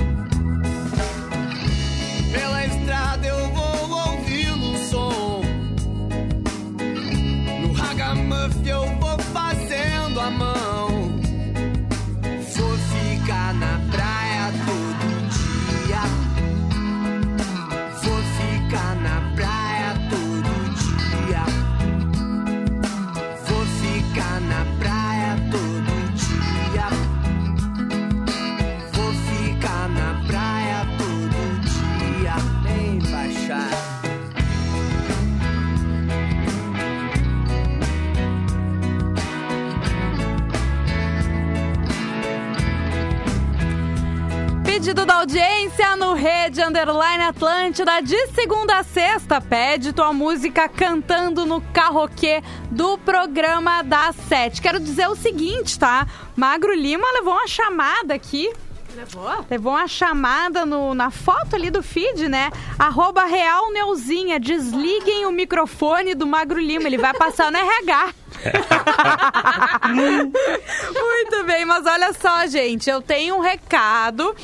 Pedido 44.78 45.04
da 45.04 45.16
audiência 45.16 45.96
no 45.96 46.12
Rede 46.14 46.62
Underline 46.62 47.24
Atlântida 47.24 48.00
de 48.00 48.28
segunda 48.28 48.78
a 48.78 48.84
sexta. 48.84 49.40
Pede 49.40 49.92
tua 49.92 50.12
música 50.12 50.68
cantando 50.68 51.44
no 51.44 51.60
carroquê 51.60 52.40
do 52.70 52.96
programa 52.96 53.82
da 53.82 54.12
Sete. 54.12 54.62
Quero 54.62 54.78
dizer 54.78 55.08
o 55.08 55.16
seguinte, 55.16 55.76
tá? 55.76 56.06
Magro 56.36 56.72
Lima 56.72 57.04
levou 57.14 57.32
uma 57.34 57.48
chamada 57.48 58.14
aqui. 58.14 58.52
Levou? 58.94 59.44
Levou 59.50 59.72
uma 59.72 59.88
chamada 59.88 60.64
no- 60.64 60.94
na 60.94 61.10
foto 61.10 61.56
ali 61.56 61.70
do 61.70 61.82
feed, 61.82 62.28
né? 62.28 62.48
Arroba 62.78 63.24
Real 63.24 63.72
Neuzinha. 63.72 64.38
Desliguem 64.38 65.26
o 65.26 65.32
microfone 65.32 66.14
do 66.14 66.24
Magro 66.24 66.60
Lima. 66.60 66.84
Ele 66.86 66.98
vai 66.98 67.12
passar 67.14 67.50
no 67.50 67.58
RH. 67.58 68.14
Muito 70.94 71.44
bem, 71.46 71.64
mas 71.64 71.84
olha 71.84 72.12
só, 72.12 72.46
gente. 72.46 72.88
Eu 72.88 73.02
tenho 73.02 73.34
um 73.36 73.40
recado 73.40 74.34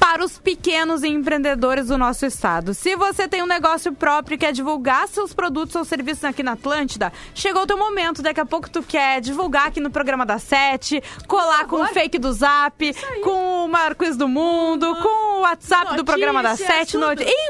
para 0.00 0.24
os 0.24 0.38
pequenos 0.38 1.04
empreendedores 1.04 1.88
do 1.88 1.98
nosso 1.98 2.24
estado. 2.24 2.72
Se 2.72 2.96
você 2.96 3.28
tem 3.28 3.42
um 3.42 3.46
negócio 3.46 3.92
próprio 3.92 4.34
e 4.34 4.38
quer 4.38 4.50
divulgar 4.50 5.06
seus 5.06 5.34
produtos 5.34 5.76
ou 5.76 5.84
serviços 5.84 6.24
aqui 6.24 6.42
na 6.42 6.52
Atlântida, 6.52 7.12
chegou 7.34 7.62
o 7.62 7.66
teu 7.66 7.76
momento. 7.76 8.22
Daqui 8.22 8.40
a 8.40 8.46
pouco 8.46 8.70
tu 8.70 8.82
quer 8.82 9.20
divulgar 9.20 9.68
aqui 9.68 9.78
no 9.78 9.90
programa 9.90 10.24
da 10.24 10.38
Sete, 10.38 11.02
colar 11.28 11.66
com 11.66 11.76
o 11.76 11.86
fake 11.86 12.18
do 12.18 12.32
Zap, 12.32 12.96
com 13.22 13.66
o 13.66 13.68
Marcos 13.68 14.16
do 14.16 14.26
Mundo, 14.26 14.96
com 14.96 15.38
o 15.38 15.40
WhatsApp 15.42 15.94
do 15.96 16.04
programa 16.04 16.42
da 16.42 16.56
Sete, 16.56 16.96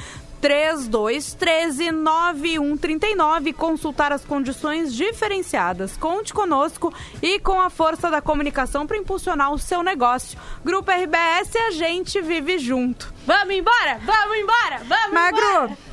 3213 0.43 1.93
9139 1.93 3.51
e 3.51 3.53
consultar 3.53 4.12
as 4.12 4.24
condições 4.24 4.93
diferenciadas. 4.93 5.97
Conte 5.97 6.34
conosco 6.34 6.93
e 7.22 7.38
com 7.38 7.61
a 7.61 7.70
força 7.70 8.11
da 8.11 8.20
comunicação 8.20 8.84
para 8.84 8.97
impulsionar 8.97 9.53
o 9.53 9.59
seu 9.59 9.84
negócio. 9.84 10.36
Grupo 10.64 10.90
RBS, 10.90 11.55
a 11.68 11.70
gente 11.70 12.20
vive 12.20 12.59
junto. 12.59 13.14
Vamos 13.24 13.55
embora! 13.55 14.01
Vamos 14.05 14.36
embora! 14.36 14.78
Vamos 14.84 15.12
Magro! 15.12 15.38
embora! 15.38 15.91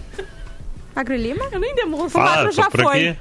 Magro 1.00 1.16
Lima? 1.16 1.47
Eu 1.50 1.60
nem 1.62 1.74
demonstro. 1.76 2.20
O 2.20 2.24
Magro 2.26 2.45
tô 2.47 2.52
já 2.52 2.70
foi. 2.70 3.08
aqui. 3.08 3.20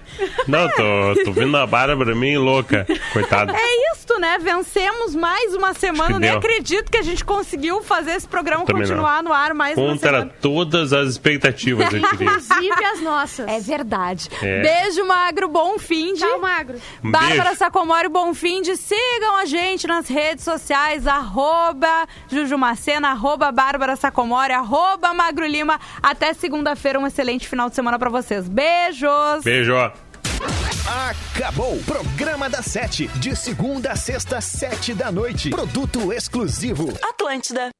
Não, 0.48 0.68
tô, 0.68 1.24
tô 1.26 1.32
vendo 1.32 1.56
a 1.56 1.64
Bárbara 1.64 2.12
meio 2.12 2.42
louca. 2.42 2.84
Coitada. 3.12 3.52
É 3.56 3.92
isto, 3.92 4.18
né? 4.18 4.36
Vencemos 4.40 5.14
mais 5.14 5.54
uma 5.54 5.72
semana. 5.74 6.18
Nem 6.18 6.30
deu. 6.30 6.38
acredito 6.38 6.90
que 6.90 6.96
a 6.98 7.02
gente 7.02 7.24
conseguiu 7.24 7.80
fazer 7.80 8.12
esse 8.12 8.26
programa 8.26 8.64
Também 8.64 8.82
continuar 8.82 9.22
no 9.22 9.32
ar 9.32 9.54
mais 9.54 9.78
uma 9.78 9.92
Contra 9.92 10.10
semana. 10.10 10.32
todas 10.42 10.92
as 10.92 11.10
expectativas, 11.10 11.92
eu 11.92 12.00
diria. 12.00 12.26
Inclusive 12.26 12.84
as 12.84 13.00
nossas. 13.00 13.46
É 13.46 13.60
verdade. 13.60 14.28
É. 14.42 14.60
Beijo, 14.60 15.06
Magro. 15.06 15.46
Bom 15.46 15.78
fim 15.78 16.14
de. 16.14 16.20
Tchau, 16.20 16.40
Magro. 16.40 16.80
Bárbara. 17.00 17.54
Sacomori, 17.54 18.08
bom 18.08 18.34
fim 18.34 18.60
de. 18.60 18.76
Sigam 18.76 19.36
a 19.36 19.44
gente 19.44 19.86
nas 19.86 20.08
redes 20.08 20.42
sociais, 20.42 21.06
arroba 21.06 22.08
Jujumacena, 22.28 23.10
arroba 23.10 23.52
Bárbara 23.52 23.94
Sacomori, 23.94 24.52
arroba 24.52 25.14
Magro 25.14 25.46
Lima. 25.46 25.78
Até 26.02 26.34
segunda-feira, 26.34 26.98
um 26.98 27.06
excelente 27.06 27.46
final 27.46 27.67
de 27.68 27.74
semana 27.74 27.98
pra 27.98 28.10
vocês. 28.10 28.48
Beijos! 28.48 29.44
Beijo. 29.44 29.74
Acabou! 31.10 31.78
Programa 31.84 32.48
da 32.48 32.62
Sete, 32.62 33.08
de 33.18 33.36
segunda 33.36 33.92
a 33.92 33.96
sexta, 33.96 34.40
sete 34.40 34.94
da 34.94 35.12
noite. 35.12 35.50
Produto 35.50 36.12
exclusivo. 36.12 36.92
Atlântida. 37.02 37.70